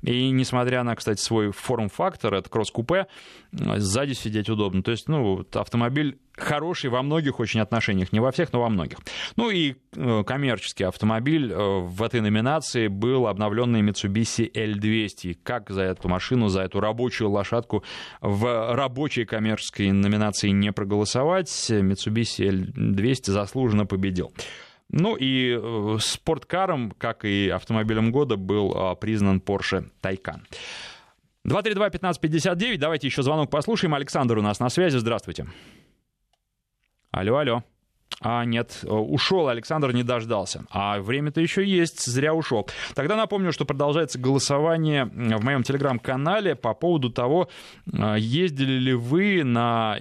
и 0.03 0.29
несмотря 0.29 0.83
на, 0.83 0.95
кстати, 0.95 1.19
свой 1.19 1.51
форм-фактор, 1.51 2.33
это 2.33 2.49
кросс-купе, 2.49 3.07
сзади 3.51 4.13
сидеть 4.13 4.47
удобно. 4.49 4.83
То 4.83 4.91
есть, 4.91 5.09
ну, 5.09 5.45
автомобиль 5.53 6.17
хороший 6.39 6.89
во 6.89 7.01
многих 7.01 7.39
очень 7.39 7.59
отношениях, 7.59 8.11
не 8.11 8.19
во 8.19 8.31
всех, 8.31 8.51
но 8.53 8.61
во 8.61 8.69
многих. 8.69 8.97
Ну 9.35 9.49
и 9.49 9.75
э, 9.95 10.23
коммерческий 10.25 10.83
автомобиль 10.83 11.51
э, 11.51 11.55
в 11.55 12.01
этой 12.03 12.21
номинации 12.21 12.87
был 12.87 13.27
обновленный 13.27 13.81
Mitsubishi 13.81 14.51
L200. 14.51 15.37
Как 15.43 15.69
за 15.69 15.83
эту 15.83 16.07
машину, 16.07 16.47
за 16.47 16.61
эту 16.61 16.79
рабочую 16.79 17.29
лошадку 17.29 17.83
в 18.21 18.75
рабочей 18.75 19.25
коммерческой 19.25 19.91
номинации 19.91 20.49
не 20.49 20.71
проголосовать, 20.71 21.49
Mitsubishi 21.69 22.73
L200 22.75 23.31
заслуженно 23.31 23.85
победил. 23.85 24.33
Ну 24.89 25.15
и 25.15 25.55
э, 25.55 25.97
спорткаром, 25.99 26.91
как 26.97 27.25
и 27.25 27.49
автомобилем 27.49 28.11
года, 28.11 28.37
был 28.37 28.95
признан 28.99 29.39
Porsche 29.39 29.89
Taycan. 30.01 30.41
232-1559, 31.47 32.77
давайте 32.77 33.07
еще 33.07 33.23
звонок 33.23 33.49
послушаем. 33.49 33.93
Александр 33.93 34.37
у 34.37 34.41
нас 34.41 34.59
на 34.59 34.69
связи, 34.69 34.97
здравствуйте. 34.97 35.47
Алло, 37.11 37.37
алло. 37.37 37.63
А, 38.21 38.43
нет, 38.43 38.83
ушел, 38.83 39.47
Александр 39.47 39.93
не 39.93 40.03
дождался. 40.03 40.65
А 40.69 40.99
время-то 40.99 41.39
еще 41.39 41.63
есть, 41.65 42.05
зря 42.05 42.33
ушел. 42.33 42.67
Тогда 42.93 43.15
напомню, 43.15 43.53
что 43.53 43.65
продолжается 43.65 44.19
голосование 44.19 45.05
в 45.05 45.43
моем 45.43 45.63
телеграм-канале 45.63 46.55
по 46.55 46.73
поводу 46.73 47.09
того, 47.09 47.49
а, 47.91 48.15
ездили 48.15 48.73
ли 48.73 48.93
вы 48.93 49.43
на 49.43 49.99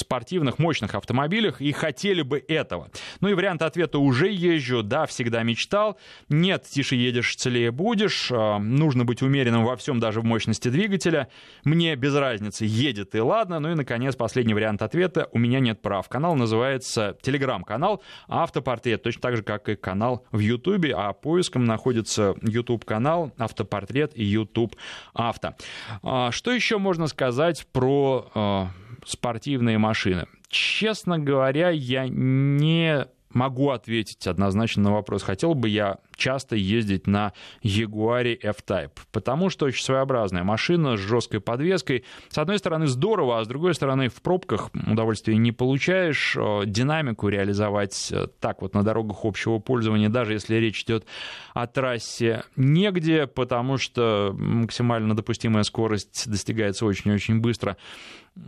спортивных, 0.00 0.58
мощных 0.58 0.94
автомобилях 0.94 1.60
и 1.60 1.72
хотели 1.72 2.22
бы 2.22 2.44
этого. 2.46 2.90
Ну 3.20 3.28
и 3.28 3.34
вариант 3.34 3.62
ответа 3.62 3.98
уже 3.98 4.30
езжу, 4.30 4.82
да, 4.82 5.06
всегда 5.06 5.42
мечтал. 5.42 5.98
Нет, 6.28 6.64
тише 6.64 6.96
едешь, 6.96 7.36
целее 7.36 7.70
будешь. 7.70 8.30
А, 8.32 8.58
нужно 8.58 9.04
быть 9.04 9.22
умеренным 9.22 9.64
во 9.64 9.76
всем, 9.76 10.00
даже 10.00 10.20
в 10.20 10.24
мощности 10.24 10.68
двигателя. 10.68 11.28
Мне 11.64 11.94
без 11.96 12.14
разницы, 12.14 12.64
едет 12.66 13.14
и 13.14 13.20
ладно. 13.20 13.60
Ну 13.60 13.72
и, 13.72 13.74
наконец, 13.74 14.16
последний 14.16 14.54
вариант 14.54 14.82
ответа. 14.82 15.28
У 15.32 15.38
меня 15.38 15.60
нет 15.60 15.82
прав. 15.82 16.08
Канал 16.08 16.34
называется 16.34 17.16
телеграм-канал 17.22 18.02
«Автопортрет», 18.28 19.02
точно 19.02 19.20
так 19.20 19.36
же, 19.36 19.42
как 19.42 19.68
и 19.68 19.76
канал 19.76 20.26
в 20.32 20.38
Ютубе, 20.38 20.94
а 20.94 21.12
поиском 21.12 21.64
находится 21.64 22.34
YouTube-канал 22.42 23.32
«Автопортрет» 23.38 24.16
и 24.16 24.24
YouTube 24.24 24.76
«Авто». 25.12 25.54
А, 26.02 26.30
что 26.30 26.52
еще 26.52 26.78
можно 26.78 27.06
сказать 27.06 27.66
про 27.72 28.30
а, 28.34 28.68
спортивные 29.04 29.78
машины? 29.78 30.26
Честно 30.48 31.18
говоря, 31.18 31.70
я 31.70 32.08
не 32.08 33.06
могу 33.32 33.70
ответить 33.70 34.26
однозначно 34.26 34.84
на 34.84 34.92
вопрос, 34.92 35.22
хотел 35.22 35.54
бы 35.54 35.68
я 35.68 35.98
часто 36.16 36.56
ездить 36.56 37.06
на 37.06 37.32
Jaguar 37.62 38.38
F-Type, 38.42 38.90
потому 39.12 39.48
что 39.48 39.66
очень 39.66 39.82
своеобразная 39.82 40.44
машина 40.44 40.96
с 40.96 41.00
жесткой 41.00 41.40
подвеской. 41.40 42.04
С 42.28 42.38
одной 42.38 42.58
стороны 42.58 42.86
здорово, 42.86 43.40
а 43.40 43.44
с 43.44 43.48
другой 43.48 43.74
стороны 43.74 44.08
в 44.08 44.20
пробках 44.20 44.70
удовольствия 44.74 45.36
не 45.36 45.52
получаешь. 45.52 46.36
Э, 46.36 46.62
динамику 46.66 47.28
реализовать 47.28 48.10
э, 48.12 48.26
так 48.38 48.60
вот 48.60 48.74
на 48.74 48.82
дорогах 48.82 49.24
общего 49.24 49.58
пользования, 49.58 50.08
даже 50.08 50.34
если 50.34 50.56
речь 50.56 50.82
идет 50.82 51.06
о 51.54 51.66
трассе, 51.66 52.42
негде, 52.56 53.26
потому 53.26 53.78
что 53.78 54.34
максимально 54.36 55.16
допустимая 55.16 55.62
скорость 55.62 56.28
достигается 56.28 56.84
очень-очень 56.84 57.40
быстро. 57.40 57.76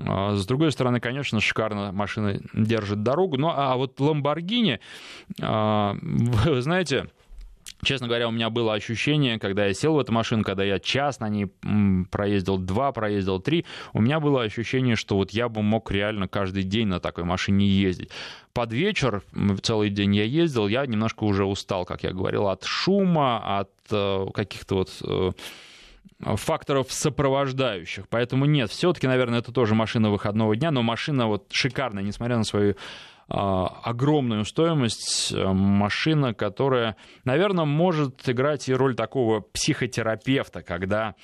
А 0.01 0.34
с 0.34 0.47
другой 0.47 0.72
стороны, 0.72 1.01
конечно, 1.01 1.40
шикарно 1.40 1.93
машина 1.93 2.40
держит 2.55 3.03
дорогу. 3.03 3.36
Ну, 3.36 3.53
а 3.55 3.76
вот 3.76 3.99
Lamborghini, 4.01 4.80
а, 5.40 5.97
вы 6.03 6.62
знаете, 6.62 7.09
Честно 7.84 8.07
говоря, 8.07 8.28
у 8.28 8.30
меня 8.30 8.49
было 8.49 8.74
ощущение, 8.74 9.40
когда 9.40 9.66
я 9.66 9.74
сел 9.74 9.95
в 9.95 9.99
эту 9.99 10.12
машину, 10.12 10.45
когда 10.45 10.62
я 10.62 10.78
час 10.78 11.18
на 11.18 11.28
ней 11.28 11.49
проездил, 12.12 12.57
два, 12.57 12.93
проездил, 12.93 13.40
три, 13.40 13.66
у 13.93 14.01
меня 14.01 14.20
было 14.20 14.43
ощущение, 14.43 14.95
что 14.95 15.16
вот 15.16 15.32
я 15.32 15.49
бы 15.49 15.62
мог 15.62 15.90
реально 15.90 16.28
каждый 16.28 16.62
день 16.62 16.86
на 16.86 17.01
такой 17.01 17.24
машине 17.24 17.66
ездить. 17.66 18.11
Под 18.53 18.72
вечер, 18.72 19.24
целый 19.62 19.90
день 19.90 20.14
я 20.14 20.22
ездил, 20.22 20.68
я 20.68 20.86
немножко 20.86 21.24
уже 21.24 21.45
устал, 21.45 21.84
как 21.84 22.05
я 22.05 22.12
говорил, 22.12 22.47
от 22.47 22.62
шума, 22.62 23.59
от 23.59 23.72
э, 23.90 24.26
каких-то 24.32 24.76
вот 24.76 24.90
э, 25.03 25.32
факторов 26.20 26.92
сопровождающих. 26.92 28.09
Поэтому 28.09 28.44
нет, 28.44 28.70
все-таки, 28.70 29.07
наверное, 29.07 29.40
это 29.40 29.53
тоже 29.53 29.74
машина 29.74 30.11
выходного 30.11 30.57
дня, 30.57 30.70
но 30.70 30.82
машина 30.82 31.26
вот 31.26 31.46
шикарная, 31.50 32.03
несмотря 32.03 32.36
на 32.36 32.44
свою 32.44 32.76
а, 33.28 33.66
огромную 33.84 34.44
стоимость 34.44 35.32
э, 35.32 35.44
машина, 35.53 36.34
которая, 36.34 36.96
наверное, 37.24 37.64
может 37.64 38.28
играть 38.28 38.68
и 38.68 38.74
роль 38.74 38.94
такого 38.94 39.40
психотерапевта, 39.40 40.61
когда 40.62 41.14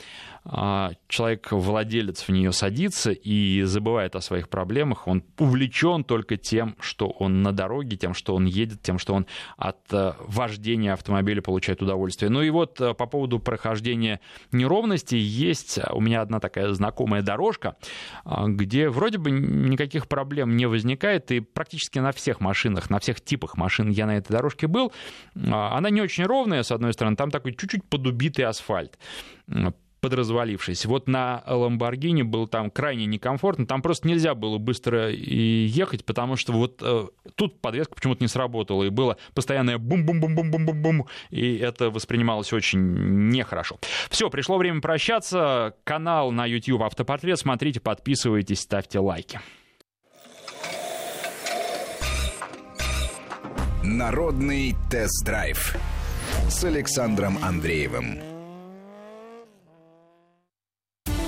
человек, 1.09 1.53
владелец 1.53 2.23
в 2.23 2.29
нее 2.31 2.53
садится 2.53 3.11
и 3.11 3.63
забывает 3.63 4.17
о 4.17 4.21
своих 4.21 4.49
проблемах, 4.49 5.07
он 5.07 5.23
увлечен 5.39 6.05
только 6.05 6.37
тем, 6.37 6.77
что 6.81 7.09
он 7.09 7.43
на 7.43 7.53
дороге, 7.53 7.97
тем, 7.97 8.15
что 8.15 8.35
он 8.35 8.47
едет, 8.47 8.83
тем, 8.83 8.99
что 8.99 9.15
он 9.15 9.27
от 9.57 9.79
э, 9.93 10.15
вождения 10.21 10.93
автомобиля 10.93 11.43
получает 11.43 11.83
удовольствие. 11.83 12.31
Ну 12.31 12.43
и 12.43 12.51
вот 12.51 12.81
э, 12.81 12.95
по 12.95 13.07
поводу 13.07 13.39
прохождения 13.39 14.21
неровностей 14.53 15.19
есть 15.19 15.79
у 15.93 16.01
меня 16.01 16.23
одна 16.23 16.41
такая 16.41 16.73
знакомая 16.73 17.23
дорожка, 17.23 17.77
а, 18.25 18.47
где 18.47 18.89
вроде 18.89 19.19
бы 19.19 19.31
никаких 19.31 20.09
проблем 20.09 20.57
не 20.57 20.67
возникает, 20.67 21.31
и 21.31 21.41
практически 21.41 21.99
на 21.99 22.13
всех 22.13 22.41
машинах, 22.41 22.91
на 22.91 22.99
всех 22.99 23.21
типах 23.21 23.57
машин 23.57 23.91
я 23.91 24.07
на 24.07 24.17
этой 24.17 24.33
дорожке 24.33 24.67
был. 24.67 24.93
А, 25.37 25.77
она 25.77 25.91
не 25.91 26.01
очень 26.01 26.25
ровная, 26.25 26.63
с 26.63 26.73
одной 26.73 26.93
стороны, 26.93 27.17
там 27.17 27.31
такой 27.31 27.55
чуть-чуть 27.55 27.85
подубитый 27.85 28.45
асфальт 28.45 28.99
подразвалившись. 30.01 30.87
Вот 30.87 31.09
на 31.09 31.43
Ламборгини 31.47 32.23
было 32.23 32.47
там 32.47 32.71
крайне 32.71 33.07
некомфортно, 33.07 33.67
там 33.67 33.83
просто 33.83 34.09
нельзя 34.09 34.35
было 34.35 34.59
быстро 34.59 35.11
ехать, 35.11 36.05
потому 36.05 36.37
что 36.37 36.53
вот 36.53 36.81
э, 36.83 37.07
тут 37.35 37.61
подвеска 37.61 37.95
почему-то 37.95 38.23
не 38.23 38.29
сработала, 38.29 38.85
и 38.85 38.91
было 38.91 39.17
постоянное 39.35 39.79
бум-бум-бум-бум-бум-бум, 39.79 41.07
и 41.31 41.57
это 41.57 41.91
воспринималось 41.91 42.53
очень 42.53 42.81
нехорошо. 43.31 43.79
Все, 44.11 44.31
пришло 44.31 44.59
время 44.59 44.81
прощаться. 44.81 45.75
Канал 45.85 46.31
на 46.31 46.47
YouTube 46.47 46.83
Автопортрет, 46.83 47.39
смотрите, 47.39 47.81
подписывайтесь, 47.81 48.61
ставьте 48.61 48.99
лайки. 48.99 49.41
Народный 53.83 54.77
тест-драйв 54.91 55.77
с 56.49 56.65
Александром 56.65 57.39
Андреевым. 57.43 58.28